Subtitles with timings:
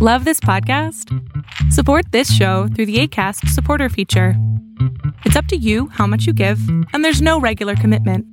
[0.00, 1.12] Love this podcast?
[1.72, 4.34] Support this show through the ACAST supporter feature.
[5.24, 6.60] It's up to you how much you give,
[6.92, 8.24] and there's no regular commitment.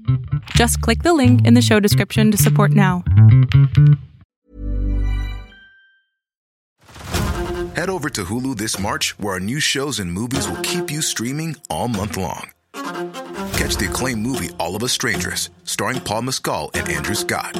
[0.51, 3.03] Just click the link in the show description to support now.
[7.73, 11.01] Head over to Hulu this March, where our new shows and movies will keep you
[11.01, 12.51] streaming all month long.
[12.73, 17.59] Catch the acclaimed movie All of Us Strangers, starring Paul Mescal and Andrew Scott.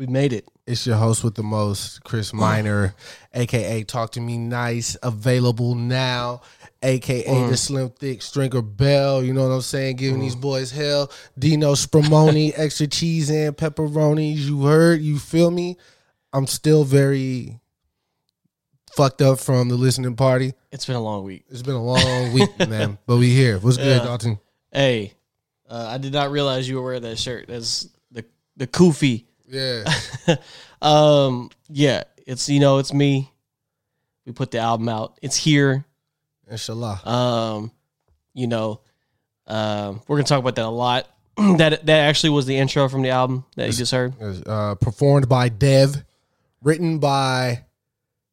[0.00, 0.48] We made it.
[0.66, 2.94] It's your host with the most, Chris Minor,
[3.34, 6.40] aka Talk to Me Nice, available now,
[6.82, 7.50] aka Mm.
[7.50, 9.22] the Slim Thick Stringer Bell.
[9.22, 9.96] You know what I'm saying?
[9.96, 11.10] Giving these boys hell.
[11.38, 14.36] Dino Spumoni, extra cheese and pepperonis.
[14.38, 15.02] You heard?
[15.02, 15.76] You feel me?
[16.32, 17.60] I'm still very
[18.92, 20.54] fucked up from the listening party.
[20.72, 21.44] It's been a long week.
[21.50, 23.58] It's been a long week, man, but we here.
[23.58, 24.04] What's good, Yeah.
[24.04, 24.38] Dalton?
[24.72, 25.12] Hey,
[25.68, 27.48] uh, I did not realize you were wearing that shirt.
[27.48, 28.24] That's the
[28.56, 29.26] the Koofy.
[29.50, 29.84] Yeah,
[30.82, 33.30] um, yeah, it's you know it's me.
[34.26, 35.18] We put the album out.
[35.22, 35.84] It's here.
[36.50, 37.00] inshallah.
[37.06, 37.72] Um,
[38.34, 38.80] you know,
[39.46, 41.08] um, we're gonna talk about that a lot.
[41.36, 44.14] that that actually was the intro from the album that you just heard.
[44.46, 46.04] Uh, performed by Dev,
[46.62, 47.64] written by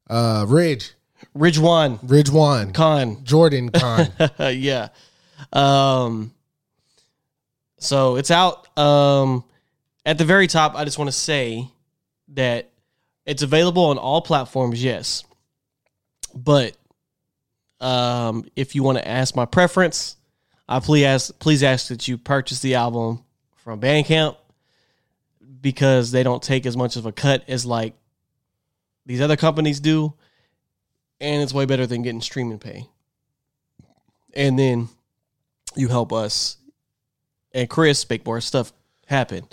[0.09, 0.93] uh, Ridge,
[1.33, 3.23] Ridge One Ridge One, Con.
[3.23, 4.07] Jordan Khan.
[4.39, 4.89] yeah.
[5.53, 6.33] Um
[7.79, 8.77] so it's out.
[8.77, 9.43] Um
[10.07, 11.69] at the very top, I just want to say
[12.29, 12.71] that
[13.25, 15.23] it's available on all platforms, yes.
[16.33, 16.75] But
[17.79, 20.15] um if you want to ask my preference,
[20.67, 23.23] I please ask please ask that you purchase the album
[23.57, 24.37] from Bandcamp
[25.61, 27.93] because they don't take as much of a cut as like
[29.05, 30.13] these other companies do.
[31.19, 32.87] And it's way better than getting streaming pay
[34.37, 34.87] and then
[35.75, 36.57] you help us
[37.53, 38.71] and Chris make more stuff
[39.07, 39.47] happen.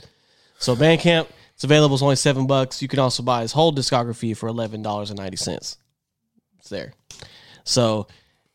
[0.64, 1.94] So Bandcamp, it's available.
[1.94, 2.80] It's only seven bucks.
[2.80, 5.76] You can also buy his whole discography for eleven dollars and ninety cents.
[6.58, 6.94] It's there.
[7.64, 8.08] So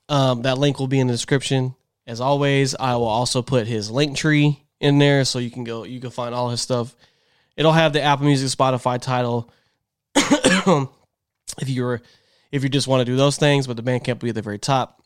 [0.09, 1.75] um, that link will be in the description.
[2.07, 5.83] As always, I will also put his link tree in there so you can go.
[5.83, 6.95] You can find all his stuff.
[7.55, 9.51] It'll have the Apple Music, Spotify title.
[10.15, 10.89] if
[11.67, 12.01] you're
[12.51, 14.41] if you just want to do those things, but the Bandcamp will be at the
[14.41, 14.99] very top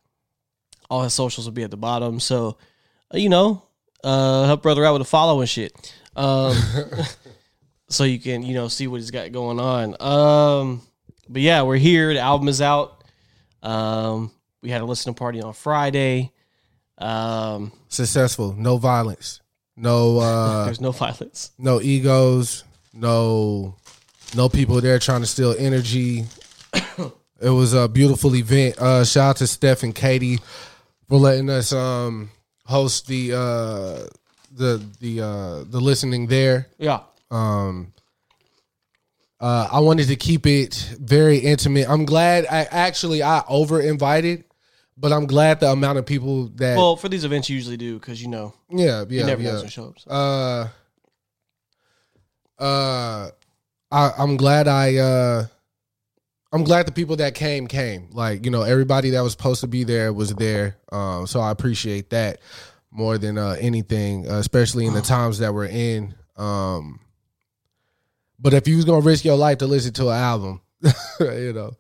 [0.90, 2.20] all his socials will be at the bottom.
[2.20, 2.58] So,
[3.14, 3.64] you know,
[4.04, 5.94] uh, help brother out with a follow and shit.
[6.16, 6.56] Um,
[7.90, 9.96] so you can, you know, see what he's got going on.
[10.02, 10.82] Um,
[11.30, 12.14] but yeah, we're here.
[12.14, 13.04] The album is out.
[13.62, 14.32] Um,
[14.62, 16.32] we had a listening party on Friday.
[16.98, 18.54] Um, Successful.
[18.54, 19.42] No violence.
[19.76, 21.52] No uh there's no violence.
[21.58, 22.64] no egos.
[22.94, 23.76] No
[24.36, 26.26] no people there trying to steal energy.
[27.42, 28.78] it was a beautiful event.
[28.78, 30.40] Uh shout out to Steph and Katie
[31.08, 32.30] for letting us um
[32.66, 34.08] host the uh
[34.56, 36.68] the the uh the listening there.
[36.78, 37.02] Yeah.
[37.32, 37.94] Um
[39.40, 41.90] uh, I wanted to keep it very intimate.
[41.90, 44.46] I'm glad I actually I over invited,
[44.98, 48.00] but I'm glad the amount of people that Well, for these events, you usually do
[48.00, 49.56] because you know yeah you yeah never know yeah.
[49.58, 50.00] gonna show up.
[50.00, 50.10] so.
[50.10, 50.68] Uh,
[52.58, 53.30] uh,
[53.92, 55.46] I, I'm glad I, uh,
[56.54, 58.12] I'm glad the people that came came.
[58.12, 60.78] Like you know, everybody that was supposed to be there was there.
[60.92, 62.40] Um, so I appreciate that
[62.94, 66.14] more than uh, anything, uh, especially in the times that we're in.
[66.38, 67.00] Um,
[68.40, 70.62] but if you was gonna risk your life to listen to an album,
[71.20, 71.72] you know,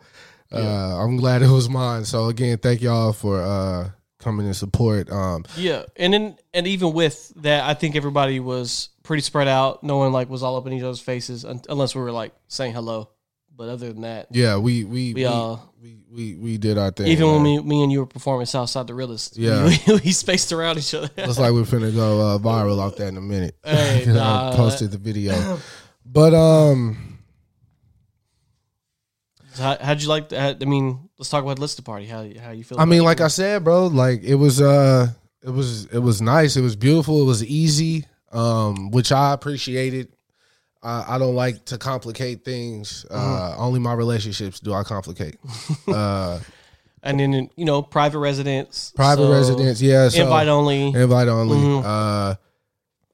[0.51, 2.05] uh, I'm glad it was mine.
[2.05, 3.89] So again, thank y'all for uh,
[4.19, 5.11] coming and support.
[5.11, 9.83] Um, Yeah, and then and even with that, I think everybody was pretty spread out.
[9.83, 12.33] No one like was all up in each other's faces, un- unless we were like
[12.47, 13.09] saying hello.
[13.55, 16.91] But other than that, yeah, we we We we, all- we, we, we did our
[16.91, 17.07] thing.
[17.07, 19.65] even when me, me and you were performing Southside the Realist, Yeah.
[19.65, 21.09] we, we spaced around each other.
[21.17, 23.57] Looks like we're finna go uh, viral off that in a minute.
[23.65, 24.51] Hey, nah.
[24.51, 25.59] I posted the video,
[26.05, 27.19] but um,
[29.55, 30.59] So how, how'd you like that?
[30.61, 32.05] I mean, let's talk about Lister Party.
[32.05, 32.79] How how you feel?
[32.79, 35.07] I mean, like I said, bro, like it was uh
[35.43, 36.55] it was it was nice.
[36.55, 37.21] It was beautiful.
[37.21, 38.05] It was easy.
[38.31, 40.07] Um, which I appreciated.
[40.83, 43.05] I, I don't like to complicate things.
[43.09, 43.61] Uh Mm-hmm.
[43.61, 45.37] only my relationships do I complicate.
[45.87, 46.39] uh
[47.01, 50.09] and then you know, private residence, private so residence, yeah.
[50.09, 50.87] So invite only.
[50.93, 51.57] invite only.
[51.57, 51.83] Mhm.
[51.85, 52.35] Uh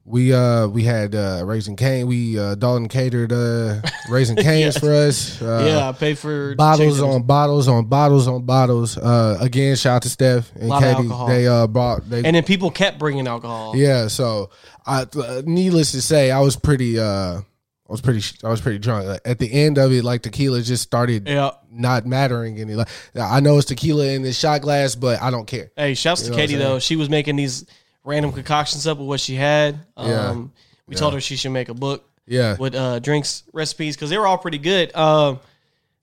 [0.06, 2.08] we uh we had uh Raising Cane.
[2.08, 5.40] We uh Dalton catered uh Raising Canes for us.
[5.42, 8.98] Uh, yeah, I paid for bottles on bottles on bottles on bottles.
[8.98, 11.10] Uh, again, shout out to Steph and Katie.
[11.28, 13.76] They uh brought they and then people kept bringing alcohol.
[13.76, 14.08] yeah.
[14.08, 14.50] So
[14.86, 17.42] I, uh, needless to say, I was pretty uh
[17.90, 19.08] I was pretty I was pretty drunk.
[19.08, 21.52] Like, at the end of it, like tequila just started Yeah.
[21.72, 22.76] not mattering any.
[22.76, 22.88] Like
[23.20, 25.72] I know it's tequila in this shot glass, but I don't care.
[25.76, 26.80] Hey, shouts You to know what I'm Katie though.
[26.80, 27.66] She was making these
[28.04, 29.80] random concoctions up with what she had.
[29.98, 30.46] Um, Yeah.
[30.88, 34.18] We told her she should make a book Yeah, with uh, drinks recipes because they
[34.20, 34.96] were all pretty good.
[34.96, 35.40] Um,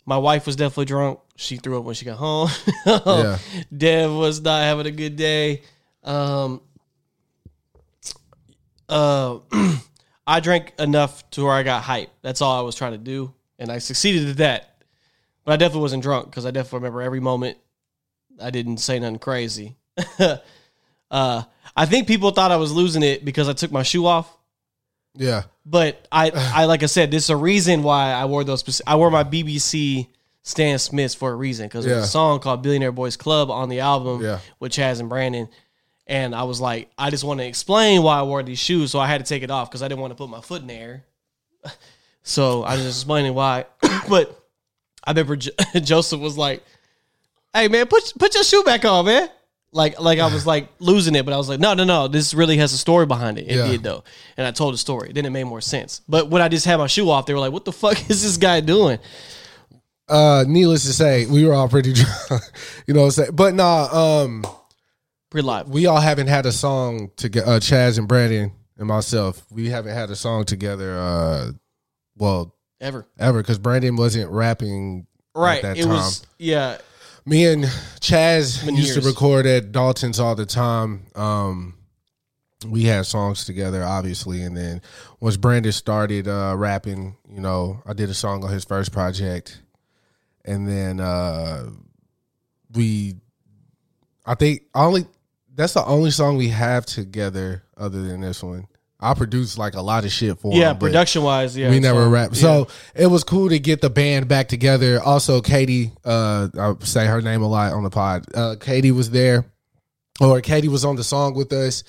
[0.04, 1.20] my wife was definitely drunk.
[1.36, 2.48] She threw up when she got home.
[2.86, 3.38] Yeah.
[3.76, 5.62] Dev was not having a good day.
[6.04, 6.60] Um,
[8.88, 9.38] uh,
[10.26, 12.10] I drank enough to where I got hype.
[12.22, 14.82] That's all I was trying to do, and I succeeded at that.
[15.44, 17.58] But I definitely wasn't drunk because I definitely remember every moment.
[18.42, 19.76] I didn't say nothing crazy.
[21.10, 21.42] uh,
[21.76, 24.34] I think people thought I was losing it because I took my shoe off.
[25.14, 28.62] yeah, But I, I like I said, there's a reason why I wore those.
[28.62, 30.08] speci- I wore my BBC
[30.42, 33.80] Stan Smiths for a reason because there's a song called "Billionaire Boys Club" on the
[33.80, 34.38] album Yeah.
[34.60, 35.48] with Chaz and Brandon,
[36.06, 38.98] and I was like, I just want to explain why I wore these shoes, so
[39.00, 40.68] I had to take it off because I didn't want to put my foot in
[40.68, 41.04] the air.
[42.22, 43.66] so I was just explaining why.
[44.08, 44.42] but
[45.04, 46.62] I remember Jo- Joseph was like,
[47.54, 49.28] "Hey man, put put your shoe back on, man."
[49.72, 52.08] Like like I was like losing it, but I was like, no, no, no.
[52.08, 53.42] This really has a story behind it.
[53.48, 53.66] It Yeah.
[53.68, 54.04] did though,
[54.36, 55.12] and I told the story.
[55.12, 56.02] Then it made more sense.
[56.08, 58.22] But when I just had my shoe off, they were like, "What the fuck is
[58.22, 58.98] this guy doing?"
[60.08, 62.42] Uh, needless to say, we were all pretty drunk.
[62.86, 63.30] you know what I'm saying?
[63.34, 63.88] But nah,
[64.22, 64.44] um,
[65.30, 65.68] Pretty live.
[65.68, 67.50] we all haven't had a song together.
[67.50, 70.96] Uh, Chaz and Brandon and myself, we haven't had a song together.
[70.98, 71.50] Uh,
[72.16, 75.62] well, Ever ever because Brandon wasn't rapping right?
[75.62, 75.92] that It time.
[75.92, 76.76] was yeah.
[77.24, 77.64] Me and
[78.00, 81.06] Chaz used to record at Dalton's all the time.
[81.16, 81.74] Um,
[82.68, 84.80] we had songs together, obviously, and then
[85.20, 89.60] once Brandon started uh, rapping, you know, I did a song on his first project,
[90.44, 91.70] and then uh,
[92.74, 93.14] we,
[94.24, 95.06] I think, only
[95.56, 98.66] that's the only song we have together other than this one.
[98.98, 101.68] I produced like a lot of shit for Yeah, him, production wise, yeah.
[101.68, 102.30] we never so, rap.
[102.32, 102.40] yeah.
[102.40, 105.00] So it was cool to get the band back together.
[105.02, 108.24] Also, Katie, uh, I say her name a lot on the pod.
[108.34, 109.44] Uh, Katie was there,
[110.20, 111.84] or Katie was on the song with us.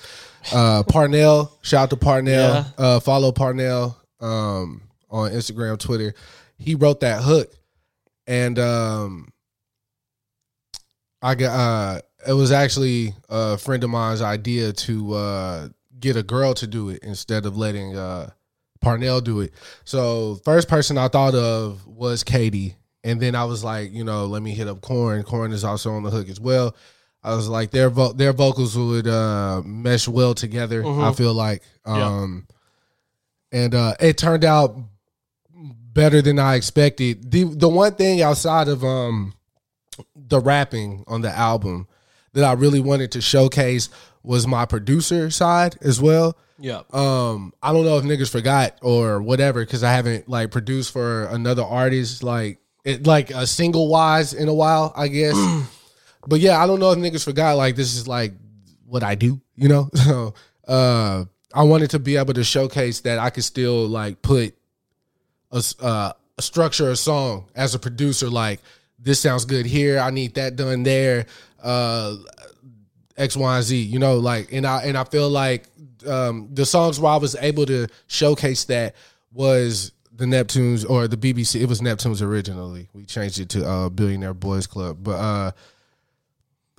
[0.52, 2.54] Uh, Parnell, shout out to Parnell.
[2.54, 2.64] Yeah.
[2.76, 6.14] Uh, follow Parnell um, on Instagram, Twitter.
[6.58, 7.50] He wrote that hook,
[8.26, 9.32] and um,
[11.22, 11.50] I got.
[11.58, 16.66] Uh, it was actually a friend of mine's idea to uh, get a girl to
[16.66, 18.30] do it instead of letting uh,
[18.80, 19.52] Parnell do it.
[19.84, 24.26] So first person I thought of was Katie, and then I was like, you know,
[24.26, 25.22] let me hit up Corn.
[25.22, 26.76] Corn is also on the hook as well.
[27.24, 30.84] I was like, their vo- their vocals would uh, mesh well together.
[30.86, 32.46] I feel like, um,
[33.50, 34.78] and uh, it turned out
[35.52, 37.30] better than I expected.
[37.30, 39.32] the The one thing outside of um
[40.14, 41.88] the rapping on the album
[42.32, 43.88] that I really wanted to showcase
[44.22, 46.36] was my producer side as well.
[46.58, 50.92] yeah, Um, I don't know if niggas forgot or whatever because I haven't like produced
[50.92, 55.36] for another artist like it like a single wise in a while, I guess.
[56.26, 58.32] but yeah, I don't know if niggas forgot like this is like
[58.86, 59.88] what I do, you know.
[59.96, 60.34] So
[60.66, 64.54] uh, I wanted to be able to showcase that I could still like put
[65.50, 68.60] a, uh, a structure a song as a producer like
[68.98, 69.98] this sounds good here.
[69.98, 71.26] I need that done there
[71.62, 72.16] uh
[73.16, 75.64] x y and z you know like and i and i feel like
[76.06, 78.94] um the songs where i was able to showcase that
[79.32, 82.88] was the neptunes or the bbc it was neptunes originally.
[82.92, 84.98] We changed it to uh billionaire boys club.
[85.02, 85.50] But uh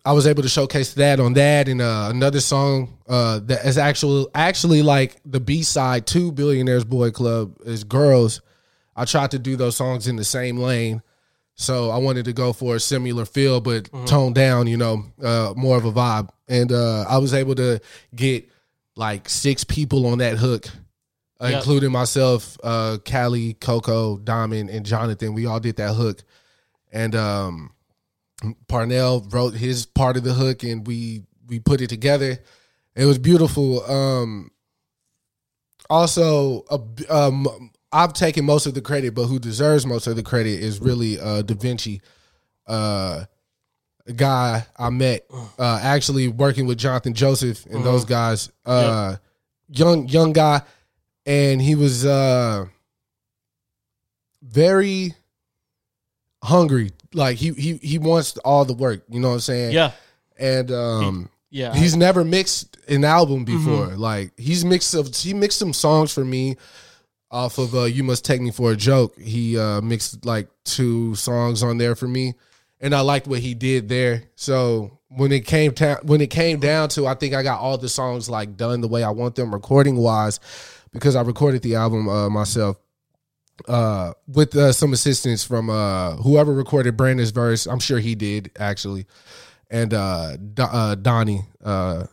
[0.05, 3.77] I was able to showcase that on that and uh, another song uh, that is
[3.77, 8.41] actually actually like the B side to Billionaires Boy Club is Girls.
[8.95, 11.03] I tried to do those songs in the same lane,
[11.61, 15.53] so I wanted to go for a similar feel but toned down, you know, uh,
[15.57, 16.29] more of a vibe.
[16.47, 17.81] And uh, I was able to
[18.15, 18.47] get
[18.95, 20.67] like six people on that hook,
[21.41, 21.53] uh, Yep.
[21.57, 25.33] including myself, uh, Callie, Coco, Diamond, and Jonathan.
[25.33, 26.23] We all did that hook,
[26.93, 27.71] and um,
[28.69, 32.39] Parnell wrote his part of the hook and we we put it together.
[32.95, 33.83] It was beautiful.
[33.83, 34.49] Um
[35.89, 36.79] also a,
[37.13, 40.79] um I've taken most of the credit, but who deserves most of the credit is
[40.79, 42.01] really uh Da Vinci.
[42.67, 43.25] Uh
[44.15, 45.25] guy I met
[45.57, 48.51] uh actually working with Jonathan Joseph and those guys.
[48.65, 49.15] Uh
[49.69, 50.61] young young guy
[51.25, 52.65] and he was uh
[54.41, 55.13] very
[56.43, 56.91] hungry.
[57.13, 59.73] Like he he he wants all the work, you know what I'm saying?
[59.73, 59.91] Yeah.
[60.37, 61.73] And um Yeah.
[61.75, 63.87] he's never mixed an album before.
[63.87, 63.99] Mm-hmm.
[63.99, 66.57] Like he's mixed of he mixed some songs for me
[67.31, 69.17] off of uh You Must Take Me for a Joke.
[69.17, 72.33] He uh mixed like two songs on there for me
[72.81, 74.23] and I liked what he did there.
[74.35, 77.77] So when it came ta- when it came down to I think I got all
[77.77, 80.39] the songs like done the way I want them recording wise
[80.91, 82.77] because I recorded the album uh myself
[83.67, 87.65] uh with uh, some assistance from uh whoever recorded Brandon's verse.
[87.67, 89.05] I'm sure he did actually.
[89.71, 92.05] And uh, Do- uh Donnie uh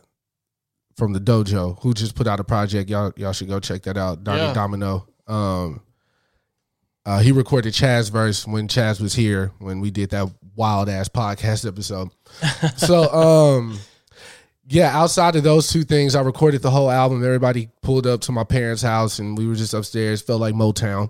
[0.97, 2.89] from the dojo who just put out a project.
[2.89, 4.23] Y'all y'all should go check that out.
[4.23, 4.53] Donnie Yeah.
[4.53, 5.07] Domino.
[5.27, 5.81] Um
[7.05, 10.27] uh, he recorded Chaz's verse when Chaz was here when we did that
[10.57, 12.09] wild ass podcast episode.
[12.77, 13.79] so um
[14.69, 17.23] yeah, outside of those two things, I recorded the whole album.
[17.23, 20.21] Everybody pulled up to my parents' house and we were just upstairs.
[20.21, 21.09] Felt like Motown.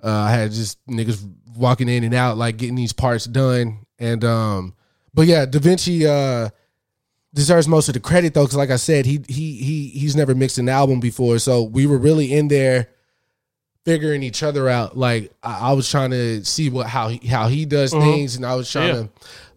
[0.00, 3.84] Uh, I had just niggas walking in and out, like getting these parts done.
[3.98, 4.74] And um,
[5.12, 6.50] but yeah, Da Vinci uh
[7.34, 10.34] deserves most of the credit though, because like I said, he he he he's never
[10.34, 12.88] mixed an album before, so we were really in there
[13.84, 14.96] figuring each other out.
[14.96, 18.46] Like I, I was trying to see what how he how he does things, and
[18.46, 19.02] I was trying Yeah.
[19.02, 19.08] to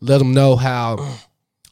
[0.02, 1.16] let him know how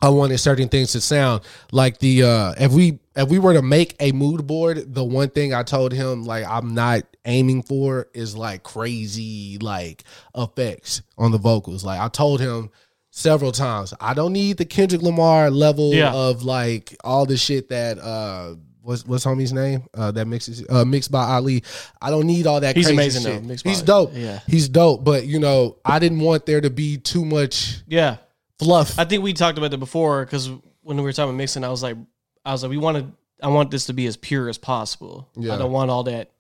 [0.02, 1.42] I wanted certain things to sound.
[1.72, 5.30] Like the uh if we if we were to make a mood board, the one
[5.30, 10.04] thing I told him like I'm not aiming for is like crazy like
[10.36, 11.84] effects on the vocals.
[11.84, 12.70] Like I told him
[13.18, 16.14] several times, I don't need the Kendrick Lamar level Yeah.
[16.14, 19.84] of like all the shit that uh what's what's homie's name?
[19.94, 21.64] Uh that mixes uh mixed by Ali.
[22.02, 23.42] I don't need all that He's crazy amazing, shit.
[23.42, 24.12] though, mixed by He's dope.
[24.14, 24.40] Yeah.
[24.48, 28.18] He's dope, but you know, I didn't want there to be too much yeah.
[28.60, 29.00] fluff.
[29.00, 30.50] I think we talked about that before because
[30.82, 31.96] when we were talking about mixing, I was like,
[32.44, 35.30] I was like, we want to, I want this to be as pure as possible.
[35.36, 35.56] Yeah.
[35.56, 36.32] I don't want all that,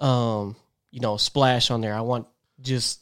[0.00, 0.56] um,
[0.90, 1.94] you know, splash on there.
[1.94, 2.26] I want
[2.60, 3.00] just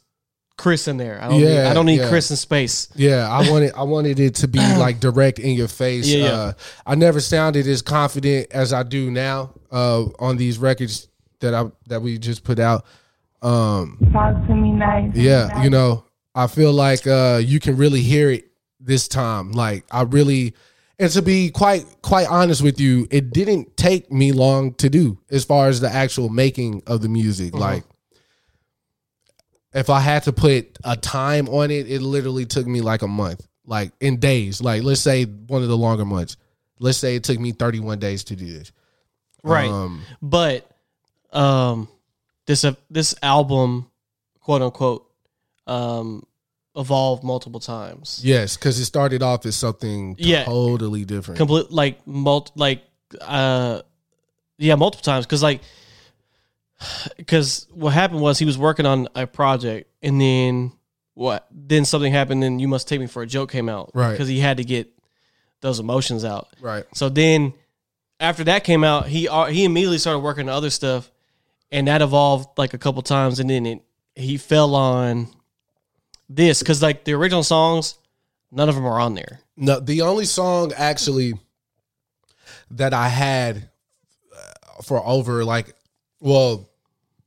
[0.57, 1.19] Chris in there.
[1.21, 2.09] I don't need, Yeah, I don't need yeah.
[2.09, 2.87] Chris in space.
[2.95, 6.07] Yeah, I wanted I wanted it to be like direct in your face.
[6.07, 6.31] Yeah, yeah.
[6.31, 6.53] Uh,
[6.85, 11.07] I never sounded as confident as I do now uh, on these records
[11.39, 12.85] that I that we just put out.
[13.41, 15.13] Um, Talk to me nice.
[15.15, 18.45] yeah, you know, I feel like uh, you can really hear it
[18.79, 19.51] this time.
[19.51, 20.53] Like I really,
[20.99, 25.17] and to be quite quite honest with you, it didn't take me long to do
[25.29, 27.53] as far as the actual making of the music.
[27.53, 27.83] Like
[29.73, 33.07] if I had to put a time on it, it literally took me like a
[33.07, 34.61] month, like in days.
[34.61, 36.37] Like let's say one of the longer months.
[36.79, 38.71] Let's say it took me 31 days to do this.
[39.43, 39.69] Right.
[39.69, 40.69] Um, but,
[41.31, 41.87] um,
[42.45, 43.89] this, uh, this album,
[44.41, 45.09] quote unquote,
[45.65, 46.25] um,
[46.75, 48.19] evolved multiple times.
[48.23, 50.43] yes, because it started off as something Yeah.
[50.45, 51.37] totally different.
[51.37, 52.83] complete like mult like
[53.21, 53.81] uh
[54.57, 55.61] yeah multiple times because like
[57.17, 60.71] because what happened was he was working on a project and then
[61.13, 64.11] what then something happened and you must take me for a joke came out Right.
[64.11, 64.89] because he had to get
[65.61, 66.85] those emotions out right.
[66.93, 67.53] so then
[68.19, 71.11] after that came out he uh, he immediately started working on other stuff
[71.71, 73.81] and that evolved like a couple times and then it
[74.15, 75.27] he fell on
[76.29, 77.95] this because like the original songs
[78.51, 81.33] none of them are on there No, the only song actually
[82.71, 83.69] that I had
[84.35, 85.73] uh, for over like,
[86.19, 86.67] well,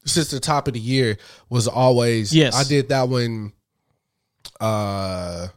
[0.07, 1.19] since the top of the year
[1.51, 2.35] was always.
[2.35, 2.55] Yes.
[2.55, 3.53] I did that one.
[4.61, 5.49] Uh,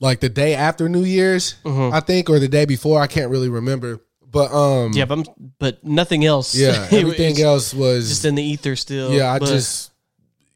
[0.00, 1.92] like the day after New Year's, Mhm.
[1.92, 3.00] I think, or the day before.
[3.00, 6.54] I can't really remember, but um, Yeah, but I'm, but nothing else.
[6.54, 9.12] yeah, everything else was just in the ether still.
[9.12, 9.90] yeah, I but- just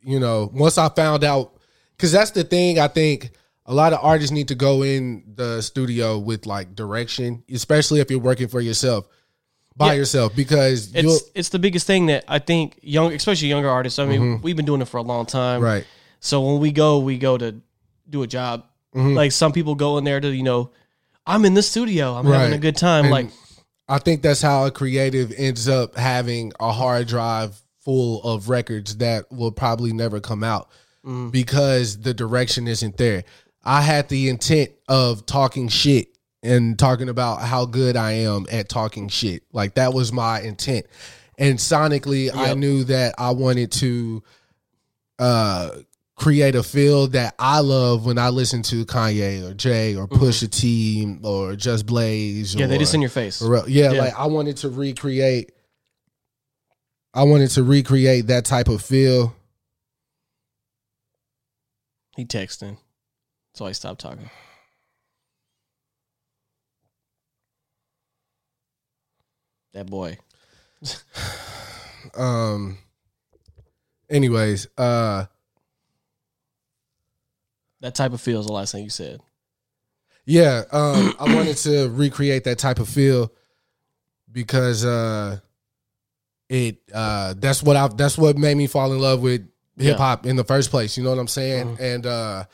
[0.02, 1.54] you know once I found out
[1.96, 3.30] because that's the thing I think
[3.66, 8.10] a lot of artists need to go in the studio with like direction, especially if
[8.10, 9.06] you're working for yourself
[9.78, 9.92] by Yeah.
[10.00, 13.98] yourself because it's it's the biggest thing that I think young, especially younger artists.
[13.98, 15.64] I mean, we've been doing it for a long time, Mm-hmm.
[15.64, 15.84] right.
[16.20, 17.54] So when we go, we go to
[18.10, 18.64] do a job.
[18.94, 19.14] Mm-hmm.
[19.14, 20.70] Like some people go in there to you know,
[21.26, 22.14] I'm in the studio.
[22.14, 23.04] I'm having a good time.
[23.04, 23.30] And like
[23.88, 28.96] I think that's how a creative ends up having a hard drive full of records
[28.98, 30.68] that will probably never come out
[31.06, 31.30] Mm.
[31.30, 33.22] because the direction isn't there.
[33.64, 36.08] I had the intent of talking shit
[36.48, 39.42] and talking about how good I am at talking shit.
[39.52, 40.86] Like that was my intent.
[41.36, 44.22] And sonically, I knew that I wanted to
[45.18, 45.70] uh
[46.16, 50.50] create a feel that I love when I listen to Kanye or Jay or Pusha
[50.50, 52.50] T or Just Blaze.
[52.50, 52.60] Mm-hmm.
[52.60, 53.40] yeah, they just in your face.
[53.40, 53.64] Pharrell.
[53.68, 54.00] Yeah, Yeah.
[54.00, 55.52] like I wanted to recreate
[57.14, 59.34] I wanted to recreate that type of feel.
[62.16, 62.78] He texting.
[63.54, 64.28] So I stopped talking.
[69.78, 70.18] That boy.
[72.14, 72.78] Um
[74.08, 75.26] anyways, uh
[77.80, 79.20] That type of feel is the last thing you said.
[80.24, 83.30] Yeah, um, I wanted to recreate that type of feel
[84.32, 85.38] because uh,
[86.48, 90.24] it uh, that's what I that's what made me fall in love with hip hop
[90.24, 90.96] in the first place.
[90.96, 91.76] You know what I'm saying?
[91.78, 92.44] And uh,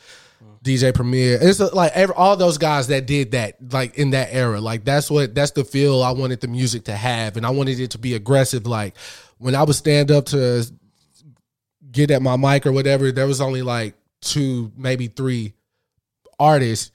[0.65, 4.29] DJ Premier, it's uh, like every, all those guys that did that, like in that
[4.33, 7.51] era, like that's what that's the feel I wanted the music to have, and I
[7.51, 8.67] wanted it to be aggressive.
[8.67, 8.97] Like
[9.39, 10.65] when I would stand up to
[11.91, 15.53] get at my mic or whatever, there was only like two, maybe three
[16.39, 16.91] artists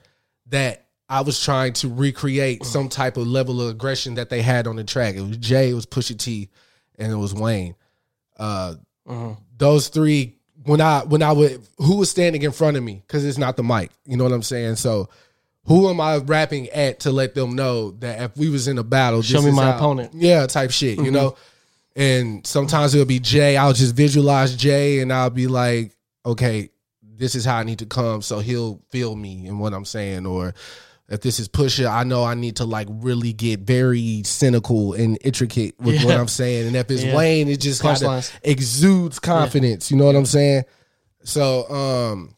[0.47, 4.67] that I was trying to recreate some type of level of aggression that they had
[4.67, 5.15] on the track.
[5.15, 6.49] It was Jay, it was Pusha T,
[6.97, 7.75] and it was Wayne.
[8.37, 8.75] Uh,
[9.57, 13.03] Those three, when I when I would, who was standing in front of me?
[13.05, 13.91] Because it's not the mic.
[14.05, 14.75] You know what I'm saying?
[14.75, 15.09] So.
[15.65, 18.83] Who am I rapping at to let them know that if we was in a
[18.83, 20.13] battle, Show this me is my how- opponent.
[20.15, 20.97] Yeah, type shit.
[20.97, 22.01] You know, mm-hmm.
[22.01, 23.55] and sometimes it'll be Jay.
[23.55, 26.71] I'll just visualize Jay, and I'll be like, okay,
[27.03, 30.25] this is how I need to come, so he'll feel me and what I'm saying.
[30.25, 30.55] Or
[31.09, 35.17] if this is Pusha, I know I need to like really get very cynical and
[35.21, 36.67] intricate with what I'm saying.
[36.67, 37.15] And if it's Yeah.
[37.15, 39.89] Wayne, it just kind of exudes confidence.
[39.89, 40.63] You know what I'm saying?
[41.23, 42.35] So um,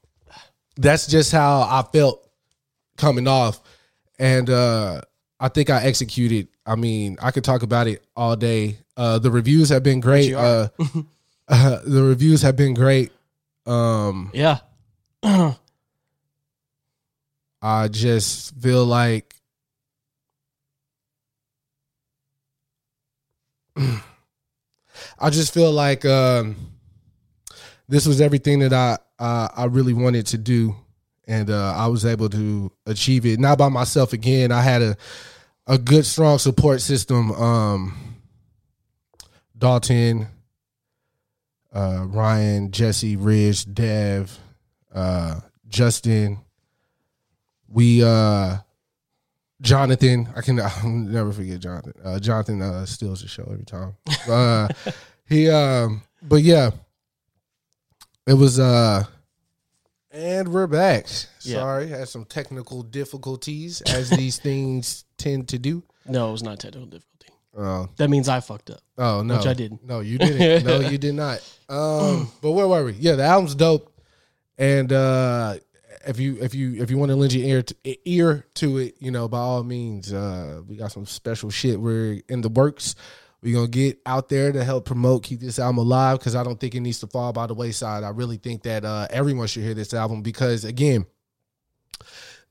[0.78, 2.28] that's just how I felt
[2.98, 3.60] coming off,
[4.18, 5.02] and uh,
[5.40, 6.48] I think I executed.
[6.66, 8.78] I mean, I could talk about it all day.
[8.96, 10.34] Uh, the reviews have been great.
[10.34, 10.70] Uh,
[11.48, 13.12] uh, the reviews have been great.
[13.66, 14.60] Um, Yeah.
[17.62, 19.36] I just feel like
[23.78, 26.56] I just feel like um,
[27.88, 30.76] this was everything that I uh, I really wanted to do,
[31.28, 33.40] and uh, I was able to achieve it.
[33.40, 34.52] Not by myself again.
[34.52, 34.98] I had a
[35.68, 37.32] a good, strong support system.
[37.32, 38.18] Um,
[39.58, 40.28] Dalton,
[41.72, 44.38] uh, Ryan, Jesse, Ridge, Dev,
[44.94, 46.40] uh, Justin.
[47.72, 48.58] We uh,
[49.62, 50.30] Jonathan.
[50.36, 51.94] I can I'll never forget Jonathan.
[52.04, 53.96] Uh, Jonathan uh, steals the show every time.
[54.30, 54.68] Uh,
[55.28, 56.72] he um, but yeah,
[58.28, 59.04] it was uh.
[60.14, 61.06] And we're back.
[61.40, 61.60] Yeah.
[61.60, 65.84] Sorry, had some technical difficulties as these things tend to do.
[66.06, 67.08] No, it was not technical difficulty.
[67.58, 68.82] Oh, That means I fucked up.
[68.98, 69.86] Oh no, Which I didn't.
[69.86, 70.66] No, you didn't.
[70.66, 71.40] no, you did not.
[71.70, 72.94] Um, but where were we?
[72.94, 73.90] Yeah, the album's dope.
[74.58, 75.56] And uh,
[76.06, 78.96] if you if you if you want to lend your ear to, ear to it,
[79.00, 81.80] you know, by all means, uh, we got some special shit.
[81.80, 82.96] We're in the works.
[83.42, 86.60] We're gonna get out there to help promote, keep this album alive because I don't
[86.60, 88.04] think it needs to fall by the wayside.
[88.04, 91.06] I really think that uh, everyone should hear this album because again,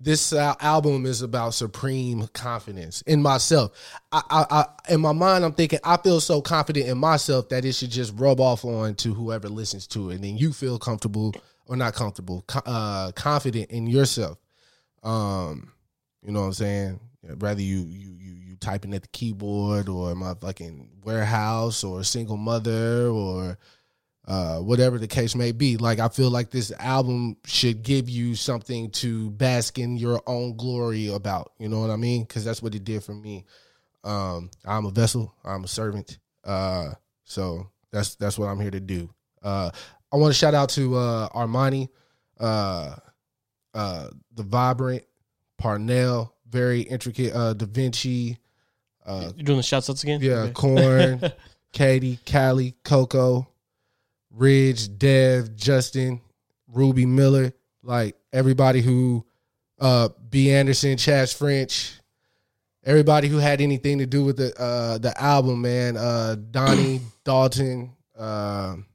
[0.00, 3.72] this uh, album is about supreme confidence in myself.
[4.10, 7.64] I, I, I, in my mind, I'm thinking I feel so confident in myself that
[7.64, 10.78] it should just rub off on to whoever listens to it, and then you feel
[10.78, 11.34] comfortable
[11.70, 14.38] or not comfortable, co- uh, confident in yourself.
[15.04, 15.72] Um,
[16.20, 17.00] you know what I'm saying?
[17.22, 22.36] Rather you you you you typing at the keyboard or my fucking warehouse or single
[22.36, 23.56] mother or
[24.26, 25.76] uh, whatever the case may be.
[25.76, 30.56] Like I feel like this album should give you something to bask in your own
[30.56, 31.52] glory about.
[31.58, 32.22] You know what I mean?
[32.24, 33.44] Because that's what it did for me.
[34.02, 35.32] Um, I'm a vessel.
[35.44, 36.18] I'm a servant.
[36.42, 39.08] Uh, so that's that's what I'm here to do.
[39.40, 39.70] Uh,
[40.12, 41.88] I want to shout out to uh, Armani,
[42.38, 42.96] uh,
[43.74, 45.04] uh, the Vibrant,
[45.58, 48.38] Parnell, very intricate, uh, Da Vinci.
[49.06, 50.20] Uh, You're doing the shots outs again?
[50.22, 50.52] yeah, Okay.
[50.52, 51.20] Corn,
[51.72, 53.48] Katie, Callie, Coco,
[54.30, 56.20] Ridge, Dev, Justin,
[56.68, 59.24] Ruby Miller, like everybody who
[59.80, 60.52] uh B.
[60.52, 61.98] Anderson, Chaz French,
[62.84, 65.96] everybody who had anything to do with the uh the album, man.
[65.96, 68.86] Uh Donnie, Dalton, um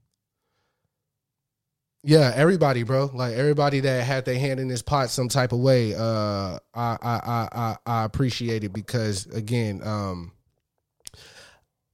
[2.07, 3.09] yeah, everybody, bro.
[3.11, 5.95] Like everybody that had their hand in this pot some type of way.
[5.95, 10.31] Uh I I I I, appreciate it because again, um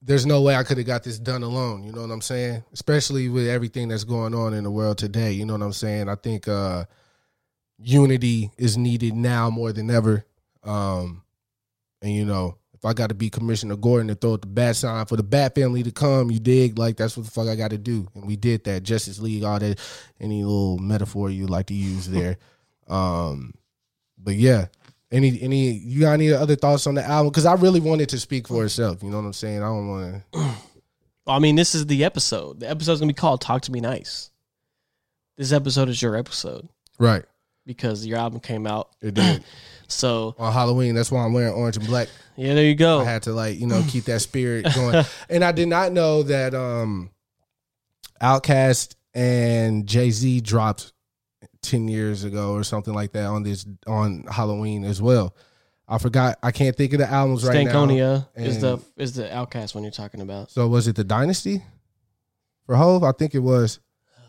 [0.01, 1.83] there's no way I could have got this done alone.
[1.83, 2.63] You know what I'm saying?
[2.73, 5.31] Especially with everything that's going on in the world today.
[5.31, 6.09] You know what I'm saying?
[6.09, 6.85] I think uh,
[7.77, 10.25] unity is needed now more than ever.
[10.63, 11.23] Um,
[12.01, 14.75] and you know, if I got to be Commissioner Gordon to throw up the bat
[14.75, 16.79] sign for the Bat family to come, you dig?
[16.79, 18.07] Like that's what the fuck I got to do.
[18.15, 18.81] And we did that.
[18.83, 19.79] Justice League, all that,
[20.19, 22.37] any little metaphor you like to use there.
[22.87, 23.53] um,
[24.17, 24.67] but yeah,
[25.11, 27.31] any any you got any other thoughts on the album?
[27.31, 29.03] Because I really wanted to speak for itself.
[29.03, 29.57] You know what I'm saying?
[29.61, 30.51] I don't want to.
[31.27, 32.59] I mean, this is the episode.
[32.61, 34.31] The episode's gonna be called "Talk to Me Nice."
[35.37, 36.67] This episode is your episode
[36.99, 37.23] Right.
[37.65, 38.89] because your album came out.
[39.01, 39.43] It did.
[39.91, 42.07] So On Halloween, that's why I'm wearing orange and black.
[42.35, 43.01] yeah, there you go.
[43.01, 45.05] I had to like, you know, keep that spirit going.
[45.29, 47.09] and I did not know that um
[48.21, 50.93] OutKast and Jay-Z dropped
[51.63, 55.35] 10 years ago or something like that on this on Halloween as well.
[55.87, 57.71] I forgot I can't think of the albums right now.
[57.85, 60.49] Stankonia is the is the OutKast one you're talking about.
[60.51, 61.61] So was it the Dynasty
[62.65, 63.03] for Hove?
[63.03, 63.79] I think it was.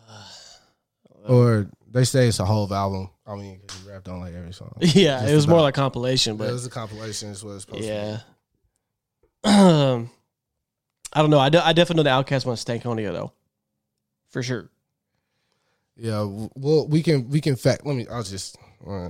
[1.25, 3.09] Or they say it's a Hove album.
[3.25, 4.73] I mean, he rapped on like every song.
[4.81, 7.29] Yeah, Just it was more like compilation, But it was a compilation.
[7.29, 8.19] Is what it's supposed to yeah.
[9.45, 10.09] Um,
[11.11, 11.39] I don't know.
[11.39, 13.31] I, de- I definitely know the OutKast one Stankonia though,
[14.29, 14.69] for sure.
[15.95, 17.85] Yeah, well, we can we can fact.
[17.85, 18.07] Let me.
[18.09, 18.57] I'll just.
[18.85, 19.09] Uh,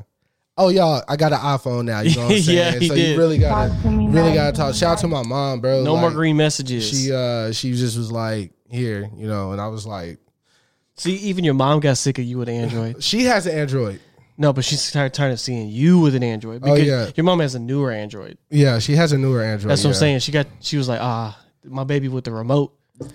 [0.57, 2.01] oh, y'all, I got an iPhone now.
[2.01, 2.57] You know what I'm saying?
[2.57, 3.11] Yeah, he so did.
[3.11, 4.75] you really gotta Talk to me really gotta talk.
[4.75, 5.83] Shout out to my mom, bro.
[5.83, 6.89] No more green messages.
[6.89, 10.19] She uh she just was like here, you know, and I was like,
[10.95, 13.03] See, even your mom got sick of you with Android.
[13.09, 13.99] she has an Android.
[14.37, 17.09] no, but she's tired, tired of seeing you with an Android Oh, because yeah.
[17.15, 18.37] your mom has a newer Android.
[18.49, 19.71] Yeah, she has a newer Android.
[19.71, 19.99] That's what I'm yeah.
[19.99, 20.19] saying.
[20.19, 20.47] She got.
[20.59, 22.73] She was like, ah, my baby with the remote.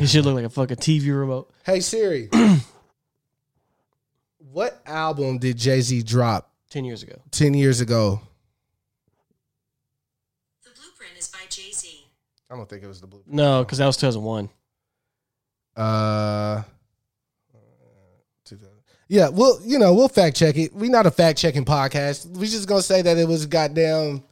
[0.00, 1.52] He should look like a fucking TV remote.
[1.64, 2.28] Hey Siri,
[4.38, 7.14] what album did Jay Z drop Ten years ago.
[7.30, 8.20] ten years ago?
[10.64, 12.06] The blueprint is by Jay Z.
[12.50, 13.34] I don't think it was the blueprint.
[13.36, 14.48] No, because that was 2001.
[15.76, 16.62] Uh,
[18.44, 18.70] 2000.
[19.08, 19.28] yeah.
[19.28, 20.74] Well, you know, we'll fact check it.
[20.74, 22.26] We're not a fact checking podcast.
[22.26, 24.22] We're just gonna say that it was goddamn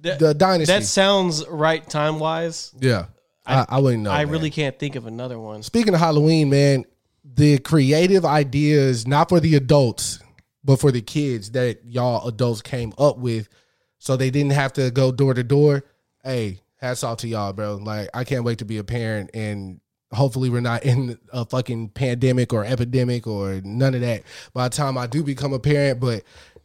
[0.00, 0.72] That, the dynasty.
[0.72, 2.72] that sounds right time wise.
[2.80, 3.06] yeah.
[3.46, 4.10] I, I, wouldn't know.
[4.10, 4.32] I man.
[4.32, 5.62] really can't think of another one.
[5.62, 6.86] Speaking of Halloween, man,
[7.24, 10.18] the creative ideas, not for the adults,
[10.64, 13.50] but for the kids that y'all adults came up with,
[13.98, 15.84] so they didn't have to go door to door.
[16.22, 17.74] Hey, hats off to y'all, bro.
[17.76, 19.78] Like, I can't wait to be a parent, and
[20.14, 24.22] hopefully, we're not in a fucking pandemic or epidemic or none of that
[24.52, 26.00] by the time I do become a parent.
[26.00, 26.22] But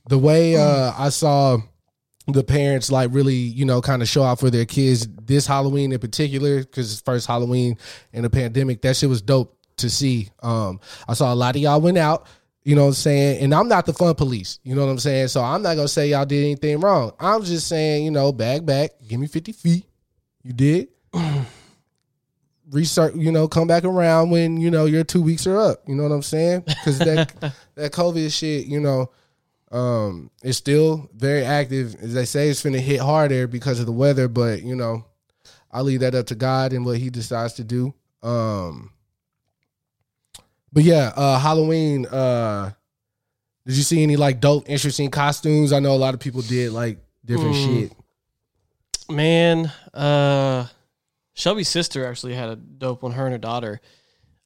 [0.07, 1.59] the way uh, I saw
[2.33, 5.91] the parents like really you know kind of show out for their kids this halloween
[5.91, 7.77] in particular because it's first halloween
[8.13, 10.29] in a pandemic that shit was dope to see.
[10.43, 12.27] Um i saw a lot of y'all went out
[12.63, 13.41] you know what i'm saying?
[13.43, 15.29] And i'm not the fun police you know what i'm saying?
[15.29, 17.13] So i'm not gonna say y'all did anything wrong.
[17.19, 19.85] I'm just saying you know bag back give me 50 feet.
[20.43, 20.89] You did
[22.71, 25.95] restart you know come back around when you know your two weeks are up you
[25.95, 27.33] know what i'm saying because that
[27.75, 29.09] that covid shit you know
[29.71, 31.93] um, it's still very active.
[32.01, 35.05] As they say, it's going to hit harder because of the weather, but you know,
[35.71, 37.93] I leave that up to God and what He decides to do.
[38.23, 38.91] Um,
[40.73, 42.07] but yeah, uh, Halloween.
[42.07, 42.71] Uh,
[43.67, 45.71] did you see any like dope, interesting costumes?
[45.71, 47.65] I know a lot of people did like different Mm.
[47.65, 47.93] shit.
[49.07, 50.65] Man, uh,
[51.39, 53.13] Shelby's sister actually had a dope one.
[53.13, 53.79] Her and her daughter.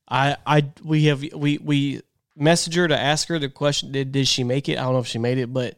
[0.08, 2.02] I, I, we have we we
[2.40, 3.92] messaged her to ask her the question.
[3.92, 4.78] Did did she make it?
[4.78, 5.76] I don't know if she made it, but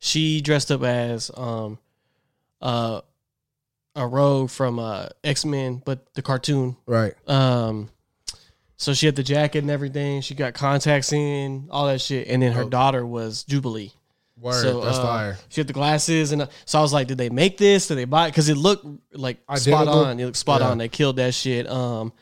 [0.00, 1.78] she dressed up as um,
[2.60, 3.00] uh,
[3.94, 6.76] a rogue from uh X Men, but the cartoon.
[6.84, 7.14] Right.
[7.28, 7.90] Um,
[8.76, 10.20] so she had the jacket and everything.
[10.20, 12.68] She got contacts in, all that shit, and then her Oh.
[12.68, 13.92] daughter was Jubilee.
[14.38, 14.60] Word.
[14.62, 15.38] So, That's uh, fire.
[15.48, 17.88] She had the glasses, and uh, so I was like, "Did they make this?
[17.88, 18.30] Did they buy it?
[18.32, 20.20] Because it looked like spot on.
[20.20, 20.68] It looked spot Yeah.
[20.68, 20.78] on.
[20.78, 21.66] They killed that shit.
[21.68, 22.12] Um,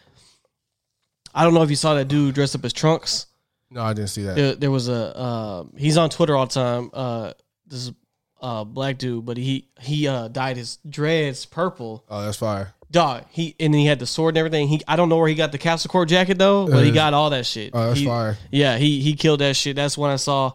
[1.34, 3.26] I don't know if you saw that dude dressed up as Trunks.
[3.70, 4.36] No, I didn't see that.
[4.36, 6.90] There, there was a uh, he's on Twitter all the time.
[6.92, 7.32] Uh,
[7.66, 7.92] this is
[8.40, 12.04] uh black dude, but he he uh dyed his dreads purple.
[12.08, 12.74] Oh, that's fire.
[12.90, 14.68] Dog, he and then he had the sword and everything.
[14.68, 16.94] He I don't know where he got the Capsule Corp jacket though, but he Uh,
[16.94, 17.70] got all that shit.
[17.74, 18.38] Oh, that's He- fire.
[18.52, 19.74] yeah, he he killed that shit.
[19.74, 20.52] That's when I saw.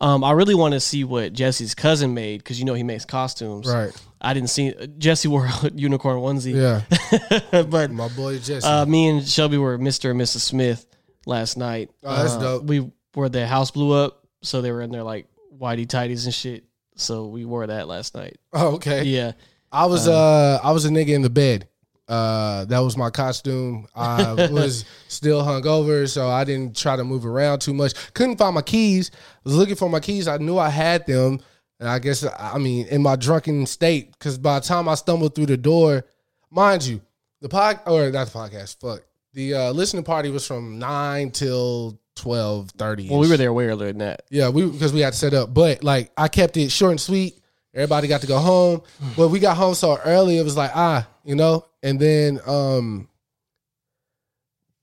[0.00, 3.04] Um, I really want to see what Jesse's cousin made because you know he makes
[3.04, 3.66] costumes.
[3.66, 3.92] Right.
[4.20, 6.54] I didn't see Jesse wore a unicorn onesie.
[6.54, 7.62] Yeah.
[7.64, 8.66] but My boy Jesse.
[8.66, 10.10] uh, me and Shelby were Mr.
[10.12, 10.40] and Mrs.
[10.40, 10.86] Smith
[11.26, 11.90] last night.
[12.04, 12.64] Oh, that's Uh, dope.
[12.64, 15.26] We where the house blew up, so they were in there like
[15.58, 16.64] whitey tighties and shit.
[16.94, 18.38] So we wore that last night.
[18.52, 19.02] oh, okay.
[19.04, 19.32] Yeah,
[19.72, 21.66] I was uh I was a nigga in the bed.
[22.08, 23.86] Uh that was my costume.
[23.94, 27.92] I was still hungover, so I didn't try to move around too much.
[28.14, 29.10] Couldn't find my keys.
[29.44, 30.26] Was looking for my keys.
[30.28, 31.40] I knew I had them.
[31.80, 35.34] And I guess I mean in my drunken state, because by the time I stumbled
[35.34, 36.04] through the door,
[36.50, 37.00] mind you,
[37.40, 39.02] the pod or not the podcast, fuck.
[39.34, 43.08] The uh listening party was from nine till twelve thirty.
[43.10, 44.22] well, we were there way earlier than that.
[44.30, 47.00] Yeah, we because we had to set up, but like I kept it short and
[47.00, 47.38] sweet.
[47.74, 48.82] Everybody got to go home.
[49.16, 51.64] But we got home so early, it was like ah, you know.
[51.82, 53.08] And then um,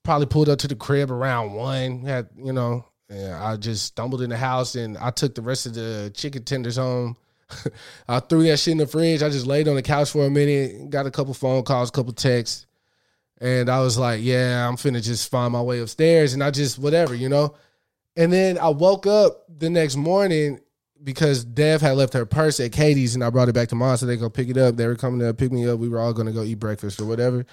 [0.04, 2.02] probably pulled up to the crib around one.
[2.04, 5.74] Had you know, I just stumbled in the house and I took the rest of
[5.74, 7.18] the chicken tenders home.
[8.08, 9.22] I threw that shit in the fridge.
[9.22, 11.92] I just laid on the couch for a minute, got a couple phone calls, a
[11.92, 12.66] couple texts,
[13.40, 16.34] And I was like, yeah, I'm finna just find my way upstairs.
[16.34, 17.56] And I just, whatever, you know?
[18.16, 20.60] And then I woke up the next morning
[21.04, 23.98] because Dev had left her purse at Katie's and I brought it back to mine
[23.98, 24.76] so they go pick it up.
[24.76, 25.80] They were coming to pick me up.
[25.80, 27.46] We were all gonna go eat breakfast or whatever.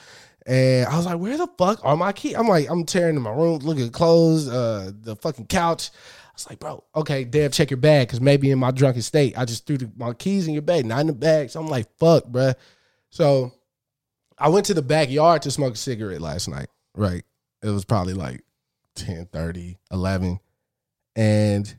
[0.46, 2.34] And I was like, where the fuck are my keys?
[2.34, 5.90] I'm like, I'm tearing in my room, looking at clothes, uh, the fucking couch.
[5.94, 9.38] I was like, bro, okay, Dev, check your bag because maybe in my drunken state,
[9.38, 11.50] I just threw the, my keys in your bag, not in the bag.
[11.50, 12.54] So I'm like, fuck, bruh.
[13.10, 13.52] So
[14.38, 17.22] I went to the backyard to smoke a cigarette last night, right?
[17.62, 18.42] It was probably like
[18.96, 20.40] 10, 30, 11.
[21.14, 21.78] And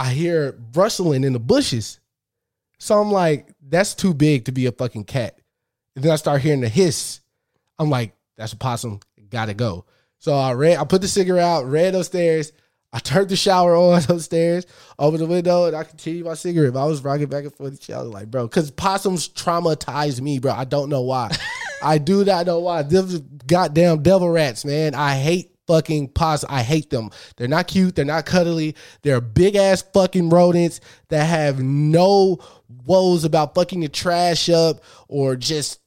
[0.00, 2.00] I hear rustling in the bushes.
[2.78, 5.38] So I'm like, that's too big to be a fucking cat.
[5.94, 7.20] And then I start hearing the hiss.
[7.78, 9.00] I'm like, that's a possum.
[9.28, 9.84] Gotta go.
[10.18, 12.52] So I ran, I put the cigarette out, ran upstairs.
[12.94, 14.64] I turned the shower on upstairs,
[14.98, 16.72] opened the window, and I continued my cigarette.
[16.72, 17.78] But I was rocking back and forth.
[17.78, 20.52] the shower, like, bro, because possums traumatized me, bro.
[20.52, 21.30] I don't know why.
[21.82, 22.84] I do not know why.
[22.84, 24.94] Them goddamn devil rats, man.
[24.94, 26.50] I hate fucking possums.
[26.50, 27.10] I hate them.
[27.36, 27.94] They're not cute.
[27.94, 28.74] They're not cuddly.
[29.02, 30.80] They're big ass fucking rodents
[31.10, 32.40] that have no
[32.86, 35.78] woes about fucking the trash up or just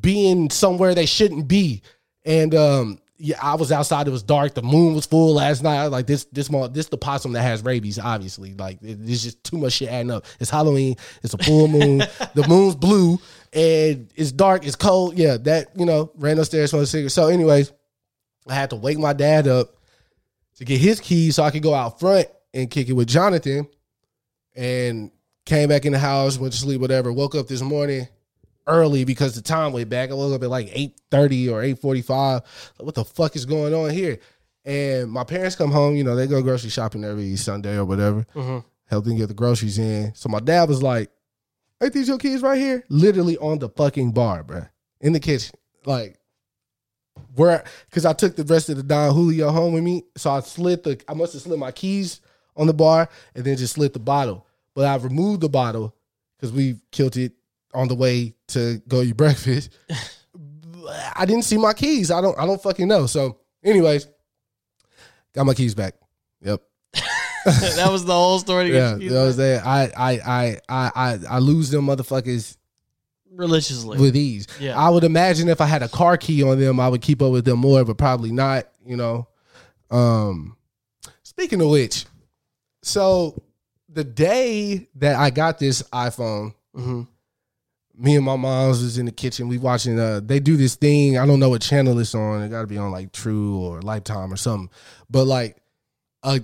[0.00, 1.82] being somewhere they shouldn't be.
[2.24, 4.06] And um, yeah, I was outside.
[4.06, 4.54] It was dark.
[4.54, 5.80] The moon was full last night.
[5.80, 7.98] I was like, this, this, this, the possum that has rabies.
[7.98, 10.24] Obviously, like it, it's just too much shit adding up.
[10.38, 10.94] It's Halloween.
[11.24, 11.98] It's a full moon.
[12.34, 13.18] the moon's blue,
[13.52, 14.64] and it's dark.
[14.64, 15.18] It's cold.
[15.18, 17.10] Yeah, that you know, ran upstairs for a cigarette.
[17.10, 17.72] So, anyways,
[18.50, 19.76] I had to wake my dad up
[20.56, 23.66] to get his keys so I could go out front and kick it with Jonathan.
[24.56, 25.10] And
[25.46, 27.12] came back in the house, went to sleep, whatever.
[27.12, 28.08] Woke up this morning
[28.66, 30.10] early because the time went back.
[30.10, 32.34] I woke up at like 8.30 or 8.45.
[32.34, 32.44] Like,
[32.78, 34.18] what the fuck is going on here?
[34.64, 38.26] And my parents come home, you know, they go grocery shopping every Sunday or whatever.
[38.34, 38.58] Mm-hmm.
[38.86, 40.14] Help them get the groceries in.
[40.14, 41.10] So my dad was like,
[41.82, 42.84] ain't these your kids right here?
[42.88, 44.68] Literally on the fucking bar, bruh.
[45.00, 45.54] In the kitchen.
[45.86, 46.19] Like,
[47.34, 50.04] where because I took the rest of the Don Julio home with me.
[50.16, 52.20] So I slid the I must have slid my keys
[52.56, 54.46] on the bar and then just slid the bottle.
[54.74, 55.94] But I removed the bottle
[56.36, 57.32] because we killed it
[57.74, 59.70] on the way to go eat breakfast.
[61.16, 62.10] I didn't see my keys.
[62.10, 63.06] I don't I don't fucking know.
[63.06, 64.08] So, anyways,
[65.34, 65.94] got my keys back.
[66.42, 66.62] Yep.
[67.44, 68.68] that was the whole story.
[68.68, 68.96] to Yeah.
[68.96, 69.60] you You know what I'm saying?
[69.64, 72.56] I I I I I I lose them motherfuckers
[73.32, 73.98] religiously.
[73.98, 74.46] with ease.
[74.58, 74.78] Yeah.
[74.78, 77.32] I would imagine if I had a car key on them, I would keep up
[77.32, 79.28] with them more, but probably not, you know.
[79.90, 80.56] Um
[81.22, 82.06] speaking of which,
[82.82, 83.42] so
[83.88, 87.08] the day that I got this iPhone, Mhm.
[87.96, 89.48] me and my moms was in the kitchen.
[89.48, 91.18] We watching uh they do this thing.
[91.18, 92.42] I don't know what channel it's on.
[92.42, 94.70] It gotta be on like True or Lifetime or something.
[95.10, 95.56] But like
[96.22, 96.40] a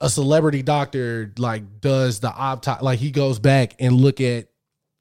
[0.00, 4.48] a celebrity doctor like does the autopsy like he goes back and look at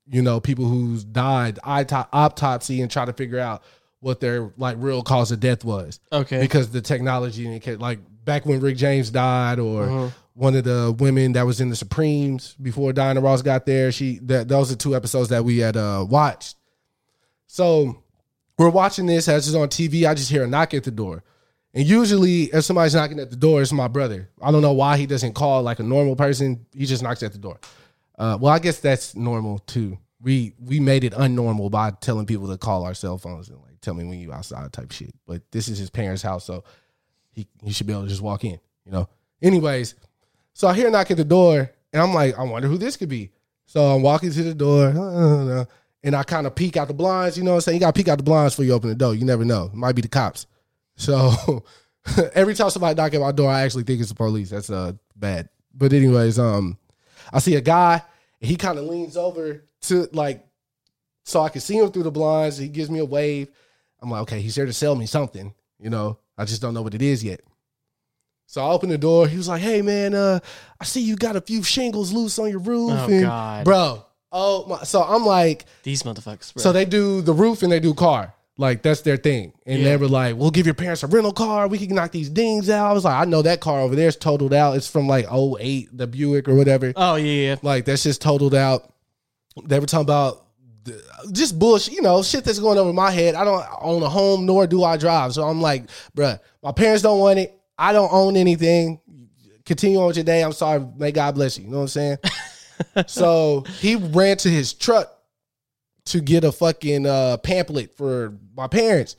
[0.07, 3.63] you know people who's died auto- autopsy and try to figure out
[3.99, 5.99] what their like real cause of death was.
[6.11, 6.39] Okay.
[6.39, 10.09] because the technology and like back when Rick James died or Uh-huh.
[10.33, 14.19] one of the women that was in the Supremes before Diana Ross got there she
[14.23, 16.55] that those are two episodes that we had uh watched.
[17.47, 18.03] So
[18.57, 21.23] we're watching this as it's on TV I just hear a knock at the door.
[21.73, 24.29] And usually if somebody's knocking at the door it's my brother.
[24.41, 26.65] I don't know why he doesn't call like a normal person.
[26.73, 27.59] He just knocks at the door
[28.17, 32.47] uh well I guess that's normal too we we made it unnormal by telling people
[32.47, 35.41] to call our cell phones and like tell me when you outside type shit but
[35.51, 36.63] this is his parents house so
[37.35, 39.07] he he should be able to just walk in, you know.
[39.41, 39.95] Anyways,
[40.53, 42.97] so I hear a knock at the door, and I'm like, I wonder who this
[42.97, 43.31] could be.
[43.65, 45.65] So I'm walking to the door, uh,
[46.03, 47.37] and I kind of peek out the blinds.
[47.37, 47.75] You know what I'm saying?
[47.75, 49.13] You got to peek out the blinds before you open the door.
[49.13, 49.65] You never know.
[49.65, 50.47] It might be the cops.
[50.95, 51.63] So
[52.33, 54.49] every time somebody knock at my door, I actually think it's the police.
[54.49, 55.49] That's uh bad.
[55.73, 56.77] But anyways, um,
[57.31, 58.01] I see a guy.
[58.41, 60.45] And he kind of leans over to like,
[61.23, 62.57] so I can see him through the blinds.
[62.57, 63.49] He gives me a wave.
[64.01, 65.53] I'm like, okay, he's here to sell me something.
[65.79, 67.41] You know, I just don't know what it is yet.
[68.47, 69.27] So I opened the door.
[69.27, 70.39] He was like, "Hey man, uh,
[70.79, 73.65] I see you got a few shingles loose on your roof." Oh, and, God.
[73.65, 74.05] bro.
[74.31, 74.83] Oh my.
[74.83, 76.53] So I'm like, These motherfuckers.
[76.53, 76.61] Bro.
[76.61, 78.34] so they do the roof and they do car.
[78.57, 79.51] Like that's their thing.
[79.65, 79.89] And Yeah.
[79.89, 81.67] they were like, "We'll give your parents a rental car.
[81.67, 84.07] We can knock these dings out." I was like, "I know that car over there
[84.07, 84.77] is totaled out.
[84.77, 86.93] It's from like 08, the Buick or whatever.
[86.95, 87.55] oh yeah, yeah.
[87.61, 88.91] Like that's just totaled out."
[89.65, 90.43] They were talking about
[91.31, 93.35] just bullshit, you know, shit that's going over my head.
[93.35, 95.33] I don't own a home, nor do I drive.
[95.33, 97.59] So I'm like, bruh, my parents don't want it.
[97.77, 98.99] I don't own anything.
[99.65, 100.43] Continue on with your day.
[100.43, 100.85] I'm sorry.
[100.95, 101.63] May God bless you.
[101.65, 102.17] You know what I'm saying?
[103.07, 105.11] so he ran to his truck
[106.05, 109.15] to get a fucking uh, pamphlet for my parents.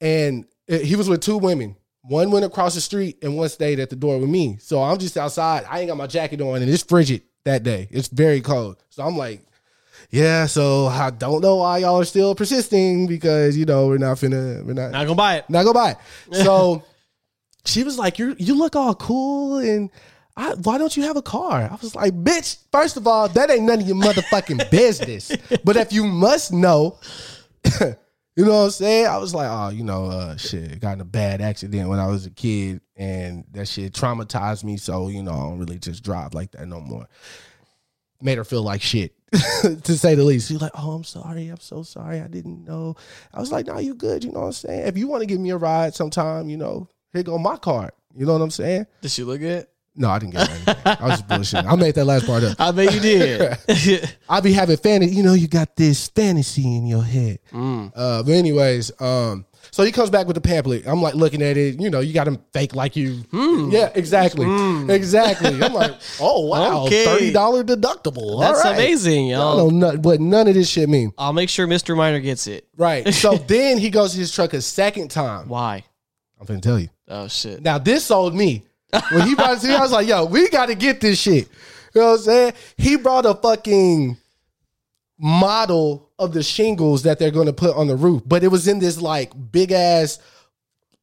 [0.00, 1.76] And uh, he was with two women.
[2.02, 4.58] One went across the street and one stayed at the door with me.
[4.60, 5.64] So I'm just outside.
[5.68, 7.88] I ain't got my jacket on and it's frigid that day.
[7.90, 8.82] It's very cold.
[8.90, 9.40] So I'm like,
[10.10, 14.16] yeah, so I don't know why y'all are still persisting because you know we're not
[14.18, 15.48] finna we're not Not gonna buy it.
[15.48, 16.36] not gonna buy it.
[16.44, 16.82] So
[17.64, 19.90] she was like, "You you look all cool and."
[20.36, 21.68] I, why don't you have a car?
[21.70, 25.30] I was like, bitch, first of all, that ain't none of your motherfucking business.
[25.64, 26.98] But if you must know,
[27.80, 29.06] you know what I'm saying?
[29.06, 32.06] I was like, oh, you know, uh, shit, got in a bad accident when I
[32.06, 34.78] was a kid, and that shit traumatized me.
[34.78, 37.06] So, you know, I don't really just drive like that no more.
[38.22, 40.48] Made her feel like shit, to say the least.
[40.48, 41.48] She's like, oh, I'm sorry.
[41.48, 42.20] I'm so sorry.
[42.20, 42.96] I didn't know.
[43.34, 44.24] I was like, no, you good.
[44.24, 44.86] You know what I'm saying?
[44.86, 47.90] If you want to give me a ride sometime, you know, here go my card.
[48.16, 48.86] You know what I'm saying?
[49.00, 49.66] Did she look good?
[49.94, 50.76] No, I didn't get anything.
[50.86, 51.70] I was just bullshitting.
[51.70, 52.56] I made that last part up.
[52.58, 53.58] I bet you did.
[54.28, 55.14] I be having fantasy.
[55.14, 57.40] You know, you got this fantasy in your head.
[57.52, 60.86] Uh, but anyways, um, so he comes back with the pamphlet.
[60.86, 61.78] I'm like looking at it.
[61.78, 63.22] You know, you got him fake like you.
[63.70, 64.46] Yeah, exactly,
[64.92, 65.62] exactly.
[65.62, 67.04] I'm like, oh wow, Okay.
[67.04, 68.40] thirty dollar deductible.
[68.40, 68.74] That's right.
[68.74, 69.56] amazing, I yo.
[69.58, 71.12] don't know what none of this shit mean.
[71.18, 71.94] I'll make sure Mr.
[71.96, 72.66] Miner gets it.
[72.76, 73.12] Right.
[73.12, 75.48] So then he goes to his truck a second time.
[75.48, 75.84] Why?
[76.40, 76.88] I'm gonna tell you.
[77.08, 77.62] Oh shit.
[77.62, 78.64] Now this sold me.
[79.10, 81.48] When he brought it to me, I was like, yo, we gotta get this shit.
[81.94, 82.52] You know what I'm saying?
[82.76, 84.16] He brought a fucking
[85.18, 88.78] model of the shingles that they're gonna put on the roof, but it was in
[88.78, 90.18] this like big ass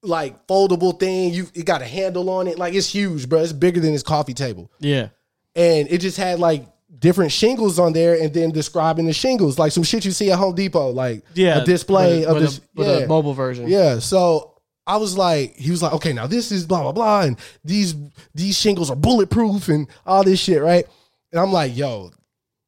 [0.02, 1.34] like foldable thing.
[1.34, 2.58] You it got a handle on it.
[2.58, 3.42] Like it's huge, bro.
[3.42, 4.72] It's bigger than his coffee table.
[4.80, 5.10] Yeah.
[5.56, 6.66] And it just had like
[7.00, 10.38] different shingles on there and then describing the shingles, like some shit you see at
[10.38, 11.60] Home Depot, like Yeah.
[11.60, 13.06] a display with, of with this a, yeah.
[13.06, 13.68] a mobile version.
[13.68, 14.00] Yeah.
[14.00, 14.59] So
[14.90, 17.94] I was like, he was like, okay, now this is blah blah blah, and these
[18.34, 20.84] these shingles are bulletproof and all this shit, right?
[21.32, 22.10] And I'm like, yo,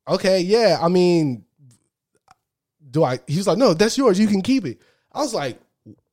[0.07, 0.77] okay, yeah.
[0.79, 1.43] I mean,
[2.91, 3.19] do I?
[3.25, 4.19] He was like, no, that's yours.
[4.19, 4.79] You can keep it.
[5.11, 5.59] I was like,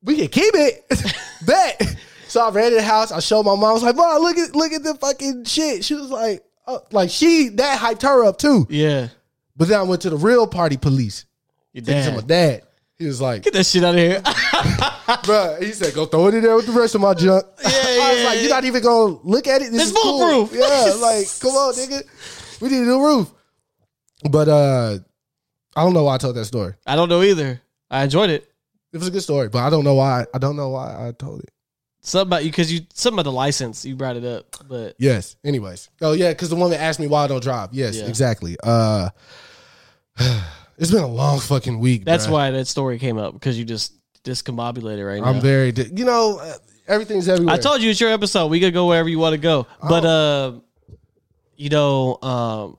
[0.01, 0.83] we can keep it.
[1.45, 1.95] Bet.
[2.27, 3.11] So I ran to the house.
[3.11, 3.65] I showed my mom.
[3.65, 5.85] I was like, mom, look at look at the fucking shit.
[5.85, 8.65] She was like, oh, like she that hyped her up too.
[8.67, 9.09] Yeah.
[9.55, 11.25] But then I went to the real party police.
[11.71, 12.63] Your it to my dad.
[12.99, 14.21] He was like, Get that shit out of here.
[14.23, 17.45] Bruh, he said, go throw it in there with the rest of my junk.
[17.63, 19.71] Yeah, I was like, you're not even gonna look at it.
[19.71, 20.49] This It's is cool.
[20.51, 22.03] Yeah, like, come on, nigga.
[22.61, 23.31] We need a new roof.
[24.29, 24.97] But uh
[25.75, 26.73] I don't know why I told that story.
[26.85, 27.61] I don't know either.
[27.89, 28.51] I enjoyed it.
[28.91, 30.25] It was a good story, but I don't know why.
[30.33, 31.51] I don't know why I told it.
[32.01, 33.85] Something about you because you something about the license.
[33.85, 35.37] You brought it up, but Yes.
[35.45, 35.89] Anyways.
[36.01, 37.69] Oh yeah, because the woman asked me why I don't drive.
[37.71, 38.07] Yes, Yeah.
[38.07, 38.57] exactly.
[38.61, 39.09] Uh
[40.79, 42.05] it's been a long fucking week.
[42.05, 42.31] that's bruh.
[42.31, 45.29] why that story came up because you just discombobulated right now.
[45.29, 46.53] I'm very di- you know, uh,
[46.87, 47.55] everything's everywhere.
[47.55, 48.47] I told you it's your episode.
[48.47, 49.67] We could go wherever you want to go.
[49.81, 50.59] But uh,
[51.55, 52.77] you know, um,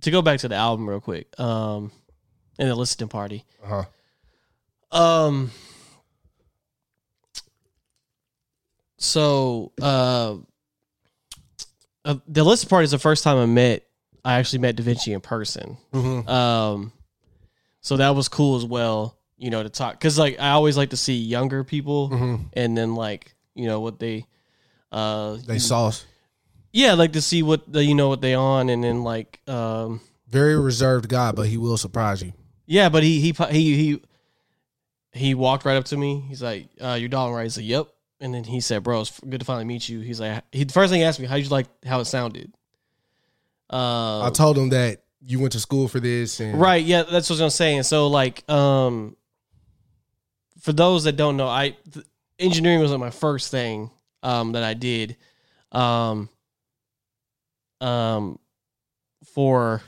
[0.00, 1.92] to go back to the album real quick, um,
[2.58, 3.44] and the listening party.
[3.64, 3.84] Uh-huh.
[4.90, 5.50] Um.
[9.00, 10.36] So, uh,
[12.04, 13.87] uh, the listening party is the first time I met.
[14.24, 15.76] I actually met Da Vinci in person.
[15.92, 16.28] Mhm.
[16.28, 16.92] Um,
[17.80, 19.16] so that was cool as well.
[19.36, 22.46] You know, to talk because like I always like to see younger people, Mhm.
[22.54, 24.26] and then like you know what they,
[24.92, 26.04] uh, They sauce.
[26.72, 30.00] yeah, like to see what the you know what they on, and then like um,
[30.28, 32.32] Very reserved guy, but he will surprise you.
[32.66, 34.00] yeah, but he he he he
[35.12, 36.20] he walked right up to me.
[36.28, 37.86] He's like, uh, "Your dog right?" I said, "Yep."
[38.20, 40.72] And then he said, "Bro, it's good to finally meet you." He's like, he the
[40.72, 42.52] first thing he asked me, "How'd you like how it sounded?"
[43.70, 46.84] Uh, I told him that you went to school for this and Right.
[46.84, 47.82] Yeah, that's what I'm saying.
[47.82, 49.16] So like, um,
[50.60, 52.06] for those that don't know, I th-
[52.38, 53.90] engineering was like my first thing
[54.22, 55.16] um that I did,
[55.72, 56.28] um,
[57.80, 58.38] um,
[59.34, 59.82] for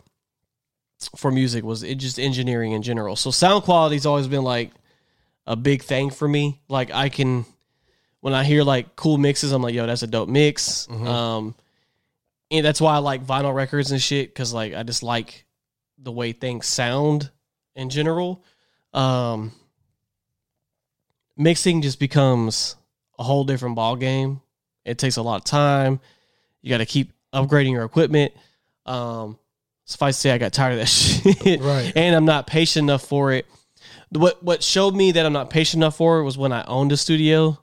[1.16, 3.16] for music was it just engineering in general.
[3.16, 4.70] So sound quality's always been like
[5.46, 6.60] a big thing for me.
[6.68, 7.46] Like I can
[8.20, 10.86] when I hear like cool mixes, I'm like, yo, that's a dope mix.
[10.90, 11.54] Um,
[12.50, 15.44] and that's why I like vinyl records and shit because like I just like
[15.98, 17.30] the way things sound
[17.74, 18.44] in general.
[18.92, 19.52] Um,
[21.36, 22.76] mixing just becomes
[23.18, 24.40] a whole different ball game.
[24.84, 26.00] It takes a lot of time.
[26.62, 28.32] You got to keep upgrading your equipment.
[28.86, 29.38] Um,
[29.84, 31.92] suffice to say, I got tired of that shit, Right.
[31.94, 33.46] and I'm not patient enough for it.
[34.10, 36.90] What what showed me that I'm not patient enough for it was when I owned
[36.90, 37.58] a studio,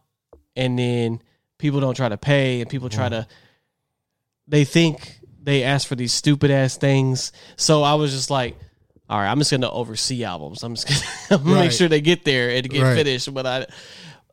[0.56, 1.22] and then
[1.58, 3.28] people don't try to pay, and people try to.
[4.48, 8.58] They think they ask for these stupid ass things, so I was just like,
[9.10, 10.64] all right, I'm just gonna oversee albums.
[10.64, 11.02] I'm just gonna,
[11.42, 12.96] I'm gonna make sure they get there and get Right.
[12.96, 13.34] finished.
[13.34, 13.66] But I,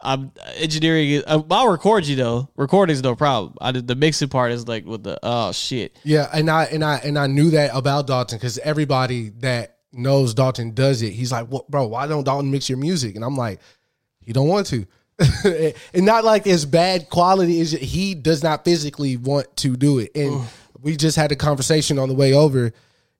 [0.00, 1.08] I'm engineering.
[1.08, 2.48] Uh, is- I- I'll record you though.
[2.56, 3.54] Recording's no problem.
[3.60, 5.96] I did the mixing part is like with the oh shit.
[6.04, 10.34] Yeah, and I and I and I knew that about Dalton because everybody that knows
[10.34, 11.10] Dalton does it.
[11.12, 13.14] He's like, well, bro, why don't Dalton mix your music?
[13.14, 13.60] And I'm like,
[14.20, 14.86] he don't want to.
[15.44, 20.10] and not like it's bad quality, is he does not physically want to do it.
[20.14, 20.42] And
[20.80, 22.72] we just had a conversation on the way over.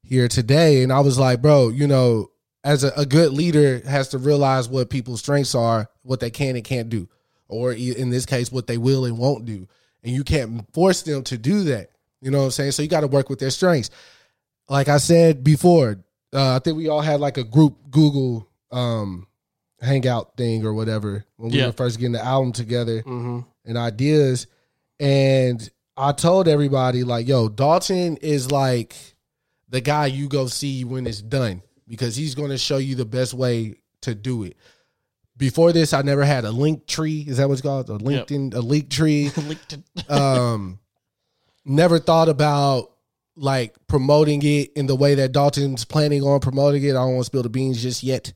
[0.02, 2.30] here today, and I was like, bro, you know,
[2.62, 6.56] as a, a good leader has to realize what people's strengths are, what they can
[6.56, 7.08] and can't do,
[7.48, 9.66] or in this case, what they will and won't do,
[10.02, 11.90] and you can't force them to do that.
[12.20, 12.72] You know what I'm saying?
[12.72, 13.90] So you got to work with their strengths.
[14.68, 15.98] Like I said before,
[16.32, 19.26] uh, I think we all had like a group Google um,
[19.84, 21.66] hangout thing or whatever when we Yeah.
[21.66, 23.40] were first getting the album together Mm-hmm.
[23.66, 24.46] and ideas.
[25.00, 28.94] And I told everybody, like, yo, Dalton is like
[29.68, 33.04] the guy you go see when it's done because he's going to show you the
[33.04, 34.56] best way to do it.
[35.36, 37.24] Before this, I never had a link tree.
[37.26, 37.90] Is that what it's called?
[37.90, 39.30] A LinkedIn, a link tree.
[40.08, 40.78] um,
[41.64, 42.92] never thought about
[43.36, 46.90] like promoting it in the way that Dalton's planning on promoting it.
[46.90, 48.32] I don't want to spill the beans just yet.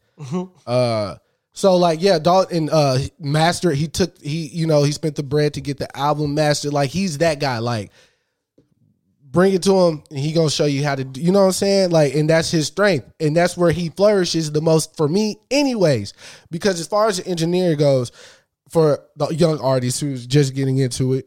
[0.67, 1.15] Uh,
[1.59, 3.73] so like yeah, Dalton uh master.
[3.73, 6.73] He took he you know he spent the bread to get the album mastered.
[6.73, 7.59] Like he's that guy.
[7.59, 7.91] Like
[9.25, 11.03] bring it to him, and he gonna show you how to.
[11.03, 11.91] do You know what I'm saying?
[11.91, 16.15] Like, and that's his strength, and that's where he flourishes the most for me, anyways.
[16.49, 18.13] Because as far as the engineer goes,
[18.69, 21.27] for the young artist who's just getting into it,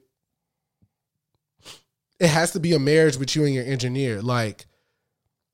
[2.22, 4.22] it has to be a marriage with you and your engineer.
[4.22, 4.66] Like,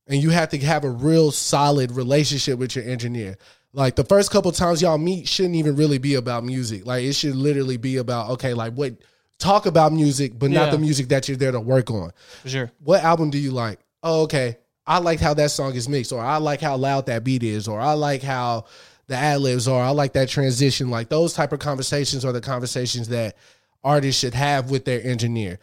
[0.06, 3.38] and you have to have a real solid relationship with your engineer.
[3.78, 6.86] Like the first couple times y'all meet shouldn't even really be about music.
[6.86, 8.96] Like it should literally be about okay, like what
[9.38, 10.72] talk about music, but not Yeah.
[10.72, 12.12] the music that you're there to work on.
[12.42, 12.72] For sure.
[12.84, 13.80] What album do you like?
[14.02, 14.58] Oh, okay.
[14.88, 17.68] I like how that song is mixed, or I like how loud that beat is,
[17.68, 18.66] or I like how
[19.06, 19.84] the ad libs are.
[19.84, 20.90] I like that transition.
[20.90, 23.38] Like those type of conversations are the conversations that
[23.84, 25.60] artists should have with their engineer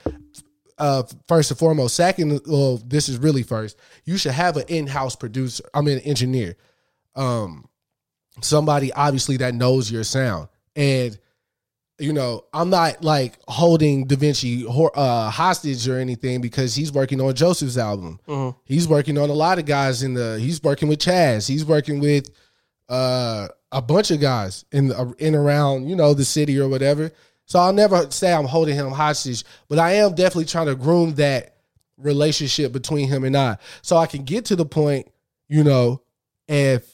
[0.79, 5.15] uh first and foremost second well this is really first you should have an in-house
[5.15, 6.57] producer i mean engineer
[7.17, 7.65] um
[8.43, 10.49] somebody obviously that knows your sound.
[10.77, 11.19] And
[12.01, 14.67] you know i'm not like holding da vinci
[14.97, 18.19] uh hostage or anything because he's working on joseph's album.
[18.27, 18.57] Mhm.
[18.65, 21.47] he's working on a lot of guys in the he's working with chaz.
[21.47, 22.29] He's working with
[22.89, 27.13] uh a bunch of guys in the, in around you know the city or whatever.
[27.47, 31.15] So i'll never say i'm holding him hostage but i am definitely trying to groom
[31.15, 31.55] that
[31.97, 33.57] relationship between him and i.
[33.83, 35.07] So i can get to the point
[35.49, 36.03] you know
[36.49, 36.94] if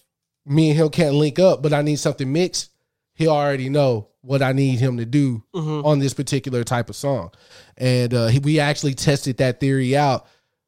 [0.50, 2.70] me and him can't link up but i need something mixed
[3.14, 7.30] he already know what i need him to do on this particular type of song.
[7.76, 10.26] And uh he, we actually tested that theory out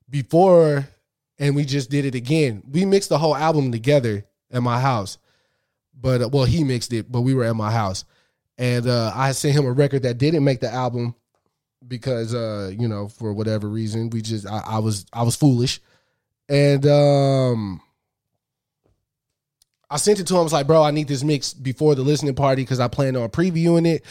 [0.09, 0.89] before
[1.39, 2.63] and we just did it again.
[2.71, 5.19] We mixed the whole album together at my house
[5.99, 8.05] but uh, well he mixed it but we were at my house.
[8.59, 11.15] And uh i sent him a record that didn't make the album
[11.87, 15.81] because uh you know for whatever reason we just i, I was i was foolish.
[16.49, 17.81] And um
[19.93, 22.03] i sent it to him i was like bro i need this mix before the
[22.03, 24.05] listening party because i plan on previewing it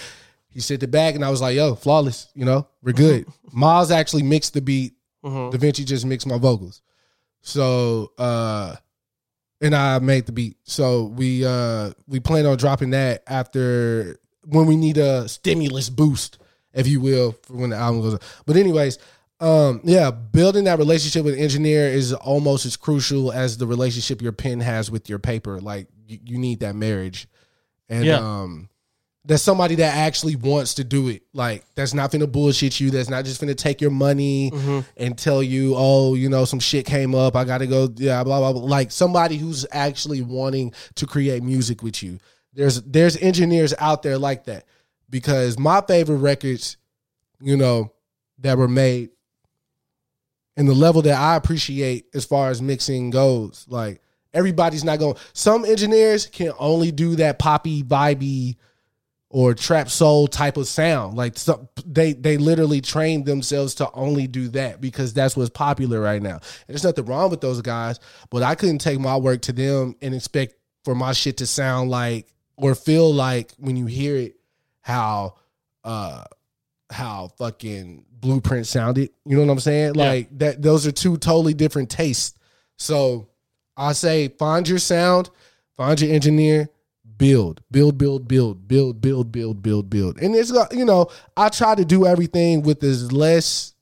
[0.50, 3.92] he sent it back and i was like yo flawless you know we're good miles
[3.92, 5.52] actually mixed the beat Mhm.
[5.52, 6.82] da vinci just mixed my vocals
[7.42, 8.76] so uh
[9.64, 10.58] and I made the beat.
[10.64, 16.40] So we uh we plan on dropping that after when we need a stimulus boost,
[16.74, 18.16] if you will, for when the album goes.
[18.16, 18.24] Up.
[18.48, 18.98] But anyways,
[19.42, 24.32] um yeah, building that relationship with engineer is almost as crucial as the relationship your
[24.32, 25.60] pen has with your paper.
[25.60, 27.28] Like you, you need that marriage.
[27.89, 28.18] And Yeah.
[28.20, 28.70] um
[29.24, 31.22] that's somebody that actually wants to do it.
[31.34, 32.89] Like that's not gonna bullshit you.
[32.89, 34.52] That's not just gonna take your money
[34.98, 37.36] and tell you, oh, you know, some shit came up.
[37.36, 37.88] I gotta go.
[37.98, 38.62] Yeah, blah blah blah.
[38.64, 42.18] Like somebody who's actually wanting to create music with you.
[42.54, 44.66] There's there's engineers out there like that
[45.10, 46.78] because my favorite records,
[47.39, 47.92] you know,
[48.39, 49.10] that were made
[50.62, 53.99] and the level that I appreciate as far as mixing goes, like
[54.32, 55.16] everybody's not going.
[55.34, 58.57] Some engineers can only do that poppy, vibey,
[59.32, 61.18] or trap soul type of sound.
[61.18, 65.99] Like some, they they literally trained themselves to only do that because that's what's popular
[65.99, 66.36] right now.
[66.36, 67.99] And there's nothing wrong with those guys,
[68.30, 70.53] but I couldn't take my work to them and expect
[70.86, 74.36] for my shit to sound like or feel like when you hear it
[74.82, 75.38] how
[75.84, 76.24] uh
[76.91, 79.09] how fucking blueprint sounded.
[79.26, 79.95] You know what I'm saying?
[79.95, 80.05] Yeah.
[80.05, 82.38] Like that those are two totally different tastes.
[82.78, 83.28] So
[83.76, 85.30] I say find your sound,
[85.76, 86.69] find your engineer,
[87.17, 90.17] build, build, build, build, build, build, build, build, build.
[90.22, 93.74] And it's got- you know, I try to do everything with as less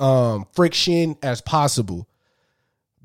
[0.00, 2.08] um friction as possible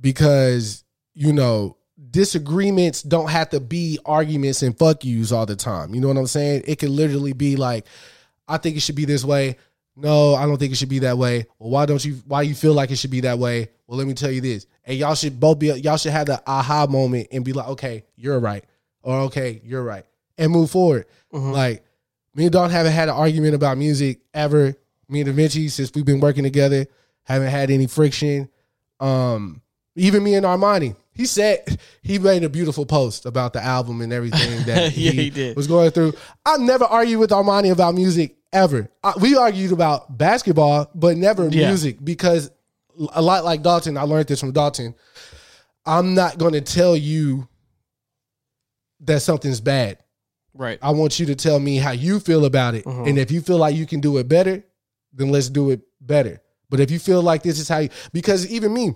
[0.02, 0.84] because
[1.14, 1.78] you know
[2.10, 5.94] disagreements don't have to be arguments and fuck yous all the time.
[5.94, 6.64] You know what I'm saying?
[6.66, 7.86] It can literally be like,
[8.48, 9.58] I think it should be this way.
[10.02, 11.46] No, I don't think it should be that way.
[11.60, 12.22] Well, why don't you?
[12.26, 13.70] Why you feel like it should be that way?
[13.88, 14.66] Well, let me tell you this.
[14.86, 15.68] And y'all should both be.
[15.68, 18.64] Y'all should have the aha moment and be like, okay, you're right,
[19.04, 20.06] or okay, you're right,
[20.38, 21.06] and move forward.
[21.32, 21.84] Like
[22.34, 24.76] me and Dawn haven't had an argument about music ever.
[25.10, 26.86] Me and Da Vinci, since we've been working together,
[27.24, 28.50] haven't had any friction.
[29.00, 29.62] Um,
[29.96, 34.14] even me and Armani, he said he made a beautiful post about the album and
[34.14, 35.56] everything that Yeah, he, he did.
[35.58, 36.14] was going through.
[36.46, 38.90] I never argue with Armani about music ever.
[39.04, 41.68] I, we argued about basketball, but never Yeah.
[41.68, 42.52] music because
[43.14, 44.96] a lot like Dalton, I learned this from Dalton.
[45.86, 47.48] I'm not going to tell you
[49.02, 49.98] that something's bad.
[50.54, 50.78] Right.
[50.82, 52.84] I want you to tell me how you feel about it.
[52.86, 53.08] Mhm.
[53.10, 54.64] And if you feel like you can do it better,
[55.14, 56.42] then let's do it better.
[56.70, 58.94] But if you feel like this is how you, because even me,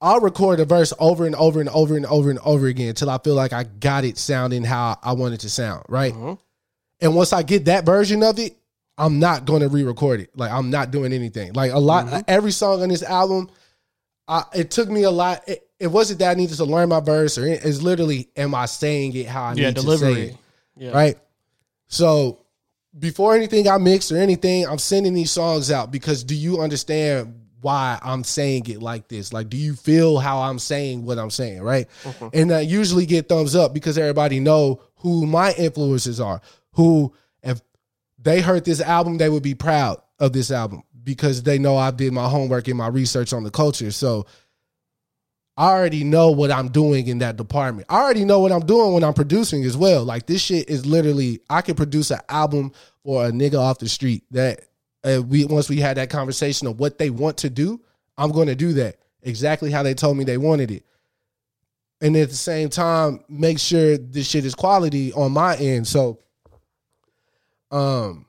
[0.00, 3.10] I'll record a verse over and over and over and over and over again until
[3.10, 6.14] I feel like I got it sounding how I want it to sound, right?
[6.14, 6.38] Mhm.
[7.00, 8.56] And once I get that version of it,
[8.96, 10.36] I'm not going to re-record it.
[10.36, 11.52] Like I'm not doing anything.
[11.52, 12.20] Like a lot, mm-hmm.
[12.26, 13.48] every song on this album,
[14.26, 15.42] I, it took me a lot.
[15.48, 18.54] It, it wasn't that I needed to learn my verse, or it- it's literally, am
[18.54, 20.36] I saying it how I Yeah, need to say it?
[20.76, 20.90] Yeah.
[20.90, 21.18] right?
[21.86, 22.40] So
[22.98, 27.34] before anything I mix or anything, I'm sending these songs out because do you understand
[27.60, 29.32] why I'm saying it like this?
[29.32, 31.88] Like, do you feel how I'm saying what I'm saying, right?
[32.04, 32.28] Mm-hmm.
[32.32, 36.40] And I usually get thumbs up because everybody know who my influences are.
[36.78, 37.12] Who,
[37.42, 37.60] if
[38.20, 41.90] they heard this album, they would be proud of this album because they know I
[41.90, 43.90] did my homework and my research on the culture.
[43.90, 44.26] So
[45.56, 47.88] I already know what I'm doing in that department.
[47.90, 50.04] I already know what I'm doing when I'm producing as well.
[50.04, 52.70] Like this shit is literally I can produce an album
[53.02, 54.60] for a nigga off the street that
[55.02, 57.80] uh, we once we had that conversation of what they want to do,
[58.16, 60.84] I'm going to do that exactly how they told me they wanted it.
[62.00, 65.88] And at the same time, make sure this shit is quality on my end.
[65.88, 66.20] So,
[67.70, 68.26] um,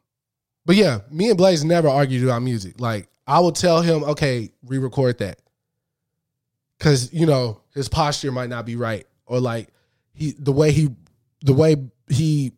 [0.66, 2.80] but yeah, me and Blaze never argued about music.
[2.80, 5.40] Like I will tell him, okay, re-record that
[6.78, 9.70] because you know his posture might not be right or like
[10.14, 10.90] he the way he
[11.42, 11.76] the way
[12.10, 12.52] he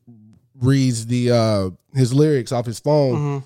[0.60, 3.44] reads the uh his lyrics off his phone Mhm.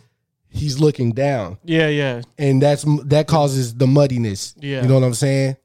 [0.49, 2.21] he's looking down Yeah, yeah.
[2.37, 4.81] and that's that causes the muddiness Yeah.
[4.81, 5.55] you know what i'm saying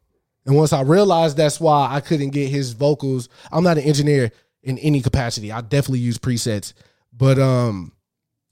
[0.46, 4.30] and once i realized that's why i couldn't get his vocals i'm not an engineer
[4.62, 6.72] in any capacity i definitely use presets
[7.16, 7.92] but um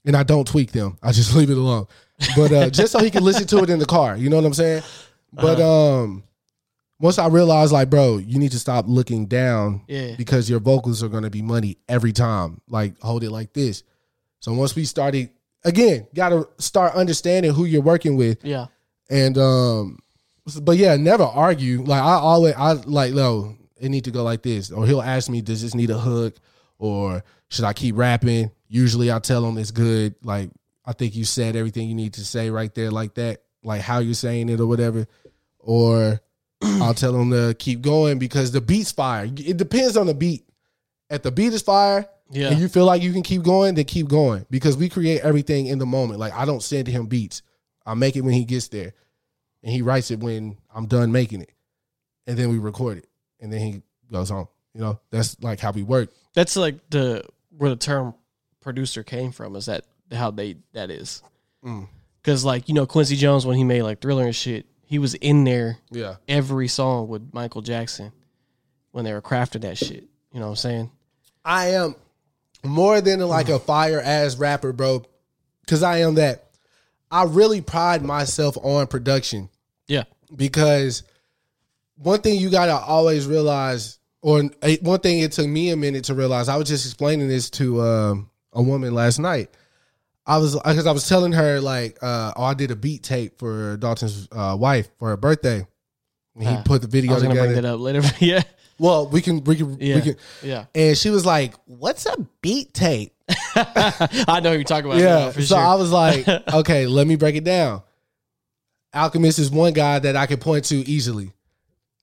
[0.05, 1.85] and i don't tweak them i just leave it alone
[2.35, 4.45] but uh just so he can listen to it in the car you know what
[4.45, 4.83] i'm saying
[5.33, 6.01] but Uh-huh.
[6.03, 6.23] um
[7.01, 10.15] once I realized, like, bro, you need to stop looking down Yeah.
[10.17, 12.59] because your vocals are gonna be money every time.
[12.67, 13.83] Like, hold it like this.
[14.41, 15.29] So once we started,
[15.63, 18.65] again, gotta start understanding who you're working with, Yeah.
[19.09, 19.99] and um,
[20.61, 21.83] but yeah, never argue.
[21.83, 25.29] Like I always, I like, no, it need to go like this, or he'll ask
[25.29, 26.35] me, does this need a hook,
[26.79, 28.51] or should I keep rapping?
[28.67, 30.15] Usually, I tell him it's good.
[30.23, 30.49] Like
[30.85, 33.99] I think you said everything you need to say right there, like that, like how
[33.99, 35.07] you're saying it or whatever,
[35.59, 36.19] or
[36.63, 39.25] I'll tell him to keep going because the beat's fire.
[39.25, 40.45] It depends on the beat.
[41.09, 42.49] If the beat is fire, Yeah.
[42.49, 45.65] and you feel like you can keep going, then keep going because we create everything
[45.67, 46.19] in the moment.
[46.19, 47.41] Like I don't send him beats.
[47.85, 48.93] I make it when he gets there,
[49.63, 51.51] and he writes it when I'm done making it,
[52.27, 53.07] and then we record it,
[53.39, 53.81] and then he
[54.11, 54.47] goes home.
[54.75, 56.11] You know, that's like how we work.
[56.35, 57.23] That's like the
[57.59, 58.15] where the term
[58.61, 59.55] producer came from.
[59.55, 61.21] Is that how they that is?
[61.63, 61.87] Mm.
[62.21, 65.13] Because like you know Quincy Jones when he made like Thriller and shit, he was
[65.15, 68.11] in there Yeah, every song with Michael Jackson
[68.91, 70.05] when they were crafting that shit.
[70.31, 70.91] You know what I'm saying?
[71.43, 71.95] I am
[72.63, 75.03] more than like a fire ass rapper, bro,
[75.61, 76.45] because I am that.
[77.11, 79.49] I really pride myself on production.
[79.87, 80.03] Yeah.
[80.35, 81.03] because
[81.95, 84.43] one thing you gotta always realize, or
[84.81, 86.49] one thing it took me a minute to realize.
[86.49, 89.49] I was just explaining this to um, a woman last night.
[90.25, 93.39] I was because I was telling her like, uh, oh, I did a beat tape
[93.39, 95.65] for Dalton's uh, wife for her birthday.
[96.35, 97.61] And he Ah, put the video I was gonna bring together.
[97.67, 98.01] that up later.
[98.19, 98.43] yeah.
[98.77, 99.95] Well, we can we can Yeah.
[99.95, 100.15] we can.
[100.43, 100.65] Yeah.
[100.75, 103.13] And she was like, "What's a beat tape?"
[103.55, 105.01] I know who you're talking about.
[105.01, 105.31] yeah.
[105.31, 105.57] so sure.
[105.57, 107.81] I was like, okay, let me break it down.
[108.93, 111.31] Alchemist is one guy that I can point to easily.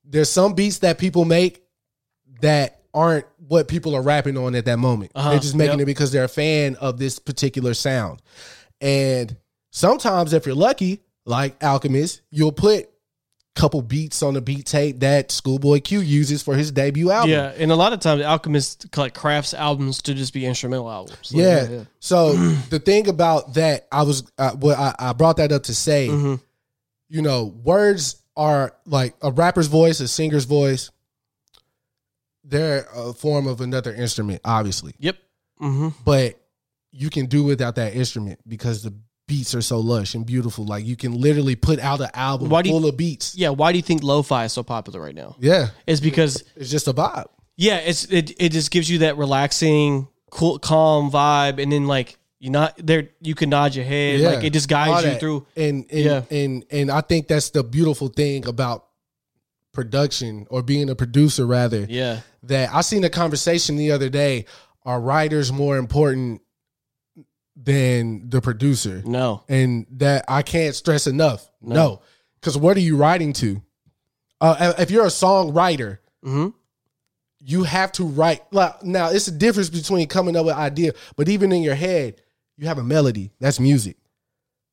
[0.05, 1.63] There's some beats that people make
[2.41, 5.13] that aren't what people are rapping on at that moment.
[5.15, 5.85] Uh-huh, They're just making yep.
[5.85, 8.23] it because they're a fan of this particular sound.
[8.81, 9.37] And
[9.71, 15.01] sometimes, if you're lucky, like Alchemist, you'll put a couple beats on the beat tape
[15.01, 17.31] that Schoolboy Q uses for his debut album.
[17.31, 21.33] yeah, and a lot of times Alchemist like crafts albums to just be instrumental albums.
[21.33, 21.85] Like, Yeah.
[22.01, 22.33] So
[22.71, 26.09] the thing about that, I was uh, what I, I brought that up to say,
[26.09, 26.41] Mhm.
[27.09, 30.91] you know, words are like a rapper's voice, a singer's voice.
[32.49, 35.17] They're a form of another instrument, obviously, Yep.
[35.59, 36.39] hmm but
[36.93, 38.95] you can do without that instrument because the
[39.29, 40.65] beats are so lush and beautiful.
[40.65, 43.35] Like you can literally put out an album Why do you- full of beats.
[43.37, 43.51] Yeah.
[43.51, 45.35] Why do you think lo-fi is so popular right now?
[45.41, 47.27] Yeah, It's because it's just a vibe.
[47.57, 52.17] yeah, it's it it just gives you that relaxing, cool, calm vibe, and then like
[52.39, 53.09] You not there.
[53.21, 54.21] You can nod your head.
[54.21, 54.29] yeah.
[54.31, 55.47] Like it just guides you through.
[55.57, 56.23] And and, Yeah.
[56.31, 58.86] and and I think that's the beautiful thing about
[59.77, 61.87] production or being a producer rather.
[61.89, 62.21] Yeah.
[62.43, 64.47] That I seen a conversation the other day.
[64.85, 66.43] Are writers more important
[67.57, 69.03] than the producer?
[69.05, 69.43] No.
[69.49, 71.49] And that I can't stress enough.
[71.61, 71.75] No.
[71.75, 72.03] No.
[72.41, 73.63] Because what are you writing to?
[74.41, 76.49] Uh, if you're a songwriter, hmm
[77.39, 78.43] you have to write.
[78.51, 81.77] Like, now, it's a difference between coming up with an idea, but even in your
[81.77, 82.21] head,
[82.57, 83.31] you have a melody.
[83.39, 83.99] That's music.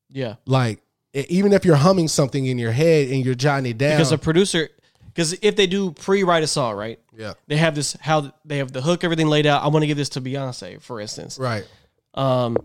[0.08, 0.36] Yeah.
[0.44, 0.80] Like
[1.14, 4.18] even if you're humming something in your head and you're jotting it down, Because a
[4.18, 4.68] producer,
[5.14, 6.98] because if they do pre-write a song, right?
[7.16, 9.62] yeah, They have this how they have the hook, everything laid out.
[9.62, 11.38] I want to give this to Beyonce, for instance.
[11.38, 11.64] right,
[12.14, 12.56] Um,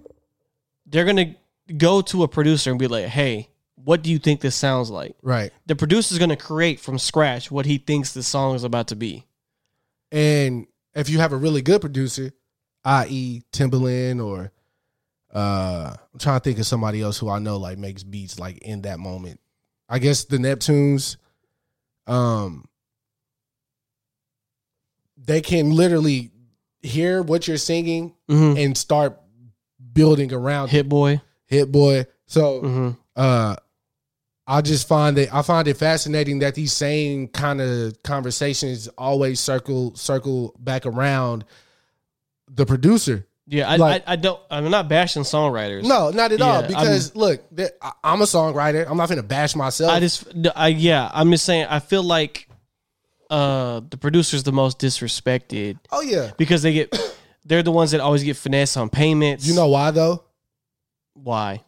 [0.88, 1.36] they're gonna
[1.78, 5.16] go to a producer and be like, "Hey, what do you think this sounds like?"
[5.22, 5.52] right.
[5.68, 9.26] The producer's gonna create from scratch what he thinks the song is about to be.
[10.12, 12.32] And if you have a really good producer,
[12.84, 14.52] i.e., Timbaland or
[15.32, 18.58] uh, I'm trying to think of somebody else who I know like makes beats like
[18.60, 19.40] in that moment.
[19.88, 21.18] I guess the Neptunes,
[22.10, 22.66] um,
[25.18, 26.32] they can literally
[26.82, 28.58] hear what you're singing Mm-hmm.
[28.60, 29.20] and start
[29.94, 30.72] building around it.
[30.72, 31.20] Hit boy.
[31.48, 32.06] Hit boy.
[32.28, 32.90] So Mm-hmm.
[33.16, 33.56] uh
[34.46, 39.40] I just find that I find it fascinating that these same kind of conversations always
[39.40, 41.44] circle circle back around
[42.48, 43.26] the producer.
[43.52, 44.40] Yeah, I, Like- I, I don't.
[44.52, 45.84] I'm not bashing songwriters.
[45.84, 46.62] No, not at all.
[46.62, 48.86] Because look, there- I- I'm a songwriter.
[48.88, 49.92] I'm not gonna bash myself.
[49.92, 51.66] I just, I yeah, I'm just saying.
[51.70, 52.48] I feel like
[53.32, 56.32] uh the producer's the most disrespected oh yeah.
[56.38, 59.46] because they get, they're the ones that always get finesse on payments.
[59.48, 60.24] You know why though?
[61.14, 61.64] why?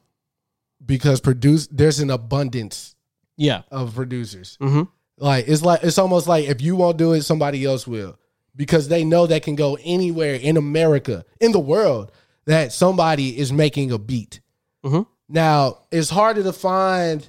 [0.85, 2.95] Because produce there's an abundance
[3.37, 3.61] Yeah.
[3.71, 4.57] of producers.
[4.61, 4.83] Mm-hmm.
[5.17, 8.17] Like it's like it's almost like if you won't do it, somebody else will.
[8.55, 12.11] Because they know they can go anywhere in America, in the world,
[12.45, 14.41] that somebody is making a beat.
[14.85, 15.05] Mhm.
[15.29, 17.27] Now, it's harder to find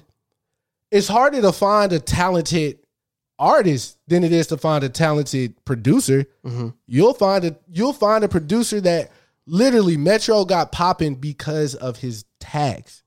[0.91, 2.77] it's harder to find a talented
[3.39, 6.25] artist than it is to find a talented producer.
[6.45, 6.73] Mhm.
[6.85, 9.11] You'll find a you'll find a producer that
[9.47, 13.01] literally Metro got popping because of his tags.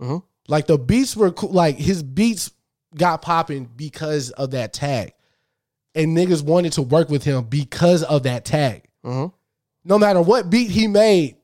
[0.00, 0.22] Mhm.
[0.48, 1.50] Like the beats were cool.
[1.52, 2.52] Like his beats
[2.96, 5.12] got popping because of that tag.
[5.94, 8.84] And niggas wanted to work with him because of that tag.
[9.04, 9.34] Mm-hmm.
[9.84, 11.36] No matter what beat he made,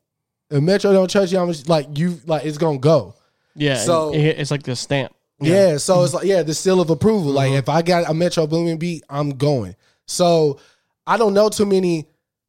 [0.50, 3.14] if Metro don't trust you, I'm just like you like it's gonna go.
[3.56, 3.76] Yeah.
[3.78, 5.12] So- So it's like the stamp.
[5.40, 5.76] Yeah.
[5.78, 7.32] so it's like, yeah, the seal of approval.
[7.32, 9.74] Like if I got a Metro Boomin beat, I'm going.
[10.06, 10.60] So
[11.06, 12.06] I don't know too many.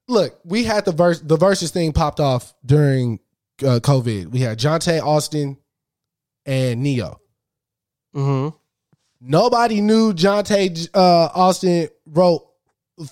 [0.08, 3.20] Look, we had the verse the verses thing popped off during
[3.64, 4.28] uh, COVID.
[4.28, 5.58] We had Johntá Austin
[6.46, 7.20] and Ne-Yo.
[8.16, 8.56] Mm-hmm.
[9.28, 12.48] Nobody knew Johntá uh, Austin wrote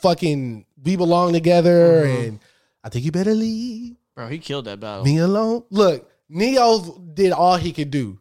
[0.02, 2.40] fucking "We Belong Together" and
[2.84, 5.04] I think you better leave Bro, he killed that battle.
[5.04, 5.64] me alone.
[5.70, 8.20] Look, Ne-Yo did all he could do,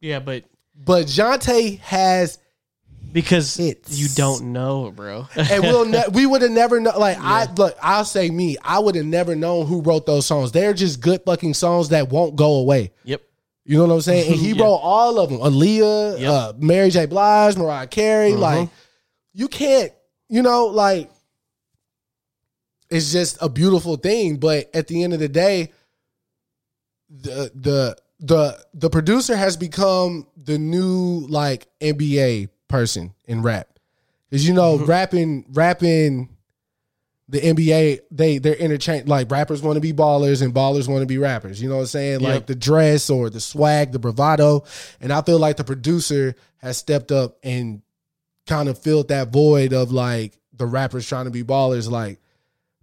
[0.00, 0.44] Yeah, but
[0.74, 2.38] but Johntá has,
[3.12, 3.96] because Hits.
[3.96, 5.28] you don't know, bro.
[5.36, 6.98] and we'll ne- we would have never know.
[6.98, 10.50] Like I look, I'll say me, I would have never known who wrote those songs.
[10.52, 12.92] They're just good fucking songs that won't go away.
[13.04, 13.22] yep.
[13.68, 14.30] You know what I'm saying?
[14.32, 14.62] And he Yeah.
[14.62, 15.40] wrote all of them.
[15.40, 16.30] Aaliyah, Yep.
[16.30, 17.06] uh, Mary J.
[17.06, 18.32] Blige, Mariah Carey.
[18.32, 18.38] Mhm.
[18.38, 18.68] Like,
[19.34, 19.92] you can't,
[20.28, 21.10] you know, like,
[22.90, 24.36] it's just a beautiful thing.
[24.36, 25.72] But at the end of the day,
[27.10, 33.68] the the the the producer has become the new like NBA person in rap.
[34.30, 36.35] Cause you know, rapping rapping
[37.28, 41.06] the NBA, they they're interchange like rappers want to be ballers and ballers want to
[41.06, 41.60] be rappers.
[41.60, 42.20] You know what I'm saying?
[42.20, 44.64] Like the dress or the swag, the bravado.
[45.00, 47.82] And I feel like the producer has stepped up and
[48.46, 51.90] kind of filled that void of like the rappers trying to be ballers.
[51.90, 52.20] Like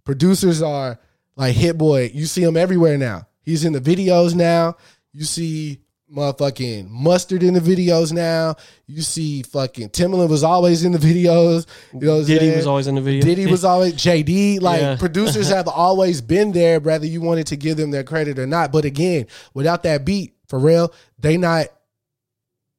[0.04, 1.00] producers are
[1.36, 2.10] like Hit Boy.
[2.12, 3.26] You see him everywhere now.
[3.42, 4.76] He's in the videos now.
[5.12, 5.80] You see
[6.12, 8.56] motherfucking mustard in the videos now.
[8.86, 11.66] You see fucking Timbaland was always in the videos.
[11.92, 12.56] You know Diddy saying?
[12.56, 13.22] was always in the video.
[13.22, 14.60] Diddy was always JD.
[14.60, 14.96] Like Yeah.
[14.96, 18.70] producers have always been there, whether you wanted to give them their credit or not.
[18.72, 21.66] But again, without that beat, for real, they not.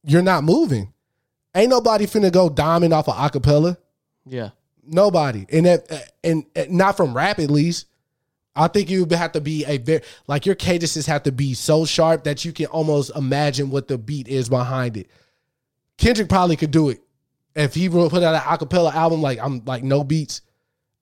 [0.04, 0.94] You're not moving.
[1.56, 3.78] Ain't nobody finna go diamond off of acapella.
[4.26, 4.50] yeah.
[4.88, 7.88] Nobody, and that, and, and not from rap at least.
[8.56, 11.86] I think you have to be a very like your cadences have to be so
[11.86, 15.10] sharp that you can almost imagine what the beat is behind it.
[15.98, 17.02] Kendrick probably could do it
[17.56, 20.42] if he put out an acapella album like I'm like no beats.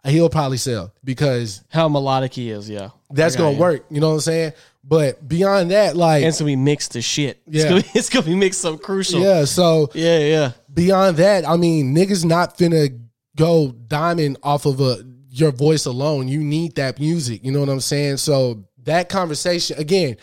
[0.05, 2.89] He'll probably sell because How melodic he is, yeah.
[3.11, 3.59] that's gonna you.
[3.59, 3.85] work.
[3.89, 4.53] You know what I'm saying?
[4.83, 7.41] But beyond that, like it's gonna be mixed to shit.
[7.47, 7.69] It's, Yeah.
[7.69, 9.21] gonna, it's gonna be mixed so crucial.
[9.21, 9.45] yeah.
[9.45, 10.51] So Yeah, yeah.
[10.73, 12.99] beyond that, I mean, niggas not finna
[13.37, 14.97] go diamond off of a
[15.35, 16.27] your voice alone.
[16.27, 17.43] You need that music.
[17.43, 18.17] You know what I'm saying?
[18.17, 20.17] So that conversation again.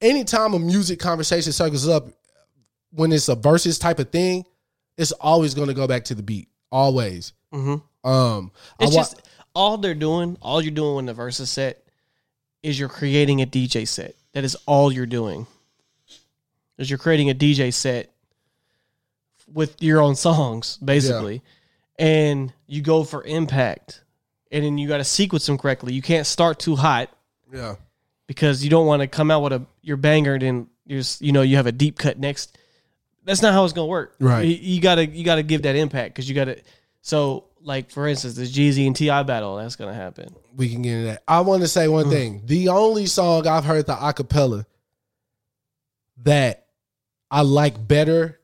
[0.00, 2.08] Anytime a music conversation circles up,
[2.90, 4.44] when it's a versus type of thing,
[4.96, 6.48] it's always going to go back to the beat.
[6.70, 7.32] Always.
[7.52, 7.82] Mhm.
[8.04, 9.20] Um, It's wa- just
[9.54, 11.82] all they're doing, all you're doing when the versus set
[12.62, 14.14] is you're creating a DJ set.
[14.32, 15.46] That is all you're doing.
[16.78, 18.10] Is you're creating a DJ set
[19.52, 21.42] with your own songs, basically.
[21.98, 24.02] And you go for impact.
[24.54, 25.92] And then you got to sequence them correctly.
[25.92, 27.10] You can't start too hot
[27.52, 27.74] yeah.
[28.28, 31.20] because you don't want to come out with a your banger and then you're s-
[31.20, 32.56] you know you have a deep cut next.
[33.24, 34.14] That's not how it's gonna work.
[34.20, 34.46] Right.
[34.46, 36.60] You, you gotta you gotta give that impact because you gotta.
[37.02, 40.34] So like for instance, the Jeezy and Ti battle that's gonna happen.
[40.56, 41.22] we can get into that.
[41.26, 42.42] I want to say one thing.
[42.44, 44.66] The only song I've heard the acapella
[46.22, 46.66] that
[47.30, 48.38] I like better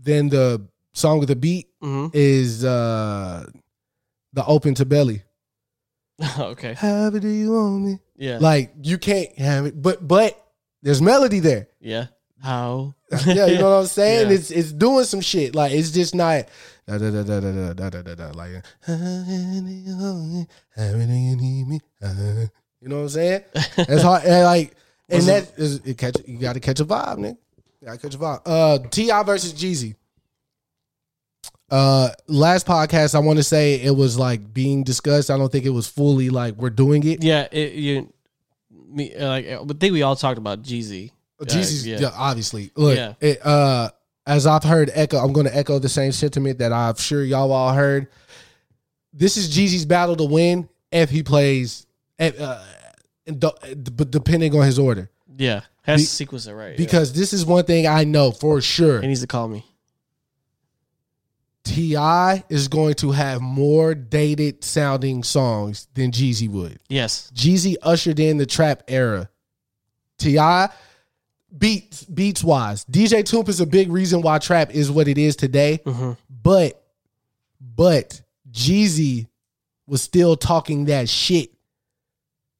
[0.00, 2.10] than the song with the beat Mhm.
[2.14, 3.46] is uh
[4.32, 5.22] the open to belly.
[6.38, 6.74] Okay.
[6.74, 7.98] Have it do you want me?
[8.16, 8.38] Yeah.
[8.40, 10.42] Like you can't have it, but but
[10.82, 11.68] there's melody there.
[11.80, 12.06] yeah.
[12.42, 12.94] How?
[13.26, 14.28] Yeah, you know what I'm saying?
[14.28, 14.34] Yeah.
[14.34, 15.54] It's it's doing some shit.
[15.54, 16.44] Like it's just not
[16.86, 18.50] da, da, da, da, da, da, da, da, da, like
[20.76, 21.80] you need me.
[22.02, 22.46] uh,
[22.80, 23.42] You know what I'm saying?
[23.54, 24.24] It's hard.
[24.24, 24.76] And like
[25.08, 27.36] and that is it catch you got to catch a vibe, nigga.
[27.80, 28.40] You got to catch a vibe.
[28.44, 29.94] Uh, Ti versus Jeezy.
[31.70, 35.30] Uh, last podcast, I want to say it was like being discussed.
[35.30, 37.22] I don't think it was fully like we're doing it.
[37.24, 37.48] Yeah.
[37.50, 38.12] It, you.
[38.88, 41.10] Me uh, like I think we all talked about Jeezy.
[41.40, 41.98] Uh, yeah.
[41.98, 42.10] yeah.
[42.14, 42.70] obviously.
[42.76, 43.14] Look, Yeah.
[43.20, 43.90] it, uh,
[44.26, 47.52] as I've heard echo, I'm going to echo the same sentiment that I'm sure y'all
[47.52, 48.08] all heard.
[49.12, 51.86] This is Jeezy's battle to win if he plays,
[52.18, 52.58] if, uh,
[53.26, 55.62] and the- but depending on his order, Yeah.
[55.82, 56.70] Has Be- sequence it right.
[56.70, 56.76] yeah.
[56.76, 59.00] because this is one thing I know for sure.
[59.00, 59.64] he needs to call me.
[61.66, 66.78] Ti is going to have more dated sounding songs than Jeezy would.
[66.88, 67.30] Yes.
[67.34, 69.28] Jeezy ushered in the trap era.
[70.18, 70.66] Ti
[71.58, 75.34] beats beats wise, DJ Toomp is a big reason why trap is what it is
[75.36, 75.80] today.
[75.84, 76.16] Mhm.
[76.30, 76.82] But
[77.60, 79.26] but Jeezy
[79.86, 81.50] was still talking that shit.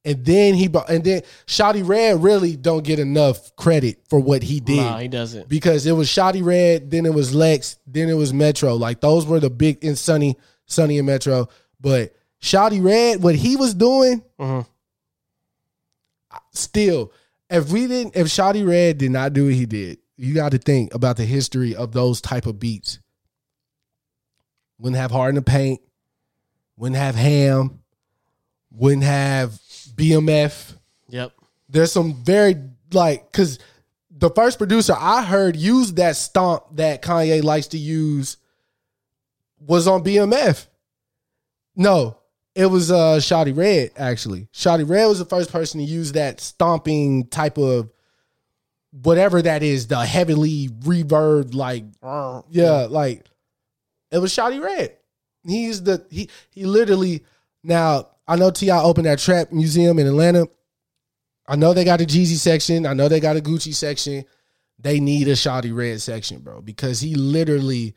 [0.06, 4.42] And then he brought- and then Shawty Redd really don't get enough credit for what
[4.42, 5.48] he did Nah, he doesn't.
[5.48, 8.74] because it was Shawty Redd, then it was Lex, then it was Metro.
[8.76, 10.36] Like those were the big in Sunny,
[10.66, 11.48] Sunny and Metro.
[11.80, 14.64] But Shawty Redd, what he was doing, Mhm.
[16.52, 17.12] still,
[17.50, 20.58] if we didn't, if Shawty Redd did not do what he did, you got to
[20.58, 22.98] think about the history of those type of beats.
[24.78, 25.80] Wouldn't have hard in the paint,
[26.76, 27.80] wouldn't have ham,
[28.70, 29.58] wouldn't have
[29.96, 30.74] BMF
[31.08, 31.32] Yep.
[31.68, 32.56] there's some very
[32.92, 33.58] like because
[34.10, 38.36] the first producer I heard use that stomp that Kanye likes to use
[39.58, 40.66] was on BMF.
[41.74, 42.18] No,
[42.54, 44.48] it was uh Shawty Redd actually.
[44.52, 47.90] Shawty Redd was the first person to use that stomping type of
[49.02, 51.84] whatever that is, the heavily reverb like
[52.50, 53.24] yeah, like
[54.10, 54.96] it was Shawty Redd.
[55.46, 57.24] He's the he he literally
[57.62, 60.48] now I know Ti opened that trap museum in Atlanta.
[61.46, 62.86] I know they got a Jeezy section.
[62.86, 64.24] I know they got a Gucci section.
[64.78, 67.94] They need a Shawty Redd section, bro, because he literally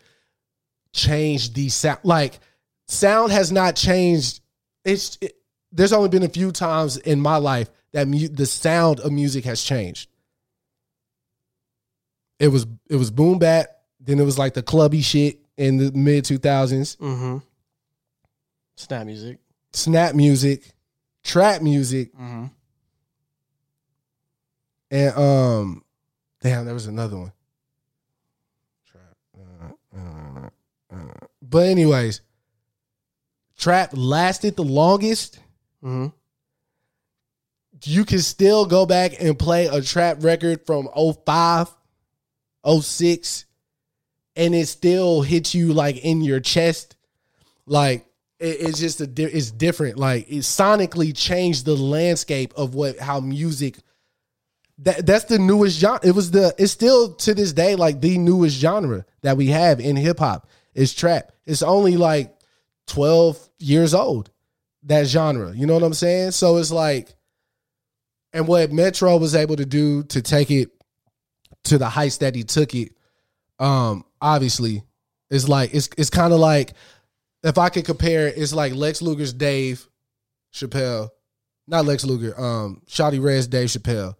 [0.93, 1.99] changed the sound.
[2.03, 2.39] Like
[2.87, 4.41] sound has not changed.
[4.85, 5.33] It's it,
[5.71, 9.45] there's only been a few times in my life that mu- the sound of music
[9.45, 10.09] has changed.
[12.39, 13.67] It was it was boom bap,
[13.99, 16.95] then it was like the clubby shit in the mid two thousands.
[16.97, 17.39] Mm-hmm.
[18.77, 19.39] Snap music.
[19.71, 20.71] Snap music,
[21.23, 22.45] trap music, Mm-hmm.
[24.91, 25.83] and um,
[26.41, 27.31] damn, there was another one.
[28.87, 29.15] Trap.
[29.95, 30.49] uh, uh,
[30.95, 31.13] uh.
[31.41, 32.21] But anyways,
[33.57, 35.39] trap lasted the longest.
[35.83, 36.07] Mm-hmm.
[37.83, 41.69] You can still go back and play a trap record from 05,
[42.81, 43.45] 06,
[44.35, 46.97] and it still hits you like in your chest.
[47.65, 48.05] Like
[48.39, 49.97] it, it's just a it's different.
[49.97, 53.77] Like it sonically changed the landscape of what how music.
[54.79, 55.99] That that's the newest genre.
[56.03, 59.79] It was the it's still to this day like the newest genre that we have
[59.79, 61.31] in hip hop is trap.
[61.45, 62.33] It's only like
[62.87, 64.31] twelve years old
[64.83, 65.53] that genre.
[65.53, 66.31] You know what I'm saying?
[66.31, 67.13] So it's like,
[68.31, 70.69] and what Metro was able to do to take it
[71.65, 72.93] to the heights that he took it,
[73.59, 74.83] um, obviously,
[75.29, 76.73] is like it's it's kind of like
[77.43, 79.87] if I could compare, it's like Lex Luger's Dave
[80.53, 81.09] Chappelle,
[81.67, 84.15] not Lex Luger, um, Shawty Redd's Dave Chappelle,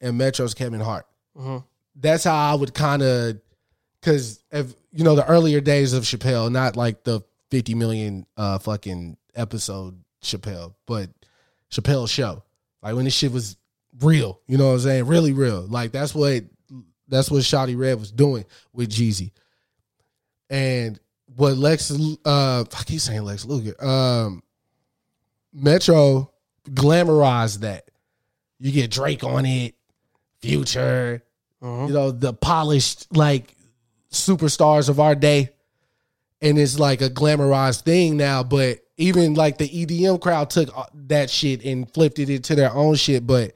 [0.00, 1.06] and Metro's Kevin Hart.
[1.36, 1.58] Mm-hmm.
[1.96, 3.40] That's how I would kind of,
[4.00, 8.58] because if you know the earlier days of Chappelle, not like the fifty million uh
[8.58, 11.10] fucking episode Chappelle, but
[11.70, 12.42] Chappelle show,
[12.82, 13.56] like when this shit was
[14.00, 14.40] real.
[14.46, 15.06] You know what I'm saying?
[15.06, 15.62] Really real.
[15.62, 16.44] Like that's what
[17.08, 19.32] that's what Shawty Redd was doing with Jeezy.
[20.50, 20.98] And
[21.36, 21.90] what Lex
[22.24, 23.74] uh I keep saying Lex Luger.
[23.84, 24.42] Um
[25.52, 26.32] Metro
[26.68, 27.90] glamorized that.
[28.58, 29.74] You get Drake on it,
[30.40, 31.22] Future,
[31.62, 31.88] Mhm.
[31.88, 33.54] you know, the polished like
[34.10, 35.50] superstars of our day.
[36.42, 40.84] And it's like a glamorized thing now, but even like the EDM crowd took uh,
[41.08, 43.26] that shit and flipped it into their own shit.
[43.26, 43.52] But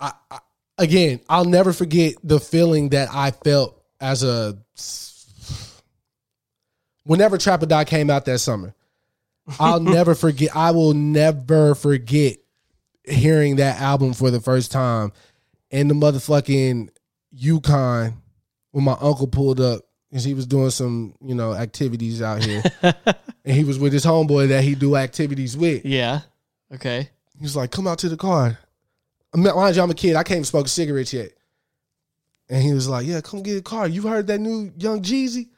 [0.00, 0.38] I, I
[0.78, 4.58] again, I'll never forget the feeling that I felt as a
[7.08, 8.74] whenever Trap or Die came out that summer.
[9.58, 10.54] I'll never forget.
[10.54, 12.36] I will never forget
[13.02, 15.12] hearing that album for the first time
[15.70, 16.90] in the motherfucking
[17.32, 18.12] Yukon
[18.72, 19.80] when my uncle pulled up
[20.10, 22.62] because he was doing some, you know, activities out here.
[22.82, 25.86] and he was with his homeboy that he do activities with.
[25.86, 26.20] Yeah.
[26.74, 27.08] Okay.
[27.38, 28.58] He was like, come out to the car.
[29.32, 30.14] I'm mind you, I'm a kid.
[30.14, 31.30] I can't even smoke cigarettes yet.
[32.50, 33.88] And he was like, yeah, come get a car.
[33.88, 35.48] You heard that new Young Jeezy?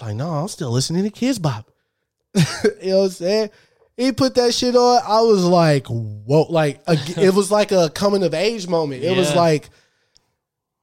[0.00, 1.70] I was like, no, I'm still listening to Kidz Bop.
[2.34, 3.50] you know what I'm saying?
[3.96, 5.02] He put that shit on.
[5.06, 6.46] I was like, whoa.
[6.48, 9.02] Like, a, it was like a coming of age moment.
[9.02, 9.68] It was like,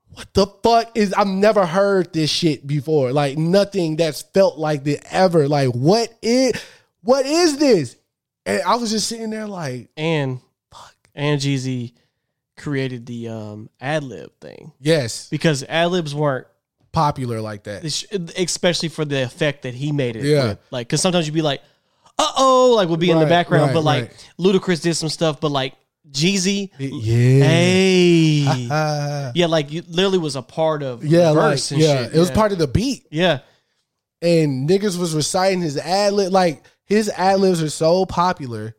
[0.10, 3.12] what the fuck is, I've never heard this shit before.
[3.12, 5.48] Like, nothing that's felt like this ever.
[5.48, 6.54] Like, what is,
[7.02, 7.96] what is this?
[8.46, 10.40] And I was just sitting there like, And
[10.72, 10.96] fuck.
[11.16, 11.94] and Jeezy
[12.58, 16.48] created the um ad lib thing yes, because ad libs weren't
[16.98, 17.84] popular like that.
[18.38, 20.48] especially for the effect that he made it Yeah.
[20.50, 20.60] with.
[20.72, 21.62] Like, because sometimes you'd be like,
[22.20, 24.32] uh oh, like we'll be in the background, right, but like right.
[24.40, 25.74] Ludacris did some stuff, but like
[26.10, 27.44] Jeezy, Yeah.
[27.44, 32.04] hey, yeah, like you literally was a part of yeah, the like, and yeah.
[32.06, 32.16] shit.
[32.16, 32.36] It was yeah.
[32.36, 33.06] part of the beat.
[33.12, 33.40] yeah,
[34.22, 36.32] And niggas was reciting his ad lib.
[36.32, 38.76] Like, his ad libs are so popular.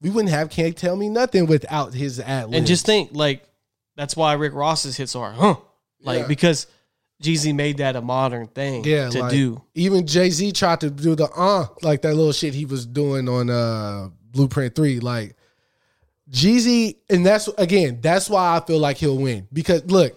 [0.00, 2.56] We wouldn't have Can't Tell Me Nothing without his ad libs.
[2.58, 3.44] and just think like
[3.96, 5.56] that's why Rick Ross's hits are huh,
[6.02, 6.26] like Yeah.
[6.26, 6.66] because
[7.22, 9.62] Jeezy made that a modern thing yeah, to like, do.
[9.74, 13.28] Even Jay Z tried to do the uh, like that little shit he was doing
[13.28, 15.00] on uh Blueprint 3.
[15.00, 15.36] Like,
[16.30, 19.46] Jeezy, and that's again, that's why I feel like he'll win.
[19.52, 20.14] Because look,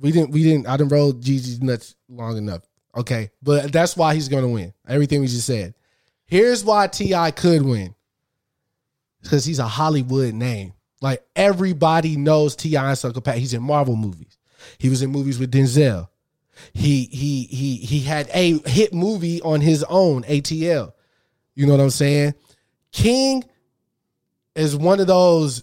[0.00, 2.62] we didn't we didn't I didn't roll Jeezy's nuts long enough.
[2.96, 3.30] Okay.
[3.42, 4.72] But that's why he's gonna win.
[4.86, 5.74] Everything we just said.
[6.26, 7.30] Here's why T.I.
[7.30, 7.94] could win.
[9.22, 10.74] Because he's a Hollywood name.
[11.00, 12.88] Like everybody knows T.I.
[12.88, 13.38] and Sucker Pat.
[13.38, 14.36] He's in Marvel movies.
[14.78, 16.08] He was in movies with Denzel.
[16.72, 20.92] He he he he had a hit movie on his own, ATL.
[21.54, 22.34] You know what I'm saying?
[22.92, 23.44] King
[24.54, 25.62] is one of those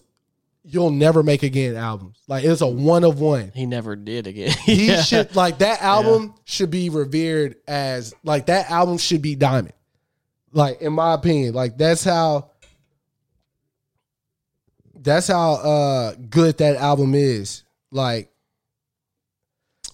[0.67, 2.17] you'll never make again albums.
[2.27, 3.51] Like it's a one of one.
[3.53, 4.51] He never did again.
[4.63, 5.01] He Yeah.
[5.03, 9.73] should like that album should be revered as like that album should be diamond.
[10.51, 12.49] Like in my opinion, like that's how
[14.95, 17.63] that's how uh good that album is.
[17.91, 18.31] Like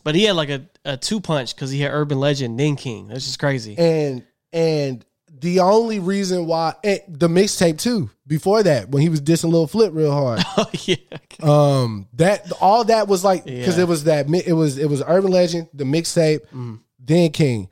[0.04, 3.08] But he had like a, a two punch because he had Urban Legend, then King.
[3.08, 3.78] That's just crazy.
[3.78, 4.24] and
[4.54, 5.06] and
[5.40, 9.66] the only reason why and the mixtape too before that when he was dissing Lil
[9.66, 10.96] Flip real hard oh yeah.
[11.42, 13.84] um that all that was like because Yeah.
[13.84, 16.82] it was that it was it was urban legend the mixtape Mm.
[17.00, 17.70] then king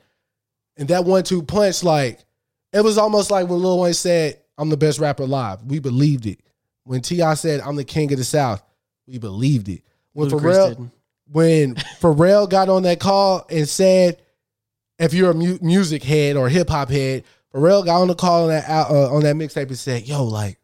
[0.78, 2.24] and that one two punch like
[2.72, 6.26] it was almost like when lil wayne said i'm the best rapper alive we believed
[6.26, 6.40] it
[6.84, 8.62] when ti said i'm the king of the south
[9.06, 9.82] we believed it
[10.14, 10.92] when Ludacris pharrell didn't.
[11.32, 14.20] When pharrell got on that call and said
[14.98, 17.24] if you're a mu- music head or hip hop head,
[17.54, 20.58] Pharrell got on the call on that uh, on that mixtape and said, "Yo, like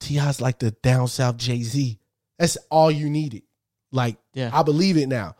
[0.00, 1.98] Ti's like the down south Jay Z.
[2.38, 3.42] That's all you needed.
[3.92, 4.50] Like, Yeah.
[4.52, 5.36] I believe it now.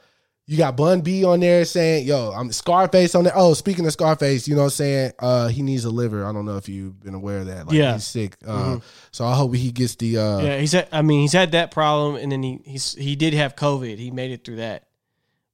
[0.49, 3.93] You got Bun B on there saying, "Yo, I'm Scarface on there." Oh, speaking of
[3.93, 5.13] Scarface, you know what I'm saying?
[5.21, 6.27] Uh, he needs a liver.
[6.27, 7.69] I don't know if you've been aware of that.
[7.69, 7.95] Like, Yeah.
[7.95, 8.37] he's sick.
[8.47, 8.79] Uh,
[9.13, 10.19] So I hope he gets the.
[10.19, 10.89] Uh, yeah, he's had.
[10.91, 13.99] I mean, he's had that problem, and then he he's he did have COVID.
[13.99, 14.89] He made it through that,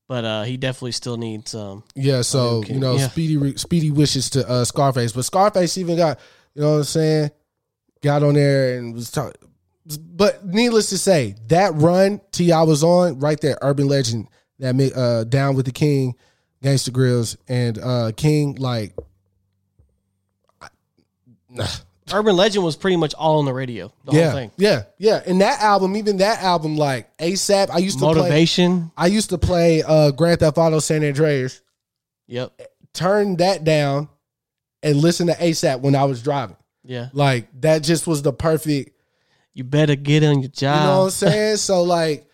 [0.09, 1.85] but uh, he definitely still needs um.
[1.95, 3.09] Yeah, so you know, yeah.
[3.09, 6.19] speedy re- speedy wishes to uh, Scarface, but Scarface even got
[6.55, 7.31] you know what I'm saying,
[8.03, 9.35] got on there and was talking.
[9.87, 14.29] But needless to say, that run Ti was on right there, Urban Legend
[14.59, 16.15] that made uh, down with the King,
[16.63, 18.95] Gangsta Grillz, and uh, King like.
[21.51, 21.67] nah.
[22.11, 23.93] Urban Legend was pretty much all on the radio.
[24.07, 24.51] The yeah, whole thing.
[24.57, 27.69] yeah, yeah, and that album, even that album, like ASAP.
[27.71, 28.15] I used to play.
[28.15, 28.91] Motivation.
[28.97, 31.61] I used to play uh, Grand Theft Auto San Andreas.
[32.27, 32.59] Yep.
[32.95, 34.09] Turn that down,
[34.83, 36.57] and listen to ASAP when I was driving.
[36.83, 37.11] Yeah.
[37.13, 38.97] Like that just was the perfect,
[39.53, 40.81] You better get on your job.
[40.81, 41.57] you know what I'm saying?
[41.59, 42.27] so like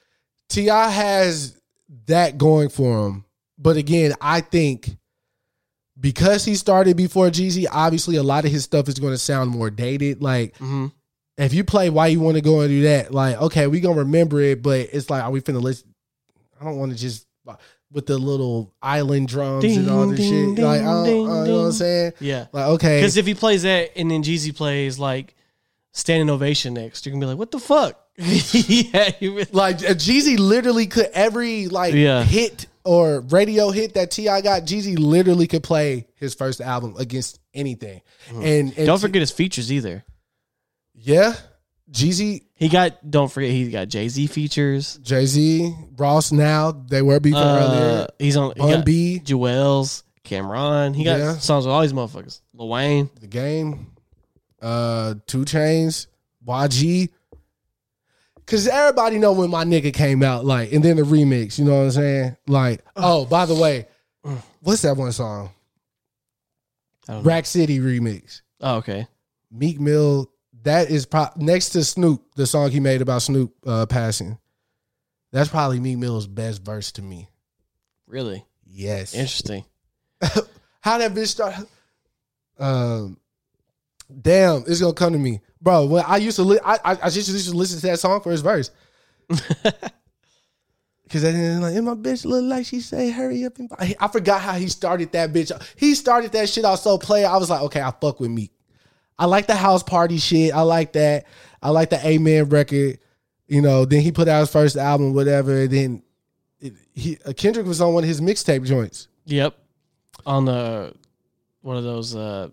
[0.51, 1.61] Ti has
[2.07, 3.25] that going for him.
[3.59, 4.97] But again, I think
[5.99, 9.51] because he started before Jeezy, obviously a lot of his stuff is going to sound
[9.51, 10.23] more dated.
[10.23, 10.87] Like hmm
[11.37, 13.99] if you play why you want to go and do that, like okay, we gonna
[14.01, 15.93] remember it, but it's like, are we finna listen?
[16.61, 17.27] I don't want to just
[17.91, 20.65] with the little island drums and all this Ding, shit.
[20.65, 22.13] like, I ding, uh, you know what I'm saying?
[22.21, 22.47] Yeah.
[22.53, 25.35] Like, okay, Because if he plays that and then Jeezy plays like
[25.95, 27.99] standing ovation next, you're gonna be like, what the fuck?
[28.19, 32.23] yeah, really- like uh, Jeezy literally could every like Yeah.
[32.23, 34.63] hit or radio hit that Ti got.
[34.67, 38.85] Jeezy literally could play his first album against anything, and, and Mm-hmm.
[38.85, 40.05] don't forget his features either.
[40.95, 41.35] yeah,
[41.91, 44.99] Jeezy, He got don't forget he got Jay Z features.
[45.03, 46.31] Jay Z, Ross.
[46.33, 48.07] Now they were beefing Uh, earlier.
[48.19, 50.95] he's on he Bun got B, Juelz, Cam'ron.
[50.95, 51.39] He got Yeah.
[51.39, 52.41] songs with all these motherfuckers.
[52.55, 53.11] Lil Wayne.
[53.21, 53.89] the game,
[54.65, 56.07] uh, 2 Chainz,
[56.47, 57.11] YG.
[58.47, 61.59] Cause everybody know when my nigga came out, like, and then the remix.
[61.59, 62.37] You know what I'm saying?
[62.47, 63.87] Like, oh, by the way,
[64.61, 65.51] what's that one song?
[67.09, 67.29] I don't know.
[67.31, 68.43] Rack City remix.
[68.61, 69.07] Oh, okay.
[69.51, 70.31] Meek Mill.
[70.63, 74.39] That is pro- next to Snoop, the song he made about Snoop uh, passing.
[75.33, 77.29] That's probably Meek Mill's best verse to me.
[78.07, 79.15] Really Yes.
[79.15, 79.65] interesting.
[80.81, 81.55] How that bitch start?
[82.59, 83.19] Um,
[84.21, 85.87] damn, it's gonna come to me, bro.
[85.87, 88.21] When I used to, li- I, I I just used to listen to that song
[88.21, 88.71] for his verse.
[91.11, 94.09] Cause then like, and my bitch look like she say, "Hurry up!" And buy." I
[94.09, 95.53] forgot how he started that bitch.
[95.77, 97.25] He started that shit out so play.
[97.25, 98.51] I was like, okay, I fuck with Meek.
[99.19, 100.53] I like the house party shit.
[100.53, 101.27] I like that.
[101.63, 102.99] I like the Amen record.
[103.47, 105.69] You know, then he put out his first album, whatever.
[105.69, 106.03] Then
[106.59, 109.09] it, he uh, Kendrick was on one of his mixtape joints.
[109.27, 109.57] Yep.
[110.27, 110.95] On the
[111.61, 112.49] one of those uh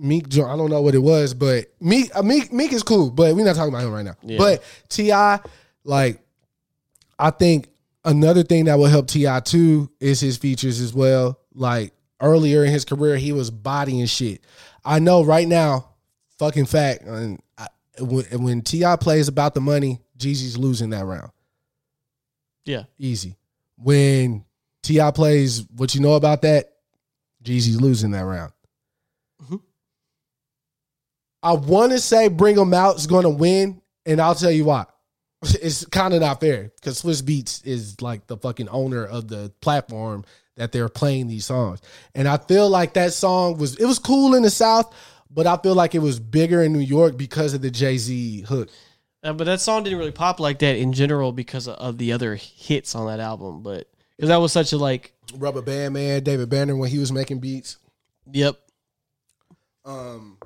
[0.00, 3.34] Meek, I don't know what it was, but Meek, uh, Meek, Meek is cool, but
[3.36, 4.16] we're not talking about him right now.
[4.22, 4.38] Yeah.
[4.38, 5.40] But T.I.,
[5.84, 6.20] like,
[7.18, 7.68] I think
[8.04, 9.40] another thing that will help T.I.
[9.40, 11.38] too is his features as well.
[11.54, 14.42] Like earlier in his career, he was bodying shit.
[14.84, 15.90] I know right now,
[16.38, 17.66] fucking fact, and I,
[18.00, 18.96] when, when T.I.
[18.96, 21.30] plays about the money, Jeezy's losing that round.
[22.64, 22.84] yeah.
[22.98, 23.36] Easy.
[23.76, 24.44] When
[24.82, 25.10] T.I.
[25.10, 26.72] plays what you know about that,
[27.42, 28.52] Jeezy's losing that round.
[29.42, 29.60] Mhm.
[31.42, 34.64] I want to say Bring 'em Out is going to win, and I'll tell you
[34.64, 34.86] why.
[35.42, 39.50] It's kind of not fair because Swizz Beatz is like the fucking owner of the
[39.62, 40.24] platform
[40.56, 41.80] that they're playing these songs,
[42.14, 44.94] and I feel like that song was it was cool in the South,
[45.30, 48.42] but I feel like it was bigger in New York because of the Jay Z
[48.42, 48.68] hook.
[49.22, 52.12] Uh, but that song didn't really pop like that in general because of, of the
[52.12, 53.62] other hits on that album.
[53.62, 57.12] But because that was such a like, Rubber Band Man, David Banner when he was
[57.12, 57.78] making beats.
[58.30, 58.58] yep,
[59.84, 60.36] Um,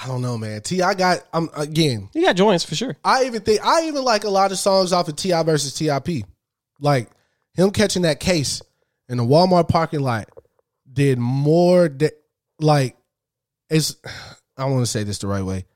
[0.00, 0.60] I don't know, man.
[0.62, 1.26] T, I got.
[1.32, 2.08] I'm again.
[2.14, 2.96] you got joints for sure.
[3.04, 5.42] I even think I even like a lot of songs off of T.I.
[5.42, 6.06] versus Tip.
[6.80, 7.10] Like
[7.54, 8.62] him catching that case
[9.08, 10.28] in the Walmart parking lot
[10.92, 11.88] did more.
[11.88, 12.10] Da-
[12.60, 12.96] like
[13.68, 13.96] it's.
[14.56, 15.66] I want to say this the right way.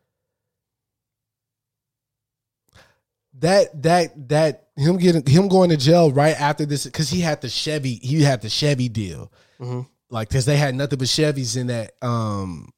[3.41, 7.41] That that that him getting him going to jail right after this because he had
[7.41, 9.87] the Chevy he had the Chevy deal Mhm.
[10.11, 12.69] like because they had nothing but Chevys in that um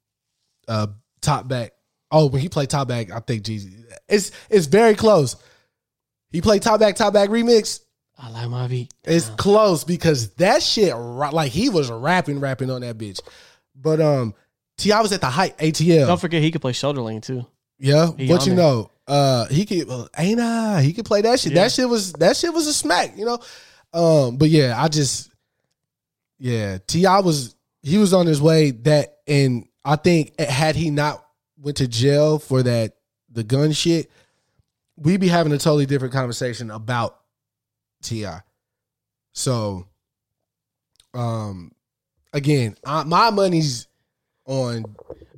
[0.67, 0.87] uh
[1.25, 1.73] top back.
[2.11, 3.83] Oh, when he played top back, I think Jeezy.
[4.07, 5.35] It's it's very close.
[6.31, 7.81] He played top back, top back remix.
[8.17, 8.93] I like my beat.
[9.03, 13.19] It's close because that shit like he was rapping, rapping on that bitch.
[13.75, 14.33] But um,
[14.77, 15.01] T.I.
[15.01, 16.07] was at the height ATL.
[16.07, 17.45] Don't forget he could play shoulder lean too.
[17.77, 18.63] Yeah, He what you there.
[18.63, 18.91] know?
[19.07, 20.81] Uh, he could uh, ain't I?
[20.81, 21.51] He could play that shit.
[21.51, 21.63] Yeah.
[21.63, 23.39] That shit was that shit was a smack, you know.
[23.93, 25.31] Um, but yeah, I just
[26.39, 27.19] yeah, T.I.
[27.19, 31.23] was he was on his way that, and I think had he not
[31.61, 32.95] went to jail for that
[33.31, 34.09] the gun shit,
[34.97, 37.19] we'd be having a totally different conversation about
[38.01, 38.25] Ti.
[39.33, 39.85] So,
[41.13, 41.71] um,
[42.33, 43.87] again, I, my money's
[44.45, 44.85] on.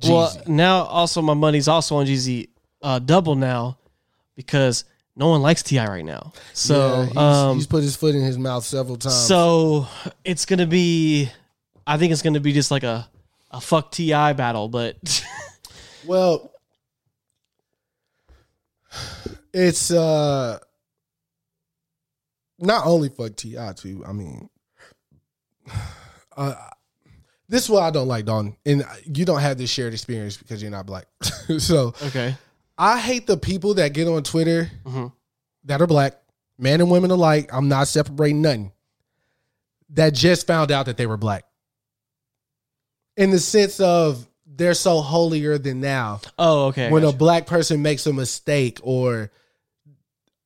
[0.00, 0.10] Jeezy.
[0.10, 2.48] Well, now also my money's also on Jeezy
[2.82, 3.78] uh, double now
[4.36, 4.84] because
[5.16, 5.84] no one likes T.I.
[5.86, 6.32] right now.
[6.52, 9.26] So Yeah, he's, um, he's put his foot in his mouth several times.
[9.26, 9.88] so
[10.24, 11.28] it's gonna be,
[11.86, 13.08] I think it's gonna be just like a
[13.50, 14.32] a fuck T.I.
[14.34, 14.96] battle, but
[16.06, 16.52] well,
[19.52, 20.58] it's uh
[22.58, 23.72] not only fuck T.I.
[23.74, 24.04] too.
[24.06, 24.48] I mean,
[26.36, 26.54] uh,
[27.48, 30.60] this is what I don't like, Don, and you don't have this shared experience because
[30.60, 31.06] you're not black.
[31.58, 32.34] so okay,
[32.76, 35.12] I hate the people that get on Twitter Mhm.
[35.64, 36.20] that are black,
[36.58, 37.48] men and women alike.
[37.52, 38.72] I'm not separating nothing.
[39.90, 41.44] That just found out that they were black.
[43.18, 46.20] In the sense of they're so holier than now.
[46.38, 49.30] oh okay, when a black person makes a mistake or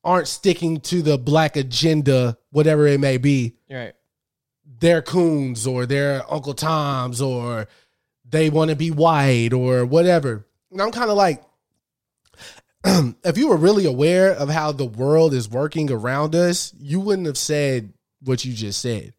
[0.02, 3.94] aren't sticking to the black agenda, whatever it may be, right,
[4.80, 7.68] they're coons or they're Uncle Toms or
[8.28, 10.46] they want to be white or whatever.
[10.70, 11.42] And I'm kind of like,
[12.84, 17.26] if you were really aware of how the world is working around us, you wouldn't
[17.26, 17.92] have said
[18.22, 19.12] what you just said.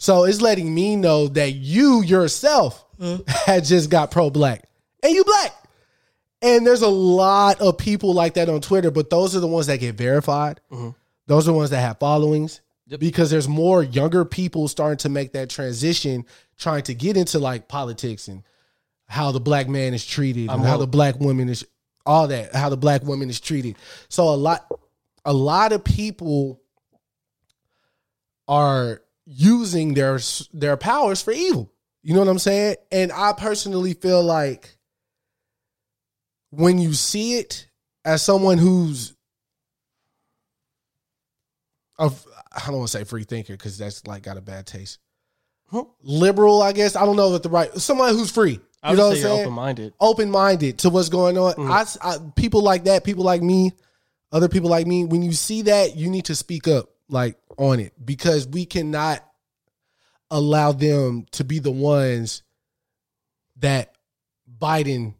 [0.00, 3.22] So it's letting me know that you yourself mm-hmm.
[3.28, 4.64] had just got pro black
[5.02, 5.54] and you black.
[6.40, 9.66] And there's a lot of people like that on Twitter, but those are the ones
[9.66, 10.62] that get verified.
[10.72, 10.90] Mm-hmm.
[11.26, 12.62] Those are the ones that have followings
[12.98, 16.24] because there's more younger people starting to make that transition,
[16.56, 18.42] trying to get into like politics and
[19.06, 21.66] how the black man is treated and how the black woman is
[22.06, 23.76] all that, how the black woman is treated.
[24.08, 24.66] So a lot
[25.26, 26.58] a lot of people
[28.48, 30.18] are using their
[30.52, 31.72] their powers for evil.
[32.02, 32.76] You know what I'm saying?
[32.90, 34.76] And I personally feel like
[36.50, 37.68] when you see it
[38.04, 39.14] as someone who's
[41.98, 44.98] of I don't want to say free thinker because that's like got a bad taste.
[46.02, 46.96] Liberal, I guess.
[46.96, 48.60] I don't know if the right someone who's free.
[48.88, 49.40] You know what I'm say saying?
[49.42, 49.92] open minded.
[50.00, 51.54] open minded to what's going on.
[51.70, 53.72] I, I people like that, people like me,
[54.32, 55.04] other people like me.
[55.04, 57.92] When you see that, you need to speak up like on it.
[58.04, 59.24] Because we cannot
[60.30, 62.42] allow them to be the ones
[63.56, 63.94] that
[64.58, 65.14] Biden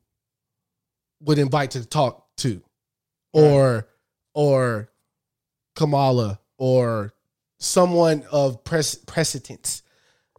[1.20, 2.62] would invite to talk to,
[3.32, 3.88] or
[4.34, 4.90] or
[5.76, 7.12] Kamala or
[7.58, 9.82] someone of pres- precedence.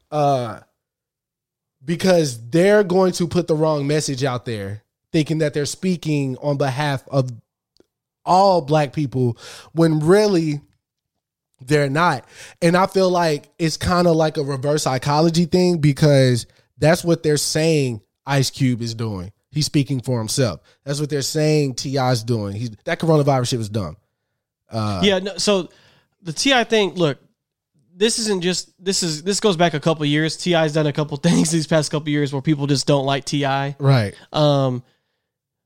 [0.10, 0.60] Uh
[1.84, 6.58] because they're going to put the wrong message out there, thinking that they're speaking on
[6.58, 7.32] behalf of
[8.24, 9.38] all black people
[9.74, 10.62] when really
[11.66, 12.26] they're not.
[12.62, 16.46] And I feel like it's kind of like a reverse psychology thing because
[16.78, 19.32] that's what they're saying Ice Cube is doing.
[19.52, 20.62] He's speaking for himself.
[20.86, 22.56] That's what they're saying T.I.'s doing.
[22.56, 23.98] He's that coronavirus shit was dumb.
[24.70, 25.70] Uh, yeah, no, so
[26.22, 26.64] the T.I.
[26.64, 27.20] thing, look,
[27.94, 30.38] this isn't just this is this goes back a couple years.
[30.38, 33.46] T.I.'s done a couple things these past couple years where people just don't like Ti.
[33.80, 34.14] Right.
[34.32, 34.84] Um,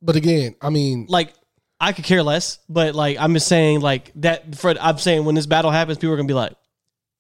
[0.02, 1.34] But again, I mean, like
[1.80, 4.56] I could care less, but like I'm just saying, like that.
[4.56, 6.54] For I'm saying when this battle happens, people are gonna be like,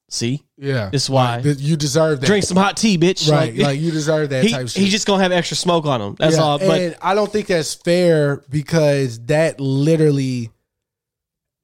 [0.09, 0.89] "See, yeah.
[0.89, 2.27] this is why Like, you deserve that.
[2.27, 3.55] drink some hot tea, bitch." Right.
[3.55, 4.81] Like, you deserve that he, type shit.
[4.83, 6.15] he's just gonna have extra smoke on him.
[6.17, 6.59] That's Yeah, all.
[6.59, 10.51] But and I don't think that's fair because that literally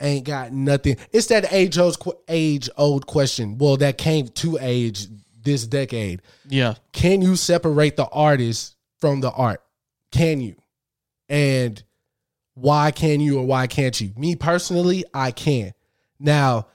[0.02, 0.98] ain't got nothing.
[1.14, 3.58] It's that age old age old question.
[3.58, 5.08] Well, that came to age
[5.44, 6.22] this decade.
[6.50, 9.64] yeah, Can you separate the artist from the art?
[10.12, 10.56] Can you?
[11.30, 11.82] And
[12.62, 14.12] why can you or why can't you?
[14.16, 15.74] Me personally, I can.
[16.20, 16.68] Now,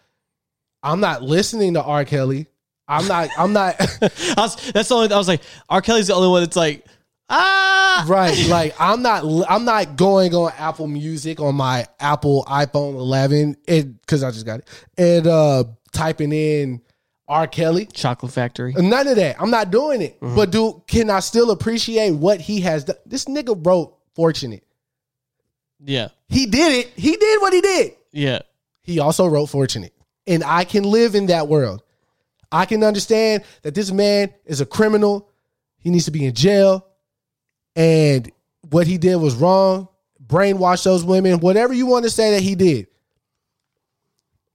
[0.82, 2.05] I'm not listening to R.
[2.05, 2.47] Kelly.
[2.89, 3.30] I'm not.
[3.39, 3.76] I'm not.
[3.80, 5.12] I was, that's the only.
[5.12, 5.80] I was like, R.
[5.80, 6.84] Kelly's the only one that's like,
[7.28, 12.95] ah, right like i'm not i'm not going on apple music on my apple iphone
[12.95, 16.80] 11 it because i just got it and uh typing in
[17.26, 18.74] r kelly Chocolate Factory.
[18.74, 20.37] none of that i'm not doing it Mm-hmm.
[20.37, 24.62] but do can i still appreciate what he has done this nigga wrote fortunate
[25.85, 26.93] Yeah, he did it.
[26.97, 27.93] He did what he did.
[28.12, 28.41] Yeah.
[28.83, 29.93] he also wrote fortunate.
[30.27, 31.83] And i can live in that world.
[32.51, 35.29] I can understand that this man is a criminal.
[35.79, 36.87] He needs to be in jail.
[37.77, 38.31] And
[38.70, 39.89] what he did was wrong.
[40.24, 41.41] Brainwash those women.
[41.41, 42.87] Whatever you want to say that he did.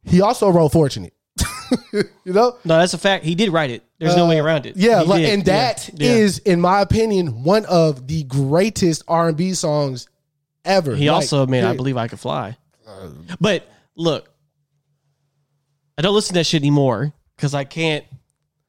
[0.03, 1.13] He also wrote fortunate.
[2.25, 2.57] You know?
[2.65, 3.23] No, that's a fact.
[3.23, 3.83] He did write it.
[3.97, 4.71] There's no way around it.
[4.71, 6.11] Uh, yeah like, and that Yeah.
[6.11, 10.07] is, in my opinion one of the greatest r&b songs
[10.65, 12.57] ever He Like, also made I believe I could fly.
[13.39, 14.29] But look,
[15.97, 18.05] I don't listen to that shit anymore because I can't,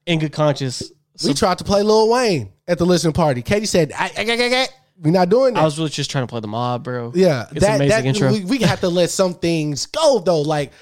[0.06, 0.93] in good conscience.
[1.24, 4.36] we tried to play lil wayne at the listening party katie said "Ah, ah, ah,
[4.39, 4.66] ah, ah."
[5.01, 7.12] we're not doing that I was really just trying to play the mob, bro.
[7.14, 8.32] Yeah, it's an amazing intro.
[8.32, 10.40] We, we have to let some things go though.
[10.43, 10.73] Like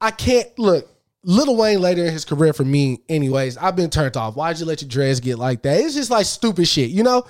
[0.00, 0.88] I can't look.
[1.28, 4.36] Little Wayne later in his career for me, anyways, I've been turned off.
[4.36, 5.80] Why'd you let your dreads get like that?
[5.80, 7.24] It's just like stupid shit, you know.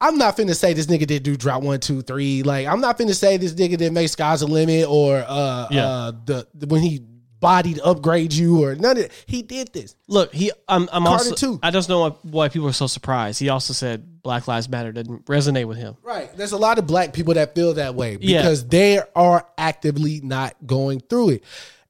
[0.00, 2.42] I'm not finna say this nigga did do drop one, two, three.
[2.42, 5.86] Like I'm not finna say this nigga didn't make sky's a limit or uh Yeah.
[5.86, 7.04] uh the, the- when he
[7.40, 9.12] bodied upgrade you or none of it.
[9.26, 9.96] He did this.
[10.08, 10.52] Look, he.
[10.68, 10.88] I'm.
[10.92, 11.34] I'm Carter also.
[11.34, 11.58] too.
[11.62, 13.40] I just know why, people are so surprised.
[13.40, 15.96] He also said Black Lives Matter didn't resonate with him.
[16.02, 16.30] Right.
[16.36, 18.42] There's a lot of black people that feel that way Yeah.
[18.42, 21.44] because they are actively not going through it.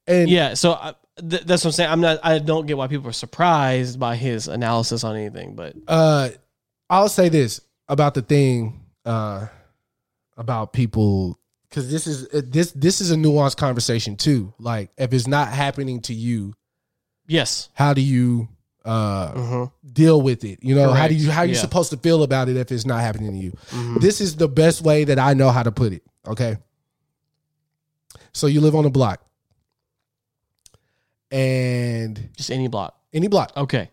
[0.06, 0.54] And Yeah.
[0.54, 1.90] So I, th- that's what I'm saying.
[1.90, 2.20] I'm not.
[2.22, 5.56] I don't get why people are surprised by his analysis on anything.
[5.56, 6.28] But uh
[6.88, 7.60] I'll say this
[7.90, 9.46] about the thing uh
[10.36, 11.38] about people
[11.68, 14.54] because this is uh, this this is a nuanced conversation too.
[14.58, 16.54] Like if it's not happening to you,
[17.26, 17.68] yes.
[17.74, 18.48] how do you
[18.84, 19.72] uh Mhm.
[19.92, 20.58] deal with it?
[20.62, 21.60] You know, how do you how are you Yeah.
[21.60, 23.52] supposed to feel about it if it's not happening to you?
[23.70, 24.00] Mhm.
[24.00, 26.02] This is the best way that I know how to put it.
[26.26, 26.56] Okay.
[28.32, 29.20] So you live on a block.
[31.30, 32.96] And Just any block.
[33.12, 33.52] any block.
[33.56, 33.90] Okay.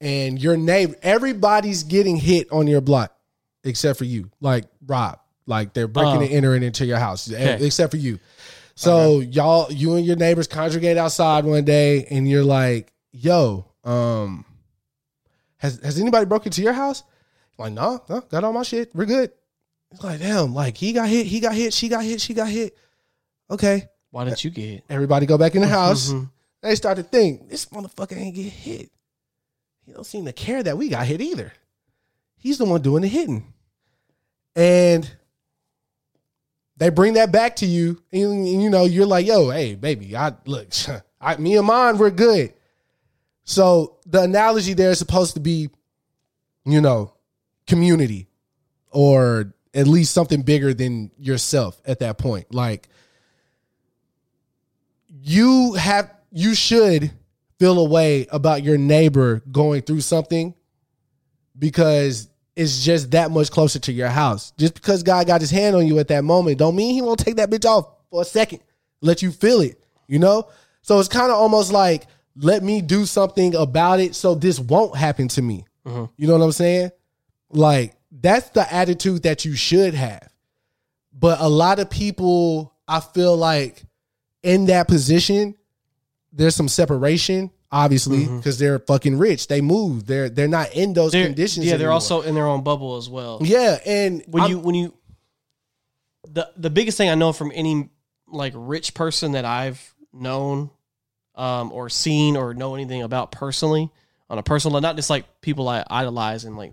[0.00, 3.16] And your neighbor, everybody's getting hit on your block
[3.64, 4.30] except for you.
[4.40, 6.20] Like Rob, like they're breaking Oh.
[6.22, 7.64] and entering into your house, Okay.
[7.66, 8.18] except for you.
[8.74, 14.44] So y'all, you and your neighbors congregate outside one day, and you're like, "Yo, um,
[15.58, 17.02] has has anybody broken into your house?"
[17.58, 18.94] Like, no, no, got all my shit.
[18.94, 19.30] We're good.
[19.92, 22.48] It's like, damn, like he got hit, he got hit, she got hit, she got
[22.48, 22.76] hit.
[23.50, 24.84] Okay, Why didn't you get hit?
[24.90, 26.10] everybody go back in the house.
[26.10, 26.28] Mhm.
[26.62, 28.90] They start to think this motherfucker ain't get hit.
[29.86, 31.52] He don't seem to care that we got hit either.
[32.36, 33.52] He's the one doing the hitting,
[34.54, 35.10] and
[36.76, 40.32] they bring that back to you, and, you know you're like, "Yo, hey, baby, I
[40.44, 40.68] look,
[41.20, 42.52] I, me and mine, we're good."
[43.44, 45.70] So the analogy there is supposed to be,
[46.64, 47.14] you know,
[47.66, 48.26] community,
[48.90, 52.88] or at least something bigger than yourself at that point, like
[55.22, 57.12] you have you should
[57.58, 60.54] feel a way about your neighbor going through something
[61.58, 64.52] because it's just that much closer to your house.
[64.58, 67.18] Just because God got his hand on you at that moment don't mean he won't
[67.18, 68.60] take that bitch off for a second.
[69.00, 70.48] Let you feel it, you know?
[70.82, 72.06] So it's kind of almost like
[72.36, 75.64] let me do something about it so this won't happen to me.
[75.86, 76.04] Mm-hmm.
[76.16, 76.90] You know what I'm saying?
[77.50, 80.28] Like that's the attitude that you should have.
[81.12, 83.82] But a lot of people I feel like
[84.42, 85.56] in that position,
[86.36, 89.48] there's some separation, obviously, because they're fucking rich.
[89.48, 90.06] They move.
[90.06, 91.66] They're they're not in those They're- conditions.
[91.66, 93.38] Yeah, they're also in their own bubble as well.
[93.42, 94.94] yeah, and when I'm- you when you
[96.28, 97.88] the the biggest thing I know from any
[98.28, 100.70] like rich person that I've known
[101.34, 103.90] um or seen or know anything about personally
[104.28, 106.72] on a personal level, not just like people I idolize and like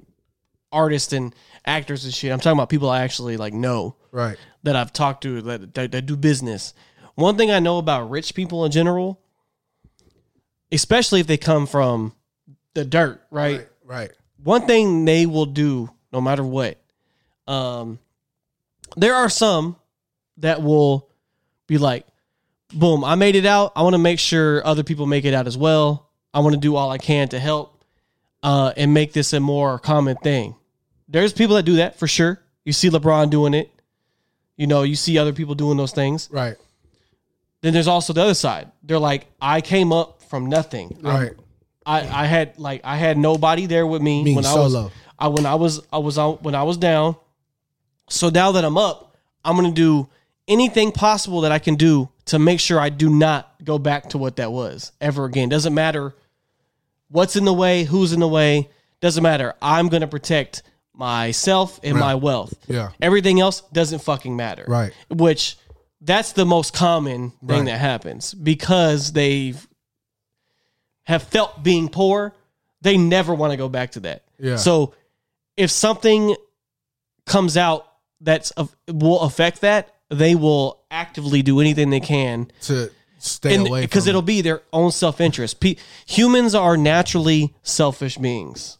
[0.71, 1.35] artists and
[1.65, 2.31] actors and shit.
[2.31, 5.91] I'm talking about people I actually like know right, that I've talked to that, that,
[5.91, 6.73] that do business.
[7.15, 9.21] One thing I know about rich people in general,
[10.73, 12.13] especially if they come from
[12.73, 13.57] the dirt, right?
[13.57, 14.11] right, right,
[14.43, 16.77] one thing they will do no matter what
[17.47, 17.99] um
[18.95, 19.75] there are some
[20.37, 21.09] that will
[21.67, 22.05] be like
[22.73, 23.71] boom i made it out.
[23.75, 26.09] I want to make sure other people make it out as well.
[26.33, 27.83] I want to do all i can to help
[28.43, 30.55] uh and make this a more common thing.
[31.07, 32.39] There's people that do that for sure.
[32.63, 33.69] You see lebron doing it.
[34.55, 36.29] You know you see other people doing those things.
[36.31, 36.55] Right,
[37.61, 38.71] then there's also the other side.
[38.83, 41.33] They're like i came up from nothing right.
[41.85, 45.45] I, I had like I had nobody there with me, when I was I when
[45.45, 47.17] I was I was out when I was down.
[48.09, 49.15] So now that I'm up,
[49.45, 50.09] I'm gonna do
[50.47, 54.17] anything possible that I can do to make sure I do not go back to
[54.17, 55.49] what that was ever again.
[55.49, 56.15] Doesn't matter
[57.09, 59.53] what's in the way, who's in the way, doesn't matter.
[59.61, 60.63] I'm gonna protect
[60.95, 62.55] myself and my wealth.
[62.67, 62.89] Yeah.
[62.99, 64.65] Everything else doesn't fucking matter.
[64.67, 64.93] Right.
[65.11, 65.57] Which
[66.01, 67.65] that's the most common thing Right.
[67.65, 69.67] that happens because they've
[71.03, 72.33] have felt being poor,
[72.81, 74.23] they never want to go back to that.
[74.39, 74.57] Yeah.
[74.57, 74.93] So
[75.57, 76.35] if something
[77.25, 77.87] comes out
[78.21, 78.51] that's
[78.87, 84.21] will affect that, they will actively do anything they can To stay away because it'll
[84.21, 85.59] be their own self interest.
[85.59, 85.75] Pe-
[86.05, 88.77] humans are naturally selfish beings.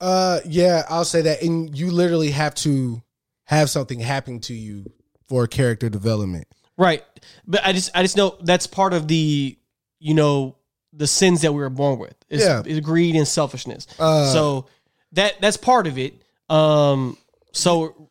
[0.00, 3.02] Uh, yeah, I'll say that, and you literally have to
[3.44, 4.90] have something happen to you
[5.28, 6.48] for character development.
[6.76, 7.04] Right.
[7.46, 9.56] But I just I just know that's part of the
[9.98, 10.56] you know
[10.92, 12.14] the sins that we were born with.
[12.28, 12.62] Is, Yeah.
[12.80, 13.86] greed and selfishness.
[13.98, 14.66] Uh, so
[15.12, 16.14] that that's part of it.
[16.48, 17.16] Um
[17.52, 18.08] so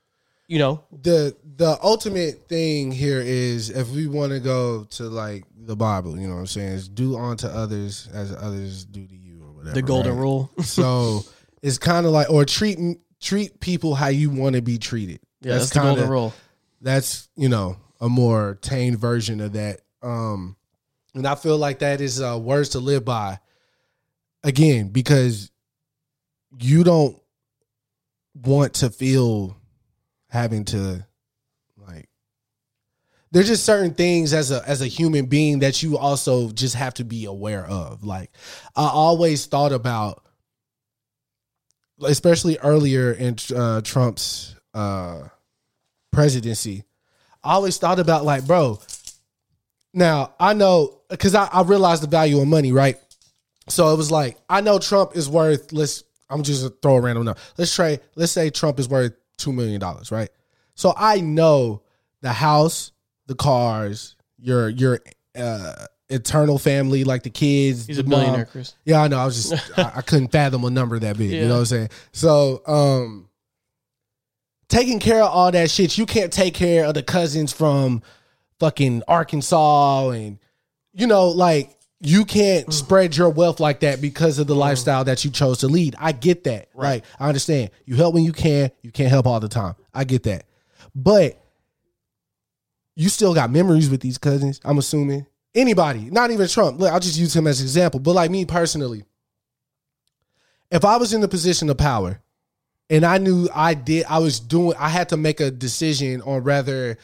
[0.47, 5.45] you know, the the ultimate thing here is if we want to go to like
[5.55, 9.15] the Bible, you know what I'm saying, is do unto others as others do to
[9.15, 9.75] you or whatever.
[9.75, 10.19] the golden right?
[10.21, 10.51] rule.
[10.63, 11.21] so
[11.61, 12.77] it's kind of like or treat
[13.21, 15.19] treat people how you want to be treated.
[15.41, 16.33] Yeah, that's, the golden rule.
[16.81, 20.55] that's you know a more tame version of that um
[21.13, 23.39] and i feel like that is uh words to live by
[24.43, 25.51] again because
[26.59, 27.17] you don't
[28.33, 29.55] want to feel
[30.29, 31.05] having to
[31.77, 32.07] like
[33.31, 36.93] there's just certain things as a as a human being that you also just have
[36.93, 38.31] to be aware of like
[38.75, 40.23] i always thought about
[42.03, 45.27] especially earlier in uh trump's uh
[46.11, 46.83] presidency,
[47.43, 48.79] I always thought about like, bro.
[49.93, 52.97] Now I know because I, I realized the value of money, right?
[53.67, 55.71] So it was like I know Trump is worth.
[55.71, 57.39] Let's I'm just gonna throw a random number.
[57.57, 57.99] Let's try.
[58.15, 60.29] Let's say Trump is worth two million dollars, right?
[60.75, 61.83] So I know
[62.21, 62.91] the house,
[63.27, 64.99] the cars, your your
[65.37, 67.85] uh, eternal family, like the kids.
[67.85, 68.19] He's a the mom.
[68.19, 68.75] millionaire, Chris.
[68.85, 69.19] Yeah, I know.
[69.19, 71.31] I was just I, I couldn't fathom a number that big.
[71.31, 71.89] You know what I'm saying?
[72.13, 73.29] So, um,
[74.69, 78.01] taking care of all that shit, you can't take care of the cousins from
[78.61, 80.37] fucking Arkansas and
[80.93, 82.73] you know, like you can't mm.
[82.73, 84.59] spread your wealth like that because of the mm.
[84.59, 85.95] lifestyle that you chose to lead.
[85.99, 86.69] I get that.
[86.75, 87.03] Right.
[87.19, 87.71] I understand.
[87.85, 88.71] You help when you can.
[88.83, 89.75] You can't help all the time.
[89.93, 90.45] I get that.
[90.93, 91.43] But
[92.95, 95.25] you still got memories with these cousins, I'm assuming.
[95.55, 96.79] Anybody, not even Trump.
[96.79, 97.99] Look, I'll just use him as an example.
[97.99, 99.03] But like me personally,
[100.69, 102.21] if I was in the position of power
[102.91, 106.43] and I knew I did, I was doing, I had to make a decision on
[106.43, 106.97] whether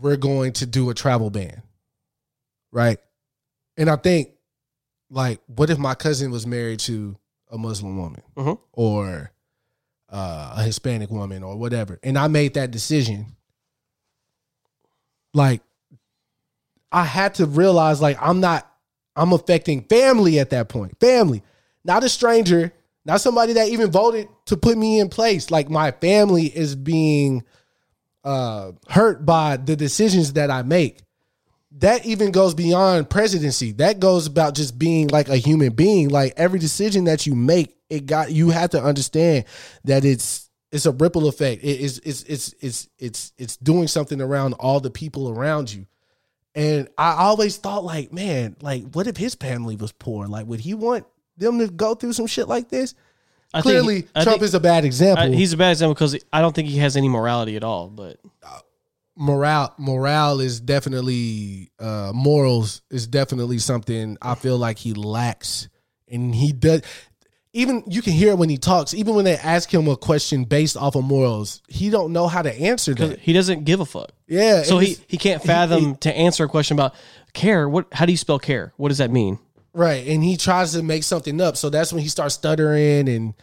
[0.00, 1.62] we're going to do a travel ban.
[2.72, 2.98] Right.
[3.76, 4.30] And I think,
[5.10, 7.16] like, what if my cousin was married to
[7.50, 8.58] a Muslim woman Mhm.
[8.72, 9.30] or
[10.08, 13.36] uh, a Hispanic woman or whatever, and I made that decision?
[15.34, 15.62] Like,
[16.92, 18.70] I had to realize, like, I'm not,
[19.16, 20.98] I'm affecting family at that point.
[21.00, 21.42] Family,
[21.84, 22.72] not a stranger,
[23.04, 25.50] not somebody that even voted to put me in place.
[25.50, 27.44] Like, my family is being
[28.26, 30.98] uh, hurt by the decisions that I make
[31.78, 33.72] that even goes beyond presidency.
[33.72, 36.08] That goes about just being like a human being.
[36.08, 39.44] Like every decision that you make, it got you have to understand
[39.84, 41.62] that it's it's a ripple effect.
[41.62, 45.86] It is it's it's it's it's it's doing something around all the people around you.
[46.54, 50.26] And I always thought like, man, like what if his family was poor?
[50.26, 52.94] Like would he want them to go through some shit like this?
[53.54, 55.24] I Clearly, I Trump think- is a bad example.
[55.24, 57.88] I- he's a bad example because I don't think he has any morality at all.
[57.88, 58.18] But
[59.18, 65.68] morale morale is definitely uh morals is definitely something I feel like he lacks
[66.06, 66.82] and he does
[67.54, 70.44] even you can hear it when he talks even when they ask him a question
[70.44, 73.86] based off of morals he don't know how to answer that he doesn't give a
[73.86, 74.10] fuck.
[74.28, 76.94] yeah So he, he can't he- fathom he- to answer a question about
[77.32, 77.66] care.
[77.70, 77.86] What?
[77.92, 78.74] How do you spell care?
[78.76, 79.38] What does that mean?
[79.76, 83.34] Right and he tries to make something up so that's when he starts stuttering and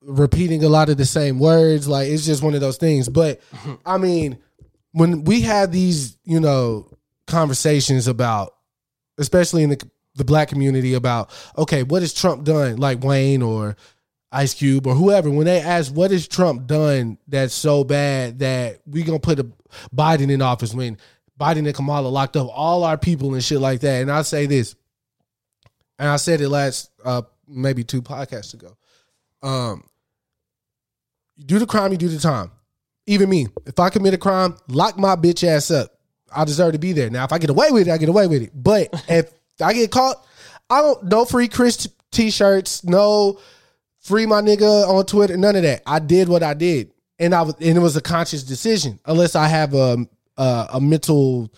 [0.00, 3.40] repeating a lot of the same words like it's just one of those things but
[3.84, 4.38] i mean
[4.92, 6.88] when we have these you know
[7.26, 8.54] conversations about
[9.18, 13.76] especially in the the black community about okay what has trump done like wayne or
[14.30, 18.80] ice cube or whoever when they ask what has trump done that's so bad that
[18.86, 19.46] we gonna put a
[19.94, 20.96] biden in office when
[21.38, 24.00] biden and kamala locked up all our people and shit like that?
[24.00, 24.76] And i say this
[25.98, 28.76] and i said it last uh maybe two podcasts ago
[29.42, 29.82] um
[31.36, 32.50] you do the crime you do the time
[33.06, 35.92] even me, if I commit a crime, lock my bitch ass up.
[36.34, 37.08] I deserve to be there.
[37.08, 38.50] Now, if I get away with it, I get away with it.
[38.54, 40.24] But if I get caught,
[40.68, 43.38] I don't no free Chris t-shirts, no
[44.00, 45.82] free my nigga on Twitter, none of that.
[45.86, 48.98] I did what I did, and I was, and it was a conscious decision.
[49.06, 49.98] Unless I have a
[50.36, 51.52] a, a mental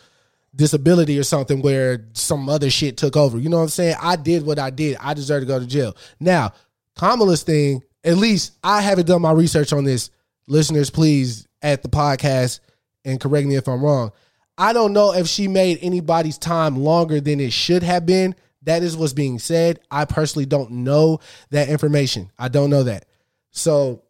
[0.58, 3.38] disability or something where some other shit took over.
[3.38, 3.96] You know what I'm saying?
[4.02, 4.96] I did what I did.
[5.00, 5.96] I deserve to go to jail.
[6.18, 6.52] Now,
[6.98, 10.10] Kamala's thing, at least I haven't done my research on this.
[10.48, 12.58] Listeners, please at the podcast
[13.04, 14.10] and correct me if I'm wrong.
[14.58, 18.34] I don't know if she made anybody's time longer than it should have been.
[18.62, 19.78] That is what's being said.
[19.92, 21.20] I personally don't know
[21.50, 22.32] that information.
[22.36, 23.06] I don't know that.
[23.52, 24.02] So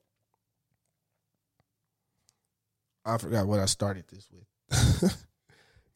[3.04, 5.24] I forgot what I started this with.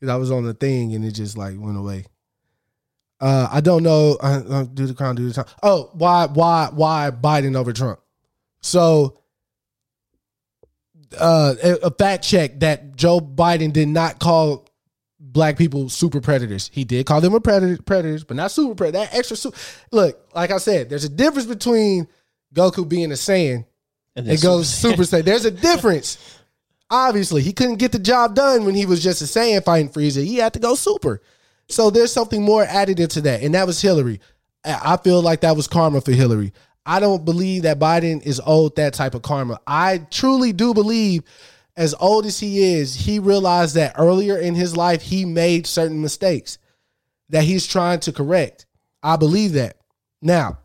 [0.02, 2.06] Cause I was on the thing and it just like went away.
[3.20, 4.18] Uh, I don't know.
[4.20, 5.46] Uh, uh, do the crown, do the time.
[5.62, 8.00] Oh, why, why, why Biden over Trump?
[8.62, 9.20] So,
[11.16, 14.66] uh, a, a fact check that Joe Biden did not call
[15.20, 16.68] black people super predators.
[16.72, 19.08] He did call them a predator, predators, but not super predators.
[19.08, 19.56] That extra super.
[19.92, 22.08] Look, like I said, there's a difference between
[22.52, 23.64] Goku being a Saiyan
[24.16, 25.24] And it goes Super Saiyan.
[25.24, 26.38] There's a difference.
[26.93, 30.23] Obviously, he couldn't get the job done when he was just a Saiyan fighting Frieza.
[30.23, 31.23] He had to go Super.
[31.66, 34.20] So there's something more added to that, and that was Hillary.
[34.62, 36.52] I I feel like that was karma for Hillary.
[36.85, 39.59] I don't believe that Biden is owed that type of karma.
[39.66, 41.23] I truly do believe,
[41.78, 46.02] as old as he is, he realized that earlier in his life he made certain
[46.02, 46.59] mistakes
[47.31, 48.66] that he's trying to correct.
[49.02, 49.78] I believe that.
[50.20, 50.59] Now,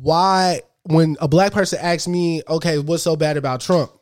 [0.00, 3.92] why when a black person asks me, okay, what's so bad about Trump?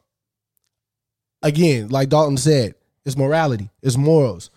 [1.43, 2.75] Again, like Dalton said,
[3.05, 4.51] it's morality, it's morals.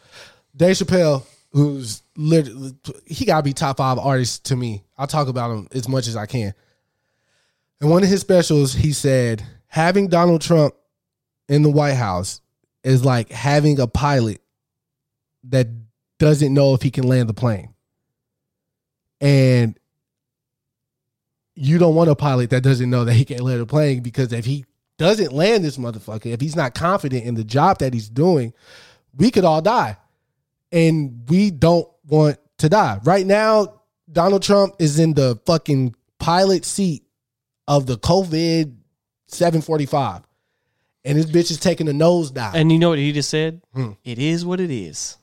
[0.55, 2.73] Dave Chappelle, who's literally
[3.05, 4.83] he gotta be top five artists to me.
[4.97, 6.53] I'll talk about him as much as I can.
[7.81, 10.73] In one of his specials, he said, having Donald Trump
[11.47, 12.41] in the White House
[12.83, 14.41] is like having a pilot
[15.45, 15.67] that
[16.19, 17.73] doesn't know if he can land the plane.
[19.19, 19.77] And
[21.55, 24.33] you don't want a pilot that doesn't know that he can't land a plane because
[24.33, 24.65] if he
[24.97, 28.53] doesn't land this motherfucker, if he's not confident in the job that he's doing,
[29.15, 29.97] we could all die.
[30.71, 32.99] And we don't want to die.
[33.03, 33.81] Right now,
[34.11, 37.03] Donald Trump is in the fucking pilot seat
[37.67, 38.75] of the COVID
[39.27, 40.21] 745.
[41.05, 42.53] And this bitch is taking a nosedive.
[42.53, 43.61] And you know what he just said?
[43.73, 43.91] Hmm.
[44.03, 45.17] It is what it is.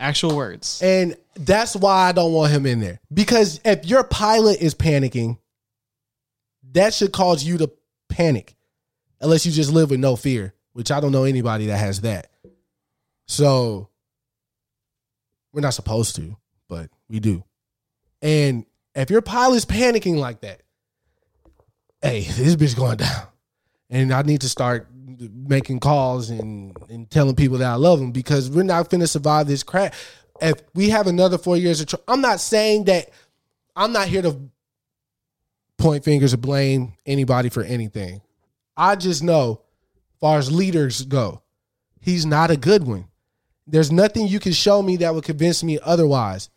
[0.00, 0.80] Actual words.
[0.82, 3.00] And that's why I don't want him in there.
[3.12, 5.38] Because if your pilot is panicking,
[6.72, 7.70] that should cause you to
[8.08, 8.56] panic.
[9.20, 12.30] Unless you just live with no fear, which I don't know anybody that has that.
[13.28, 13.90] So
[15.52, 16.36] we're not supposed to,
[16.66, 17.44] but we do.
[18.22, 18.64] And
[18.94, 20.62] if your pilot's panicking like that,
[22.00, 23.26] hey, this bitch going down.
[23.90, 24.88] And I need to start
[25.20, 29.46] making calls and, and telling people that I love them because we're not finna survive
[29.46, 29.94] this crap.
[30.40, 33.10] If we have another four years of Trump, I'm not saying that
[33.76, 34.40] I'm not here to
[35.76, 38.22] point fingers or blame anybody for anything.
[38.76, 39.60] I just know,
[40.20, 41.42] far as leaders go,
[42.00, 43.06] he's not a good one.
[43.66, 46.48] There's nothing you can show me that would convince me otherwise.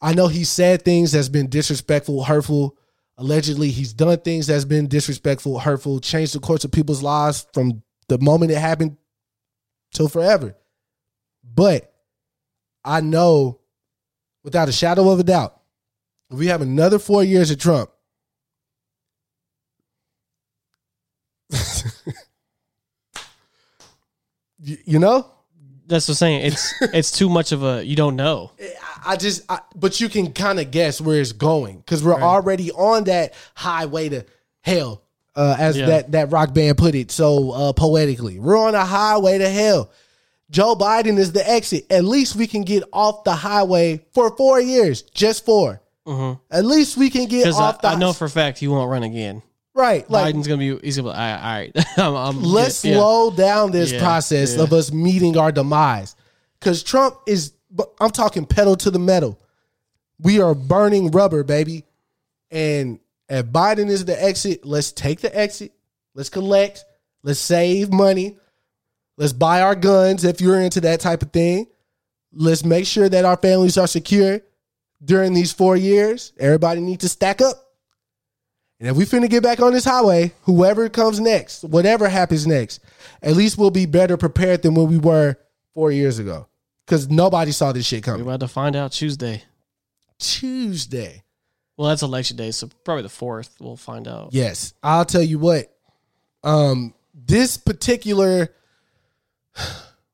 [0.00, 2.76] I know he said things that's been disrespectful, hurtful.
[3.16, 7.82] Allegedly, he's done things that's been disrespectful, hurtful, changed the course of people's lives from
[8.08, 8.96] the moment it happened
[9.92, 10.56] till forever.
[11.44, 11.92] But
[12.84, 13.60] I know
[14.44, 15.60] without a shadow of a doubt,
[16.30, 17.90] if we have another four years of Trump,
[24.58, 25.30] you, you know,
[25.86, 26.46] That's what I'm saying.
[26.46, 28.52] It's it's too much of a you don't know.
[29.06, 32.70] I just, I, but you can kind of guess where it's going because we're already
[32.72, 34.26] on that highway to
[34.62, 35.02] hell,
[35.38, 35.86] uh, as Yeah.
[35.86, 38.38] that that rock band put it so uh, poetically.
[38.38, 39.90] We're on a highway to hell.
[40.50, 41.86] Joe Biden is the exit.
[41.90, 45.80] At least we can get off the highway for four years, just 4
[46.50, 47.88] At least we can get Because I, off the.
[47.88, 49.42] I know for a fact he won't run again.
[49.74, 50.78] right, like Biden's gonna be.
[50.78, 51.16] He's gonna be.
[51.16, 51.98] Like, all right, all right.
[51.98, 52.94] I'm, I'm, let's yeah.
[52.94, 56.16] slow down this Yeah, process of us meeting our demise
[56.58, 57.52] because trump is
[58.00, 59.38] i'm talking pedal to the metal
[60.18, 61.84] we are burning rubber baby
[62.50, 62.98] and
[63.28, 65.72] if biden is the exit let's take the exit
[66.14, 66.84] let's collect
[67.22, 68.36] let's save money
[69.16, 71.66] let's buy our guns if you're into that type of thing
[72.32, 74.40] let's make sure that our families are secure
[75.04, 77.68] during these four years everybody needs to stack up
[78.80, 82.80] and if we finna get back on this highway, whoever comes next, whatever happens next,
[83.22, 85.36] at least we'll be better prepared than when we were
[85.74, 86.46] four years ago.
[86.86, 88.24] Because nobody saw this shit coming.
[88.24, 89.42] We're about to find out Tuesday.
[90.18, 91.24] Tuesday.
[91.78, 93.54] Well, that's election day, so probably the fourth.
[93.60, 94.30] We'll find out.
[94.32, 94.74] Yes.
[94.82, 95.72] I'll tell you what.
[96.42, 98.48] Um, this particular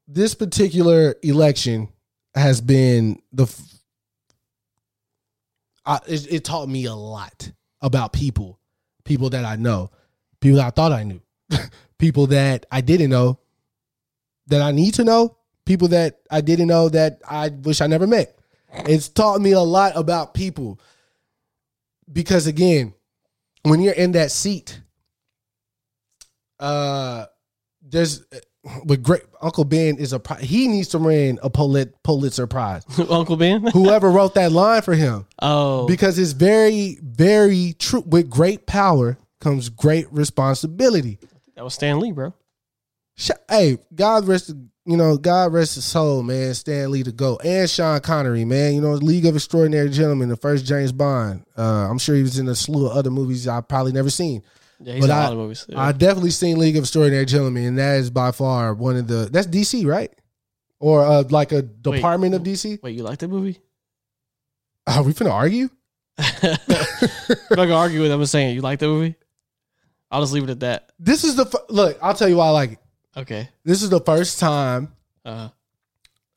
[0.09, 1.89] this particular election
[2.35, 3.47] has been the
[5.87, 7.51] I, it, it taught me a lot
[7.81, 8.59] about people,
[9.05, 9.91] people that I know,
[10.41, 11.21] people that I thought I knew,
[11.99, 13.39] people that I didn't know,
[14.49, 18.07] that I need to know, people that I didn't know that I wish I never
[18.07, 18.39] met.
[18.87, 20.81] It's taught me a lot about people
[22.13, 22.95] because again,
[23.63, 24.81] when you're in that seat,
[26.61, 27.27] uh,
[27.83, 28.25] there's
[28.85, 32.83] with great Uncle Ben is a he needs to win a Pulit- Pulitzer Prize.
[33.11, 33.67] Uncle Ben.
[33.73, 38.03] Whoever wrote that line for him, Oh, because it's very, very true.
[38.07, 41.19] With great power comes great responsibility.
[41.57, 42.33] that was Stan Lee, bro.
[43.49, 44.53] Hey, God rest,
[44.87, 46.53] you know, God rest his soul, man.
[46.55, 48.75] Stan Lee to go, and Sean Connery, man.
[48.75, 51.45] You know, League of Extraordinary Gentlemen, the first James Bond.
[51.57, 54.43] Uh, I'm sure he was in a slew of other movies I've probably never seen.
[54.81, 55.67] Yeah, he's in But a I- lot of movies.
[55.69, 55.81] Yeah.
[55.81, 59.29] I definitely seen League of Extraordinary Gentlemen, and that is by far one of the.
[59.33, 60.13] That's DC, right?
[60.81, 62.83] Or uh, like a department of DC.
[62.83, 63.59] Wait, you like that movie?
[64.87, 65.71] Are we finna argue?
[66.19, 66.27] I'm
[67.51, 68.11] not gonna argue with.
[68.13, 68.21] Him.
[68.21, 69.15] I'm saying you like that movie.
[70.11, 70.93] I'll just leave it at that.
[70.99, 71.99] This is the f- look.
[72.03, 72.79] I'll tell you why I like it.
[73.17, 73.49] Okay.
[73.65, 74.93] This is the first time
[75.25, 75.49] Uh,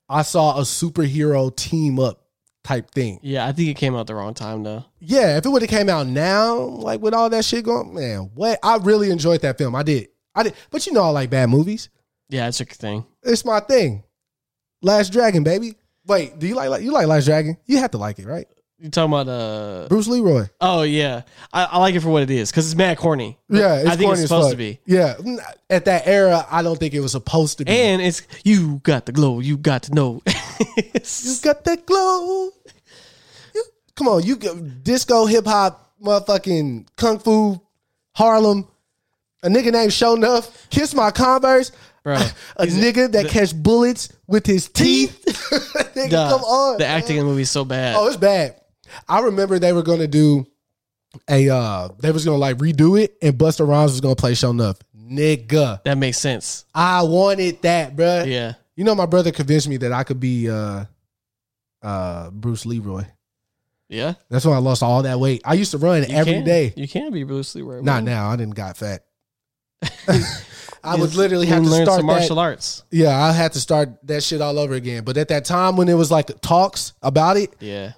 [0.09, 2.21] I saw a superhero team up
[2.63, 3.19] type thing.
[3.23, 4.85] yeah, I think it came out the wrong time though.
[4.99, 8.29] Yeah, if it would have came out now, like with all that shit going, man,
[8.35, 8.59] what?
[8.63, 9.75] I really enjoyed that film.
[9.75, 10.07] I did.
[10.35, 10.53] I did.
[10.69, 11.89] But you know, I like bad movies.
[12.29, 13.05] Yeah, it's a thing.
[13.23, 14.03] It's my thing.
[14.81, 15.75] Last Dragon, baby.
[16.05, 17.57] Wait, do you like, like you like Last Dragon?
[17.65, 18.47] You have to like it, right?
[18.79, 19.87] You talking about uh?
[19.89, 20.45] Bruce Leroy.
[20.61, 23.39] Oh yeah, I, I like it for what it is because it's mad corny.
[23.49, 24.79] Yeah, it's I think it's supposed to be.
[24.85, 25.15] Yeah,
[25.67, 27.71] at that era, I don't think it was supposed to be.
[27.71, 29.39] And it's you got the glow.
[29.39, 30.21] You got to know.
[30.77, 32.51] you got that glow.
[33.55, 33.63] You-
[33.95, 37.59] Come on, you disco, hip hop, motherfucking kung fu,
[38.15, 38.67] Harlem.
[39.43, 41.71] A nigga named Sho'nuff, kiss my Converse.
[42.03, 42.15] Bro,
[42.57, 45.23] a nigga that the- catch bullets with his teeth.
[45.95, 46.29] nigga, Duh.
[46.29, 46.77] come on.
[46.77, 46.97] the man.
[47.01, 47.95] acting in the movie is so bad.
[47.97, 48.55] Oh, it's bad.
[49.07, 50.45] I remember they were gonna do
[51.29, 54.79] a uh they was gonna like redo it and Busta Rhymes was gonna play Sho'nuff.
[54.97, 55.81] Nigga.
[55.83, 56.65] that makes sense.
[56.75, 58.27] I wanted that, bruh.
[58.29, 58.53] Yeah.
[58.75, 60.85] You know, my brother convinced me that I could be uh
[61.81, 63.03] uh Bruce Leroy.
[63.89, 64.15] Yeah.
[64.29, 65.41] That's when I lost all that weight.
[65.45, 66.13] I used to run every day.
[66.13, 66.43] You every can.
[66.43, 66.73] day.
[66.75, 67.81] You can be Bruce Leroy.
[67.81, 68.13] Not bro.
[68.13, 68.29] now.
[68.29, 69.05] I didn't got fat.
[70.83, 72.83] I would literally have to learn start some that- martial arts.
[72.91, 75.03] Yeah, I had to start that shit all over again.
[75.03, 77.93] But at that time when it was like talks about it, Yeah.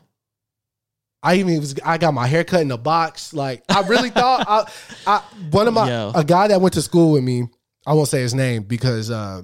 [1.21, 3.33] I even was I got my hair cut in a box.
[3.33, 4.71] Like I really thought I,
[5.05, 6.11] I one of my Yo.
[6.15, 7.43] a guy that went to school with me.
[7.85, 9.41] I won't say his name because uh,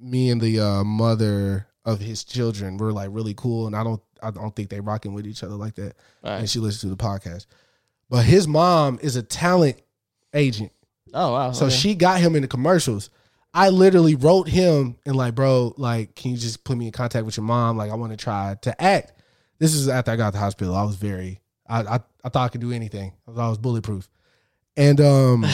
[0.00, 4.02] me and the uh, mother of his children were like really cool, and I don't
[4.22, 5.94] I don't think they rocking with each other like that.
[6.24, 7.46] All And she listens to the podcast,
[8.08, 9.80] but his mom is a talent
[10.34, 10.72] agent.
[11.14, 11.52] Oh wow.
[11.52, 11.74] So okay.
[11.74, 13.10] she got him in the commercials.
[13.54, 17.26] I literally wrote him and like, bro, like, can you just put me in contact
[17.26, 17.76] with your mom?
[17.76, 19.12] Like, I want to try to act.
[19.62, 20.74] This is after I got to the hospital.
[20.74, 23.12] I was very, I, I, I thought I could do anything.
[23.28, 24.08] I was always bulletproof.
[24.76, 25.46] And um,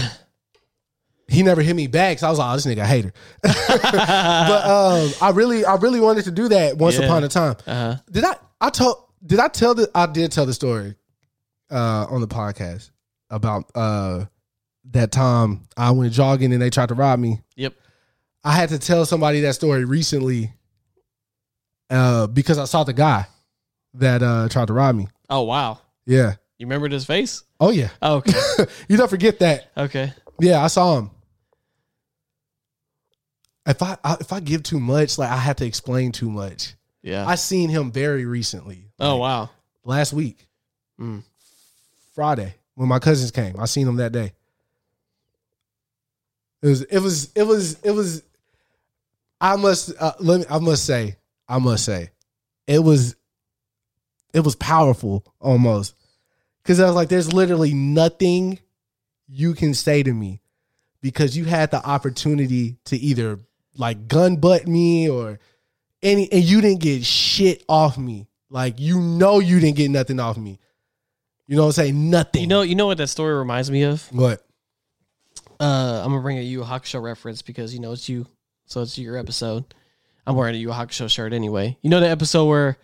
[1.29, 2.19] he never hit me back.
[2.19, 3.13] So I was like, oh, this nigga a hater.
[3.43, 7.05] but um, I really, I really wanted to do that once Yeah.
[7.05, 7.57] upon a time.
[7.67, 7.97] Uh-huh.
[8.11, 8.37] Did I?
[8.63, 8.97] I told.
[9.27, 9.91] Did I tell the?
[9.95, 10.95] I did tell the story
[11.71, 12.91] uh, on the podcast
[13.29, 14.25] about uh,
[14.93, 17.43] that time I went jogging and they tried to rob me.
[17.57, 17.75] Yep.
[18.43, 20.55] I had to tell somebody that story recently
[21.91, 23.27] uh, because I saw the guy
[23.99, 25.09] that uh, tried to rob me.
[25.31, 25.79] Oh wow.
[26.07, 26.35] Yeah.
[26.59, 27.45] You remembered his face?
[27.61, 27.91] Oh yeah.
[28.03, 28.33] Oh, okay.
[28.89, 29.71] you don't forget that.
[29.77, 30.13] okay.
[30.41, 31.11] Yeah, I saw him.
[33.67, 36.75] If I, I if I give too much, like I have to explain too much.
[37.03, 37.27] Yeah.
[37.27, 38.87] I seen him very recently.
[38.99, 39.51] oh Like, wow.
[39.85, 40.47] last week,
[41.01, 41.23] Mm.
[42.15, 43.55] Friday, when my cousins came.
[43.61, 44.33] I seen them that day.
[46.61, 48.23] It was, it was, it was, it was.
[49.41, 51.15] I must, uh, let me, I must say,
[51.49, 52.11] I must say,
[52.67, 53.15] it was,
[54.33, 55.95] it was powerful almost,
[56.63, 58.59] because I was like, there's literally nothing
[59.29, 60.41] you can say to me,
[61.01, 63.39] because you had the opportunity to either
[63.77, 65.39] like gun butt me or
[66.03, 68.27] any, and you didn't get shit off me.
[68.51, 70.59] Like you know you didn't get nothing off me.
[71.47, 72.11] You know what I'm saying?
[72.11, 72.43] Nothing.
[72.43, 74.07] You know, you know what that story reminds me of?
[74.13, 74.45] what?
[75.61, 78.27] Uh, I'm gonna bring a Yu Hakusho reference because you know it's you,
[78.67, 79.65] so it's your episode.
[80.27, 81.77] I'm wearing a Yu Hakusho shirt anyway.
[81.83, 82.79] You know the episode where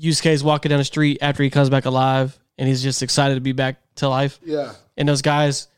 [0.00, 3.40] Yusuke's walking down the street after he comes back alive, and he's just excited to
[3.40, 4.40] be back to life.
[4.44, 4.72] Yeah.
[4.96, 5.68] And those guys,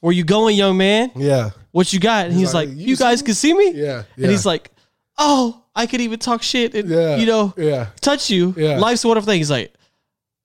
[0.00, 1.10] where you going, young man?
[1.16, 1.50] Yeah.
[1.70, 2.26] What you got?
[2.26, 3.72] And He's he's like, like, "You you, guys can see me.
[3.72, 4.04] Yeah.
[4.16, 4.24] yeah.
[4.24, 4.70] And he's like,
[5.18, 7.16] oh, I could even talk shit and yeah.
[7.16, 7.88] you know Yeah.
[8.00, 8.54] touch you.
[8.56, 8.78] Yeah.
[8.78, 9.38] Life's a wonderful thing.
[9.38, 9.72] He's like,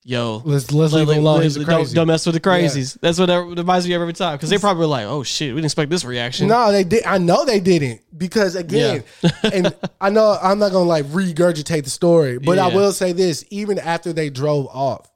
[0.03, 1.41] yo, Let's let's like, leave him alone.
[1.43, 1.95] He's a don't, crazy.
[1.95, 2.97] don't mess with the crazies.
[3.01, 5.49] That's what that reminds me of every time because they probably were like, oh shit,
[5.53, 6.47] we didn't expect this reaction.
[6.47, 7.05] No, they did.
[7.05, 9.03] I know they didn't because again,
[9.53, 12.76] and I know I'm not gonna like regurgitate the story, but I Yeah.
[12.76, 15.09] will say this: even after they drove off,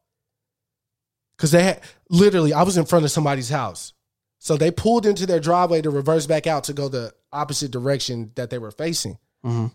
[1.38, 3.93] because they had literally, I was in front of somebody's house,
[4.39, 8.31] so they pulled into their driveway to reverse back out to go the opposite direction
[8.35, 9.18] that they were facing.
[9.45, 9.72] Mhm.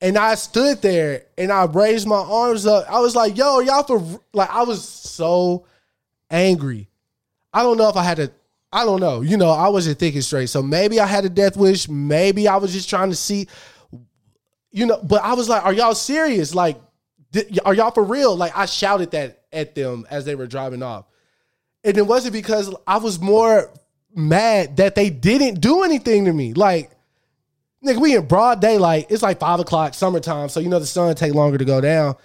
[0.00, 2.86] And I stood there and I raised my arms up.
[2.88, 5.66] I was like, "Yo, y'all for like." I was so
[6.30, 6.88] angry.
[7.52, 8.30] I don't know if I had a.
[8.72, 9.22] I don't know.
[9.22, 10.50] You know, I wasn't thinking straight.
[10.50, 11.88] So maybe I had a death wish.
[11.88, 13.48] Maybe I was just trying to see.
[14.70, 16.54] You know, but I was like, "Are y'all serious?
[16.54, 16.80] Like,
[17.64, 21.06] are y'all for real?" Like I shouted that at them as they were driving off,
[21.82, 23.72] and it wasn't because I was more
[24.14, 26.52] mad that they didn't do anything to me.
[26.52, 26.90] Like,
[27.84, 29.06] nigga, we in broad daylight.
[29.10, 32.16] It's like five o'clock, summertime, so you know the sun take longer to go down.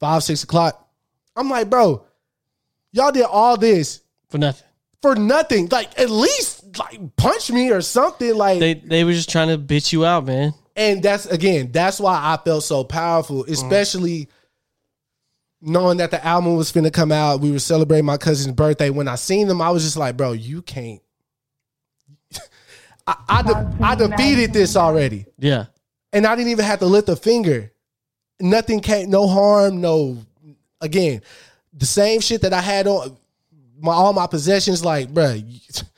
[0.00, 0.88] Five, six o'clock.
[1.36, 2.04] I'm like, bro,
[2.92, 4.66] y'all did all this for nothing.
[5.02, 5.68] for nothing.
[5.68, 8.34] Like, at least like punch me or something.
[8.34, 10.52] Like, They they were just trying to bitch you out, man.
[10.76, 13.48] and that's again, that's why I felt so powerful, mm.
[13.50, 14.28] especially
[15.60, 17.40] knowing that the album was finna come out.
[17.40, 18.90] We were celebrating my cousin's birthday.
[18.90, 21.00] When I seen them, I was just like, bro, you can't.
[23.08, 25.66] I I, de- I defeated this already, Yeah.
[26.12, 27.72] and I didn't even have to lift a finger.
[28.40, 30.18] Nothing came, no harm, no.
[30.80, 31.22] Again,
[31.72, 33.16] the same shit that I had on
[33.80, 34.84] my all my possessions.
[34.84, 35.40] Like, bro,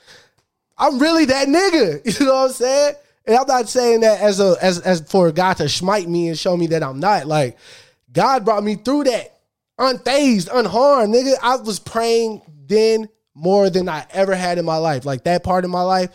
[0.78, 2.00] I'm really that nigga.
[2.20, 2.94] You know what I'm saying?
[3.26, 6.38] And I'm not saying that as a as as for God to smite me and
[6.38, 7.26] show me that I'm not.
[7.26, 7.58] Like,
[8.12, 9.36] God brought me through that
[9.78, 11.34] unfazed, unharmed, nigga.
[11.42, 15.04] I was praying then more than I ever had in my life.
[15.04, 16.10] Like that part of my life,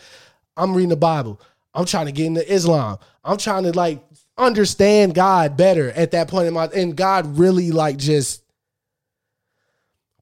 [0.56, 1.40] I'm reading the Bible.
[1.74, 2.98] I'm trying to get into Islam.
[3.24, 4.02] I'm trying to like
[4.38, 8.42] understand God better at that point in my and God really like just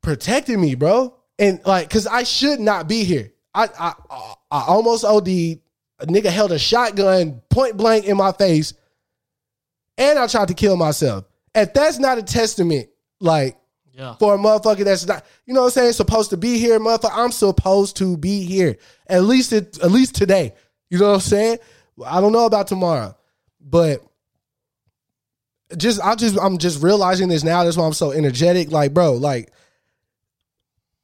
[0.03, 1.15] protected me, bro.
[1.39, 3.33] And like, cause I should not be here.
[3.55, 3.95] I I
[4.51, 5.61] I almost OD'd.
[6.01, 8.75] A nigga held a shotgun point blank in my face,
[9.97, 11.25] and I tried to kill myself.
[11.55, 12.89] If that's not a testament,
[13.21, 13.57] like
[13.97, 14.17] Yeah.
[14.17, 17.13] for a motherfucker that's not, you know what I'm saying, supposed to be here, motherfucker.
[17.13, 18.77] I'm supposed to be here.
[19.07, 20.53] At least it, at least today.
[20.91, 21.59] You know what I'm saying?
[22.05, 23.17] I don't know about tomorrow,
[23.61, 24.05] but
[25.77, 27.65] just I just I'm just realizing this now.
[27.65, 28.71] That's why I'm so energetic.
[28.71, 29.53] Like, bro, like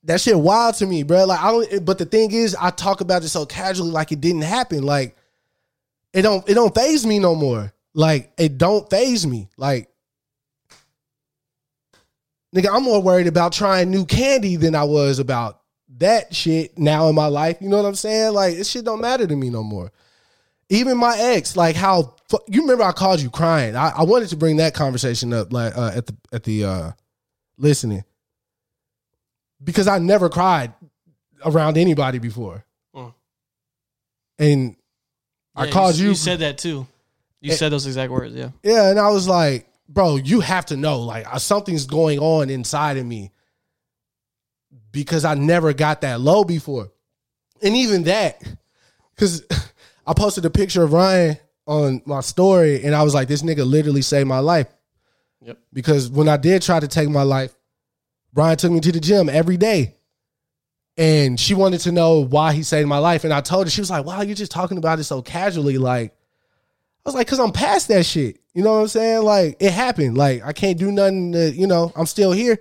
[0.04, 1.26] that shit wild to me, bro.
[1.26, 1.84] Like I don't.
[1.84, 4.82] But the thing is, I talk about it so casually, like it didn't happen.
[4.82, 5.16] Like
[6.12, 6.48] it don't.
[6.48, 7.72] It don't phase me no more.
[7.94, 9.48] Like it don't phase me.
[9.56, 9.89] Like
[12.54, 15.60] nigga, I'm more worried about trying new candy than I was about
[15.98, 17.58] that shit now in my life.
[17.60, 18.32] You know what I'm saying?
[18.32, 19.90] Like this shit don't matter to me no more.
[20.68, 22.14] Even my ex, like how
[22.46, 23.74] you remember I called you crying.
[23.74, 26.90] I, I wanted to bring that conversation up, like uh, at the at the uh
[27.58, 28.04] listening
[29.62, 30.72] because I never cried
[31.44, 32.64] around anybody before.
[32.94, 33.14] Mm.
[34.38, 34.76] And
[35.56, 36.86] I called you, You said that too.
[37.40, 37.54] You Eh.
[37.56, 38.34] said those exact words.
[38.34, 38.50] Yeah.
[38.62, 42.48] yeah, and I was like, bro, you have to know, like, uh, something's going on
[42.48, 43.32] inside of me
[44.92, 46.90] because I never got that low before.
[47.62, 48.42] And even that,
[49.14, 49.44] because
[50.06, 53.66] I posted a picture of Ryan on my story, and I was like, this nigga
[53.68, 54.68] literally saved my life.
[55.42, 55.58] Yep.
[55.72, 57.54] Because when I did try to take my life,
[58.34, 59.96] Ryan took me to the gym every day.
[60.96, 63.24] And she wanted to know why he saved my life.
[63.24, 65.78] And I told her, she was like, wow, you're just talking about it so casually.
[65.78, 66.14] Like,
[67.04, 68.40] I was like, because I'm past that shit.
[68.52, 69.22] You know what I'm saying?
[69.22, 70.18] Like, it happened.
[70.18, 72.58] Like, I can't do nothing to, you know, I'm still here.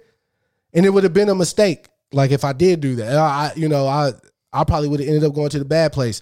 [0.74, 1.88] And it would have been a mistake.
[2.14, 4.14] Like, if I did do that, I, you know, I,
[4.53, 6.22] I probably would have ended up going to the bad place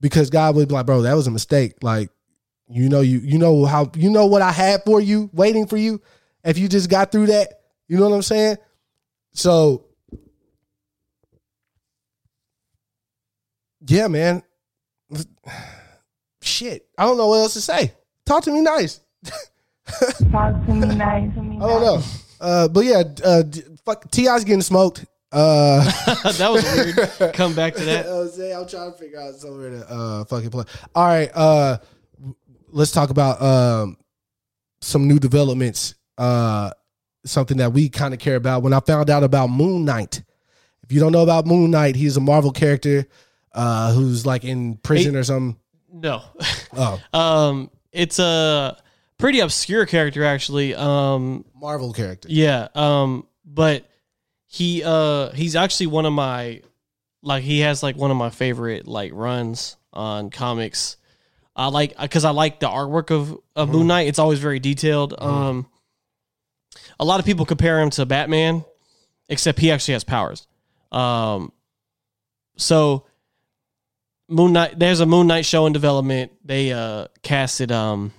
[0.00, 1.74] because God would be like, bro, that was a mistake.
[1.82, 2.10] Like,
[2.68, 5.76] you know, you, you know how, you know what I had for you, waiting for
[5.76, 6.00] you.
[6.44, 8.58] If you just got through that, you know what I'm saying?
[9.32, 9.86] So,
[13.86, 14.42] yeah, man.
[16.46, 17.92] Shit, I don't know what else to say.
[18.24, 19.00] Talk to me nice.
[20.30, 21.30] Talk to me nice.
[21.32, 22.02] I don't know.
[22.40, 23.42] Uh, but yeah, uh,
[23.84, 25.04] fuck, Ti's getting smoked.
[25.32, 25.82] Uh,
[26.38, 27.34] that was weird.
[27.34, 28.06] Come back to that.
[28.06, 30.64] I'm I'm trying to figure out somewhere to uh fucking play.
[30.94, 31.78] All right, uh,
[32.68, 33.96] let's talk about um
[34.80, 35.96] some new developments.
[36.16, 36.70] Uh,
[37.24, 38.62] something that we kind of care about.
[38.62, 40.22] When I found out about Moon Knight,
[40.84, 43.06] if you don't know about Moon Knight, he's a Marvel character
[43.52, 45.58] uh who's like in prison or something.
[46.00, 46.22] No.
[46.76, 48.76] Oh, Um, it's a
[49.18, 50.74] pretty obscure character actually.
[50.74, 52.28] Um, Marvel character.
[52.30, 52.68] yeah.
[52.74, 53.88] Um, but
[54.46, 56.62] he uh he's actually one of my
[57.22, 60.96] like he has like one of my favorite like runs on comics.
[61.54, 64.08] I like because I like the artwork of of Moon Knight.
[64.08, 65.14] It's always very detailed.
[65.18, 65.66] Um,
[67.00, 68.64] a lot of people compare him to Batman,
[69.30, 70.46] except he actually has powers.
[70.92, 71.52] Um,
[72.56, 73.06] so
[74.28, 76.32] Moon Knight, there's a Moon Knight show in development.
[76.44, 78.12] They uh casted um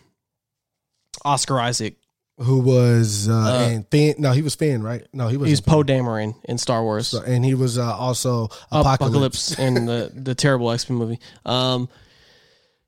[1.25, 1.95] Oscar Isaac.
[2.39, 4.15] Who was uh, Uh, and Finn?
[4.19, 5.05] No, he was Finn, right?
[5.11, 5.49] No, he was.
[5.49, 7.13] He's Poe Dameron in Star Wars.
[7.15, 9.59] and he was uh, also Apocalypse, Apocalypse.
[9.59, 11.19] in the the terrible X Men movie.
[11.45, 11.89] Um,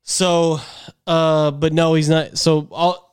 [0.02, 0.60] so,
[1.06, 2.38] uh, but no, he's not.
[2.38, 3.12] So all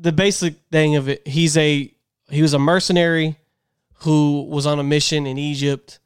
[0.00, 1.92] the basic thing of it, he's a
[2.28, 3.36] he was a mercenary
[4.00, 6.00] who was on a mission in Egypt.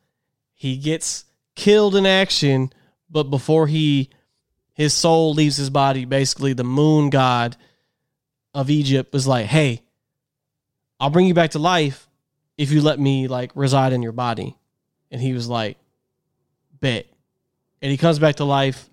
[0.52, 1.24] He gets
[1.56, 2.72] killed in action,
[3.12, 4.08] but before he
[4.74, 7.56] his soul leaves his body, basically the moon god
[8.54, 9.82] of Egypt was like, "Hey,
[10.98, 12.08] I'll bring you back to life
[12.56, 14.56] if you let me like reside in your body."
[15.10, 15.78] And he was like,
[16.80, 17.06] "Bet."
[17.82, 18.88] And he comes back to life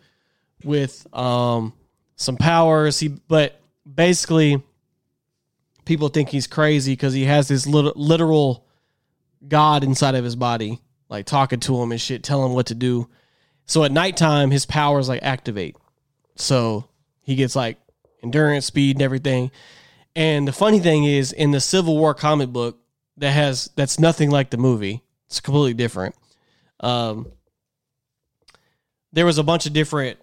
[0.63, 1.73] with um
[2.17, 2.99] some powers.
[2.99, 3.59] He but
[3.91, 4.61] basically
[5.85, 8.65] people think he's crazy because he has this lit- literal
[9.47, 12.75] god inside of his body, like talking to him and shit, telling him what to
[12.75, 13.09] do.
[13.69, 15.77] So at nighttime, his powers like activate.
[16.35, 16.89] So
[17.21, 17.77] he gets like
[18.23, 19.51] endurance, speed, and everything.
[20.15, 22.79] And the funny thing is, in the Civil War comic book,
[23.17, 25.03] that has that's nothing like the movie.
[25.27, 26.15] It's completely different.
[26.79, 27.27] Um,
[29.13, 30.17] there was a bunch of different.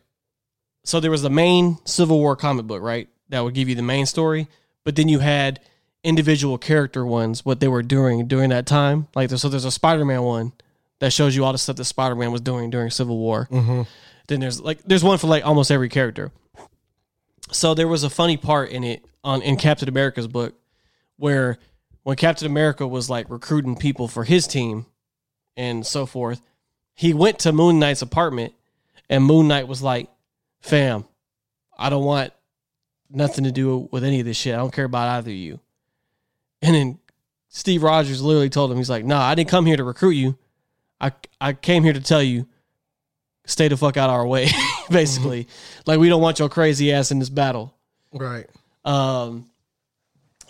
[0.83, 3.09] So there was the main Civil War comic book, right?
[3.29, 4.49] That would give you the main story,
[4.83, 5.61] but then you had
[6.03, 9.07] individual character ones, what they were doing during that time.
[9.15, 10.53] Like, so there's a Spider-Man one
[11.01, 13.49] that shows you all the stuff that Spider-Man was doing during Civil War.
[13.51, 13.83] Mm-hmm.
[14.29, 16.33] Then there's like there's one for like almost every character.
[17.53, 20.55] So there was a funny part in it on in Captain America's book
[21.17, 21.59] where
[22.03, 24.87] when Captain America was like recruiting people for his team
[25.57, 26.41] and so forth,
[26.95, 28.55] he went to Moon Knight's apartment
[29.09, 30.09] and Moon Knight was like,
[30.61, 31.05] "Fam,
[31.79, 32.33] I don't want
[33.09, 34.55] nothing to do with any of this shit.
[34.55, 35.61] I don't care about either of you."
[36.63, 36.99] And then
[37.49, 40.37] Steve Rogers literally told him, he's like, "Nah, I didn't come here to recruit you.
[41.01, 42.47] I I came here to tell you
[43.47, 44.49] stay the fuck out of our way,
[44.91, 45.47] basically.
[45.87, 47.75] Like we don't want your crazy ass in this battle."
[48.13, 48.47] Right.
[48.85, 49.51] Um,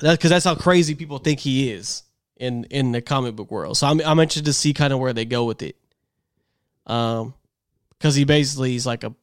[0.00, 2.02] that because that's how crazy people think he is
[2.36, 3.76] in in the comic book world.
[3.76, 5.76] So I'm I'm interested to see kind of where they go with it.
[6.86, 7.34] Um,
[7.98, 9.14] because he basically is like a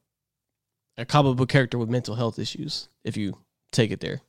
[0.98, 2.88] a comic book character with mental health issues.
[3.04, 3.38] If you
[3.72, 4.20] take it there,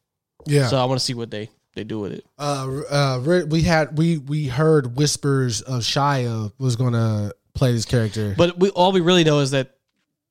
[0.45, 0.67] Yeah.
[0.67, 2.25] so I want to see what they they do with it.
[2.39, 8.33] Uh, uh, we had we we heard whispers of Shia was gonna play this character,
[8.37, 9.75] But we all we really know is that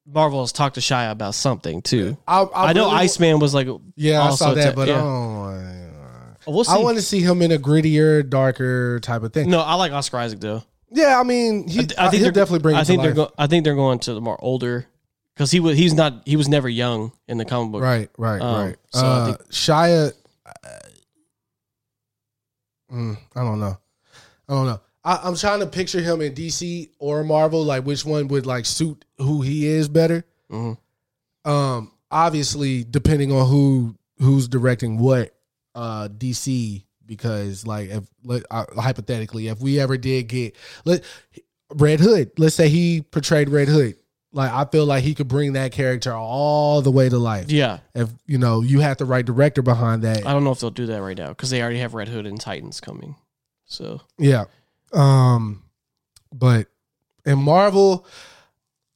[0.07, 2.17] Marvel has talked to Shia about something too.
[2.27, 5.01] I, I I, know really- Iceman was like Yeah, I saw that, but yeah.
[5.01, 6.65] I wanna- we'll.
[6.69, 9.49] I want to see him in a grittier, darker type of thing.
[9.51, 10.63] no, I like Oscar Isaac though.
[10.91, 12.77] Yeah, I mean, he, I, I think he'll they're definitely bring.
[12.77, 14.87] I think they're go, I think they're going to the more older
[15.35, 17.83] because he was he's not he was never young in the comic book.
[17.83, 18.77] Right, right, Um, right.
[18.91, 20.13] so I uh, think- Shia,
[20.47, 20.69] uh,
[22.93, 23.79] mm, I don't know.
[24.49, 24.81] I don't know.
[25.05, 28.67] I, I'm trying to picture him in DC or Marvel, like which one would like
[28.67, 30.25] suit who he is better.
[30.51, 30.79] Mhm.
[31.45, 35.35] Um, obviously, depending on who who's directing what,
[35.75, 41.05] uh, DC because like if let, uh, hypothetically, if we ever did get let
[41.75, 43.97] Red Hood, let's say he portrayed Red Hood.
[44.35, 47.51] Like I feel like he could bring that character all the way to life.
[47.51, 50.27] Yeah, if you know you have the right director behind that.
[50.27, 52.27] I don't know if they'll do that right now because they already have Red Hood
[52.27, 53.17] and Titans coming.
[53.65, 54.03] So.
[54.19, 54.45] Yeah.
[54.93, 55.65] Um
[56.35, 56.67] but
[57.25, 58.07] in marvel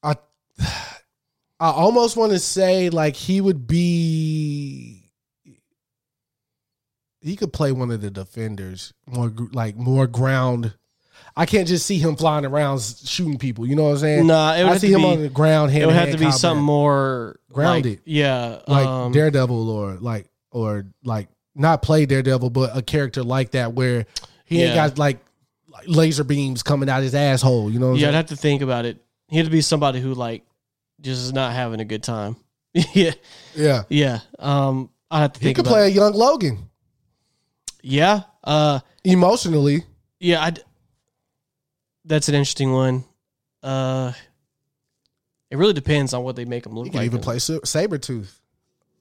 [0.02, 0.15] i
[0.59, 5.10] i almost want to say like he would be
[7.20, 10.74] he could play one of the defenders more like more ground
[11.39, 14.55] i can't just see him flying around shooting people you know what i'm saying Nah,
[14.56, 16.35] it would i see him be- on the ground it would have to be hand-to-hand
[16.35, 17.93] something more Grounded.
[17.93, 23.23] like, yeah, like um, Daredevil or like or like not play Daredevil, but a character
[23.24, 24.05] like that where
[24.44, 25.19] he ain't got like
[25.86, 27.70] laser beams coming out his asshole.
[27.70, 27.86] You know?
[27.89, 29.02] What I'm Yeah, I'd have to think about it.
[29.28, 30.44] He had to be somebody who like
[31.01, 32.36] just is not having a good time.
[32.93, 33.12] yeah,
[33.56, 33.82] yeah.
[33.89, 34.20] yeah.
[34.39, 35.93] Um, I have to He could play it.
[35.93, 36.69] a young Logan
[37.82, 39.85] Yeah, uh, emotionally.
[40.20, 40.43] yeah.
[40.44, 40.52] I.
[42.09, 43.05] That's an interesting one.
[43.62, 44.12] Uh,
[45.51, 47.06] it really depends on what they make him look He could like.
[47.06, 48.30] even play Sa- Sabretooth,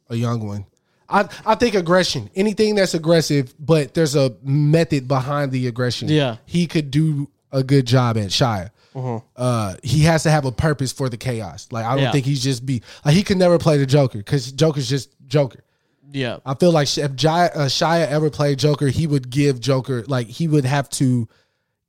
[0.09, 0.65] a young one.
[1.09, 6.09] I I think aggression, anything that's aggressive, but there's a method behind the aggression.
[6.09, 6.37] Yeah.
[6.45, 8.71] he could do a good job at Shia.
[8.93, 9.23] Mhm.
[9.35, 11.67] Uh, he has to have a purpose for the chaos.
[11.71, 12.11] Like I don't Yeah.
[12.11, 15.63] think he's just be like he could never play the Joker because Joker's just Joker.
[16.11, 20.03] Yeah, I feel like if Jaya, uh, Shia ever played Joker, he would give Joker
[20.07, 21.27] like he would have to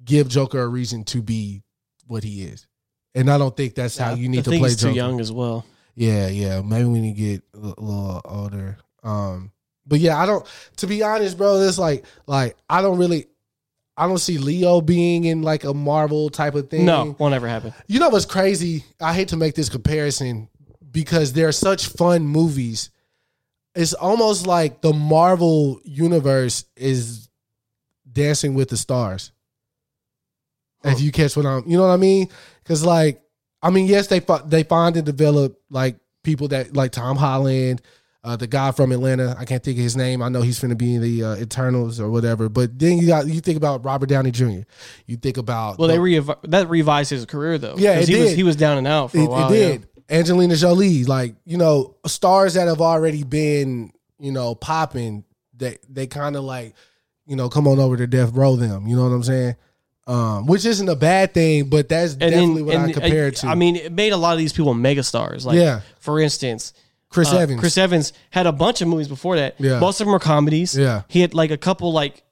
[0.09, 1.62] give Joker a reason to be
[2.06, 2.66] what he is,
[3.14, 4.93] and I don't think that's how you need to play he's Joker.
[4.93, 5.64] too young as well.
[5.94, 6.62] Yeah, yeah.
[6.62, 8.78] Maybe when you get a little older.
[9.02, 9.52] Um,
[9.86, 10.47] but yeah, I don't.
[10.78, 13.26] To be honest, bro, it's like like I don't really.
[13.97, 16.86] I don't see Leo being in like a Marvel type of thing.
[16.86, 17.74] No, won't ever happen.
[17.89, 18.85] You know what's crazy?
[19.01, 20.48] I hate to make this comparison
[20.90, 22.90] because they're such fun movies.
[23.74, 27.28] It's almost like the Marvel universe is
[28.10, 29.32] dancing with the stars.
[30.84, 32.28] If you catch what I'm, you know what I mean?
[32.62, 33.20] Because like,
[33.62, 37.82] I mean, yes, they they find and develop like people that like Tom Holland,
[38.22, 39.34] uh, the guy from Atlanta.
[39.38, 40.22] I can't think of his name.
[40.22, 42.48] I know he's going to be in the uh, Eternals or whatever.
[42.48, 44.60] But then you got you think about Robert Downey Jr.
[45.06, 47.74] You think about Well, the- they re- that revised his career though.
[47.76, 48.36] Yeah, it he was did.
[48.36, 49.52] he was down and out for a while.
[49.52, 49.68] it yeah.
[49.68, 49.88] did.
[50.10, 55.24] Angelina Jolie, like you know, stars that have already been you know popping.
[55.56, 56.74] They they kind of like
[57.26, 58.86] you know come on over to death row them.
[58.86, 59.56] You know what I'm saying?
[60.09, 63.24] Um, which isn't a bad thing, but that's And definitely then, what I and, compare
[63.24, 63.47] uh, it to.
[63.48, 65.44] I mean, it made a lot of these people megastars.
[65.44, 65.82] Like, Yeah.
[66.01, 66.72] for instance,
[67.10, 67.60] Chris uh, Evans.
[67.60, 69.56] Chris Evans had a bunch of movies before that.
[69.59, 69.78] Yeah.
[69.80, 70.74] Most of them were comedies.
[70.76, 71.02] Yeah.
[71.09, 72.22] He had like a couple like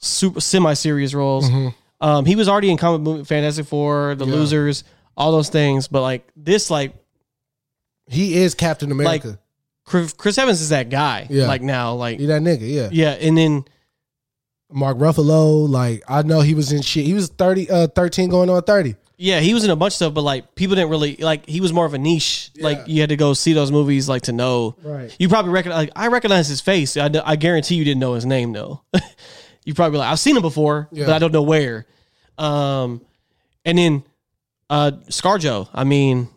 [0.00, 1.48] super semi serious roles.
[1.48, 1.74] Mhm.
[2.00, 4.34] Um, he was already in comic movie Fantastic Four, The Yeah.
[4.34, 4.84] Losers,
[5.16, 5.88] all those things.
[5.88, 6.94] But like this, like
[8.06, 9.38] he is Captain America.
[9.84, 11.26] Chris Chris Evans is that guy.
[11.30, 11.46] Yeah.
[11.46, 12.88] Like now, like he that nigga, yeah.
[12.92, 13.64] yeah, and then
[14.72, 17.04] Mark Ruffalo, like I know he was in shit.
[17.04, 18.96] He was 30, uh, 13 going on 30.
[19.16, 21.46] yeah, he was in a bunch of stuff, but like people didn't really like.
[21.46, 22.50] He was more of a niche.
[22.60, 24.76] Like you had to go see those movies, like to know.
[24.82, 25.14] Right.
[25.18, 25.78] You probably recognize.
[25.86, 26.96] Like I recognize his face.
[26.96, 28.82] I, I guarantee you didn't know his name though.
[29.64, 31.06] you probably like I've seen him before, Yeah.
[31.06, 31.86] but I don't know where.
[32.36, 33.00] Um,
[33.64, 34.04] and then
[34.68, 35.68] uh, ScarJo.
[35.72, 36.28] I mean,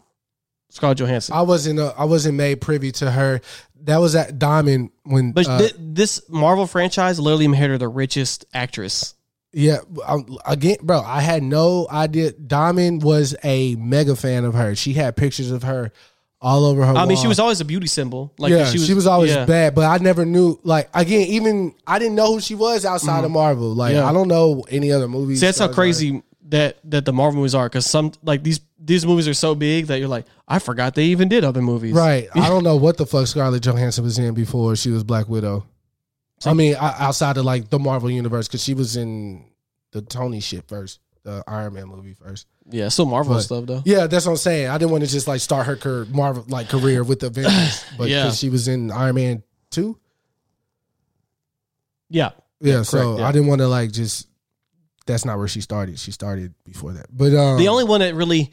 [0.69, 1.35] Scarlett Johansson.
[1.35, 3.41] I wasn't uh, I wasn't made privy to her.
[3.83, 7.87] That was at Diamond when But uh, thi- this Marvel franchise literally made her the
[7.87, 9.15] richest actress.
[9.51, 11.01] Yeah, um, again, bro.
[11.01, 12.31] I had no idea.
[12.31, 14.75] Diamond was a mega fan of her.
[14.75, 15.91] She had pictures of her
[16.41, 16.93] all over her.
[16.93, 17.29] I mean, she wall.
[17.29, 18.31] was always a beauty symbol.
[18.37, 19.45] Like yeah, she was, always yeah.
[19.45, 20.59] bad, but I never knew.
[20.63, 23.73] Like again, even I didn't know who she was outside of Marvel.
[23.73, 24.03] Like Mm-hmm.
[24.03, 24.09] Yeah.
[24.09, 25.39] I don't know any other movies.
[25.39, 27.67] See, that's how crazy that that the Marvel movies are.
[27.67, 31.05] Because some like these these movies are so big that you're like, I forgot they
[31.05, 31.93] even did other movies.
[31.93, 32.27] Right.
[32.33, 35.65] I don't know what the fuck Scarlett Johansson was in before she was Black Widow.
[36.45, 39.43] I mean, outside of like the Marvel universe, because she was in
[39.91, 42.47] the Tony shit first, the Iron Man movie first.
[42.71, 43.81] Yeah, still Marvel But- stuff though.
[43.83, 44.69] Yeah, that's what I'm saying.
[44.69, 47.83] I didn't want to just like start her career, Marvel like career with the Avengers,
[47.97, 48.31] but Yeah.
[48.31, 49.97] she was in Iron Man two.
[52.09, 52.29] Yeah.
[52.61, 53.27] Yeah, so correct, yeah.
[53.27, 54.27] I didn't want to like just.
[55.09, 55.99] That's not where she started.
[55.99, 58.51] She started before that, but um, The only one that really,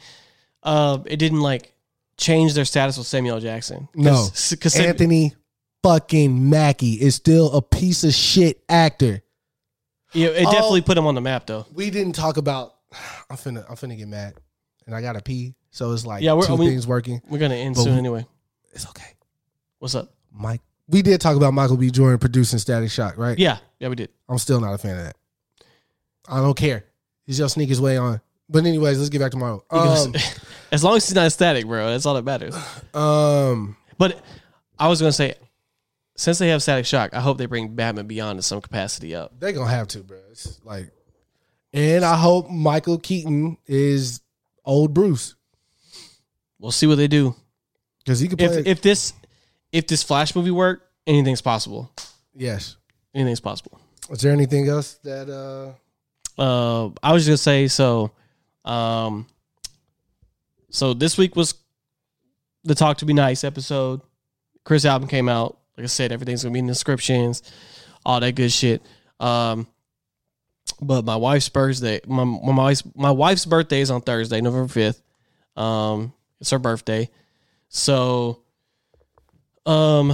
[0.63, 1.73] uh, it didn't like
[2.17, 3.39] change their status with Samuel.
[3.39, 3.87] Jackson.
[3.93, 4.27] No.
[4.49, 5.35] because Anthony
[5.83, 9.21] fucking Mackie is still a piece of shit actor.
[10.13, 10.51] Yeah, it Oh.
[10.51, 11.65] definitely put him on the map though.
[11.73, 12.73] We didn't talk about.
[13.29, 13.63] I'm finna.
[13.69, 14.33] I'm finna get mad,
[14.87, 15.53] and I gotta pee.
[15.69, 17.21] So it's like Yeah, we're- two mean- things working.
[17.29, 18.25] We're gonna end But soon we- anyway.
[18.73, 19.13] It's okay.
[19.79, 20.11] What's up?
[20.31, 20.61] Mike.
[20.87, 21.91] We did talk about Michael B.
[21.91, 23.37] Jordan producing Static Shock, right?
[23.37, 24.09] Yeah, yeah, we did.
[24.29, 25.15] I'm still not a fan of that.
[26.27, 26.85] I don't care.
[27.25, 28.21] He's just sneak his way on.
[28.49, 29.63] But anyways, let's get back tomorrow.
[29.71, 30.13] He goes- Um,
[30.71, 32.55] as long as he's not static, bro, that's all that matters.
[32.93, 34.21] um, But
[34.79, 35.35] I was gonna say,
[36.15, 39.39] since they have Static Shock, I hope they bring Batman Beyond in some capacity up.
[39.39, 40.17] they gonna have to, bro.
[40.31, 40.89] It's like,
[41.73, 44.21] and I hope Michael Keaton is
[44.65, 45.35] old Bruce
[46.59, 47.35] We'll see what they do.
[47.99, 48.47] because he could play.
[48.47, 49.13] If if this
[49.71, 51.91] if this Flash movie worked, anything's possible.
[52.35, 52.77] yes.
[53.13, 53.79] Anything's possible.
[54.09, 55.29] Is there anything else that?
[55.29, 55.73] uh
[56.37, 58.11] Uh, I was just gonna say so.
[58.65, 59.27] Um,
[60.69, 61.55] so this week was
[62.63, 64.01] the Talk to Me Nice episode.
[64.63, 65.57] Chris album came out.
[65.77, 67.43] Like I said, everything's gonna be in the descriptions,
[68.05, 68.81] all that good shit.
[69.19, 69.67] Um,
[70.81, 75.01] but my wife's birthday, my my wife's, my wife's birthday is on Thursday, November fifth.
[75.55, 77.09] Um, it's her birthday,
[77.69, 78.43] so
[79.65, 80.13] um,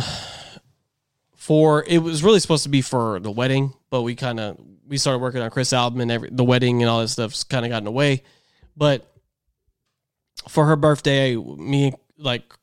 [1.36, 4.58] for it was really supposed to be for the wedding, but we kind of
[4.88, 7.66] we started working on Chris' album and every the wedding and all that stuff's kind
[7.66, 8.24] of gotten in the way.
[8.76, 9.06] But
[10.48, 12.54] for her birthday, me like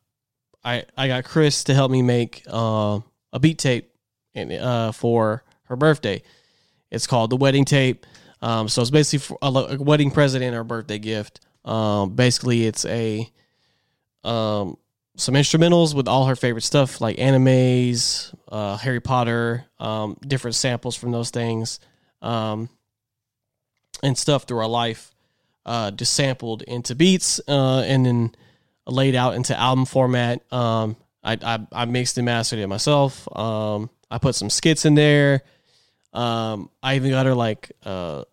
[0.65, 3.01] I I got Chris to help me make uh,
[3.33, 3.93] a beat tape
[4.35, 6.23] and uh, for her birthday.
[6.91, 8.07] It's called the wedding tape.
[8.43, 11.41] Um, so it's basically a, a wedding present and her birthday gift.
[11.65, 13.31] Um, basically, it's a
[14.25, 14.77] um,
[15.17, 20.97] some instrumentals with all her favorite stuff like animes, uh, Harry Potter, um, different samples
[20.97, 21.81] from those things,
[22.23, 22.69] um,
[24.03, 25.15] and stuff through our life,
[25.67, 28.35] uh, just sampled into beats uh, and then
[28.87, 30.41] laid out into album format.
[30.53, 33.29] Um, I, I I mixed and mastered it myself.
[33.37, 35.43] Um, I put some skits in there.
[36.13, 38.25] Um, I even got her like uh,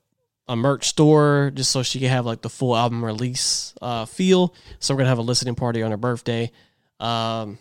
[0.48, 4.56] a merch store just so she could have like the full album release uh, feel.
[4.80, 6.52] So we're gonna have a listening party on her birthday.
[7.00, 7.60] Um,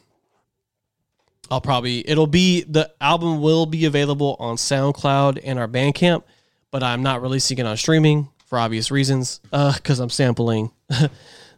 [1.51, 6.24] I'll probably it'll be the album will be available on SoundCloud and our Bandcamp,
[6.70, 9.40] but I'm not releasing it on streaming for obvious reasons.
[9.52, 10.70] Uh, because I'm sampling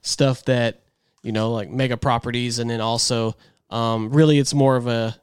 [0.02, 0.82] stuff that
[1.22, 3.36] you know like mega properties, and then also
[3.70, 5.16] um, really it's more of a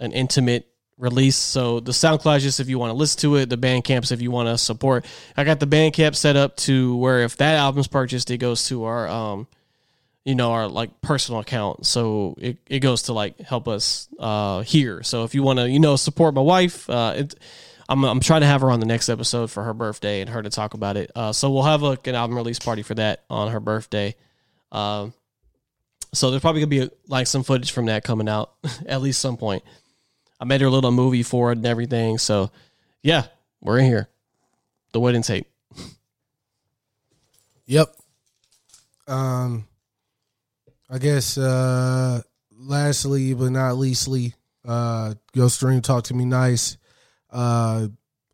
[0.00, 0.68] an intimate
[0.98, 1.36] release.
[1.36, 4.30] So the SoundCloud just if you want to listen to it, the Bandcamp's if you
[4.30, 5.04] want to support.
[5.36, 8.84] I got the Bandcamp set up to where if that album's purchased, it goes to
[8.84, 9.46] our um,
[10.26, 11.86] you know, our like personal account.
[11.86, 15.04] So it, it goes to like help us uh here.
[15.04, 17.34] So if you want to, you know, support my wife, uh it
[17.88, 20.42] I'm I'm trying to have her on the next episode for her birthday and her
[20.42, 21.12] to talk about it.
[21.14, 24.16] Uh so we'll have like an album release party for that on her birthday.
[24.72, 25.14] Um
[26.12, 28.52] so there's probably gonna be like some footage from that coming out
[28.86, 29.62] at least some point.
[30.40, 32.18] I made her a little movie for it and everything.
[32.18, 32.50] So
[33.00, 33.26] yeah,
[33.60, 34.08] we're in here.
[34.90, 35.46] The wedding tape.
[37.66, 37.94] Yep.
[39.06, 39.68] Um,
[40.88, 42.22] I guess uh,
[42.52, 44.34] lastly but not leastly,
[44.64, 46.76] uh, go stream talk to me nice.
[47.30, 47.88] Uh,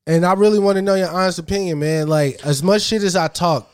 [0.06, 2.08] and I really want to know your honest opinion, man.
[2.08, 3.70] Like as much shit as I talk,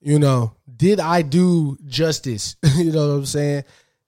[0.00, 2.56] you know, did I do justice?
[2.76, 3.64] you know what I'm saying?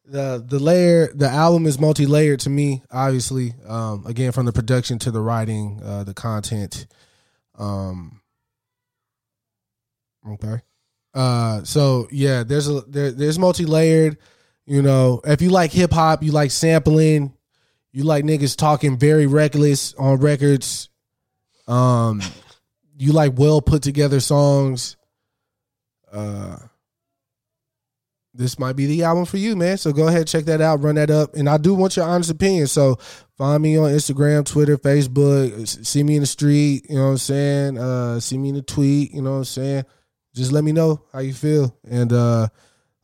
[0.07, 2.83] The the layer, the album is multi layered to me.
[2.91, 6.87] Obviously, um, again from the production to the writing, uh, the content.
[7.57, 8.21] Um,
[10.29, 10.61] okay.
[11.15, 14.19] Uh, so yeah, there's a there, there's multi layered.
[14.67, 17.35] You know, if you like hip hop, you like sampling,
[17.93, 20.89] you like niggas talking very reckless on records.
[21.69, 22.21] Um,
[22.99, 24.97] you like well put together songs.
[26.11, 26.57] Uh,
[28.33, 29.79] this might be the album for you, man.
[29.79, 32.31] So go ahead, check that out, run that up, and I do want your honest
[32.31, 32.67] opinion.
[32.67, 32.97] So
[33.39, 35.87] find me on Instagram, Twitter, Facebook.
[35.87, 36.87] See me in the street.
[36.89, 37.79] You know what I'm saying?
[37.79, 39.13] Uh, see me in the tweet.
[39.13, 39.85] You know what I'm saying?
[40.35, 42.49] Just let me know how you feel, and uh,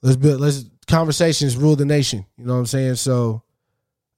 [0.02, 0.40] let's build.
[0.40, 2.26] Let's conversations rule the nation.
[2.36, 2.96] You know what I'm saying?
[2.96, 3.42] So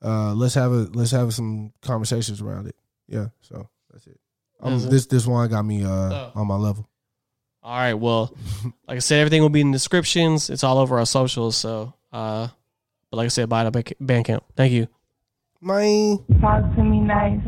[0.03, 2.77] uh, let's have a let's have some conversations around it.
[3.09, 3.27] Yeah.
[3.43, 4.19] So that's it.
[4.61, 4.91] Um, Is it?
[4.91, 6.33] this this one got me uh, Oh.
[6.37, 6.89] on my level.
[7.63, 7.95] All right.
[7.95, 8.35] Well,
[8.89, 10.49] like I said, everything will be in the descriptions.
[10.51, 11.57] It's all over our socials.
[11.57, 12.49] So, uh,
[13.11, 13.71] but like I said, buy the
[14.01, 14.41] Bandcamp.
[14.57, 14.89] Thank you.
[15.61, 17.39] My Talk to me nice.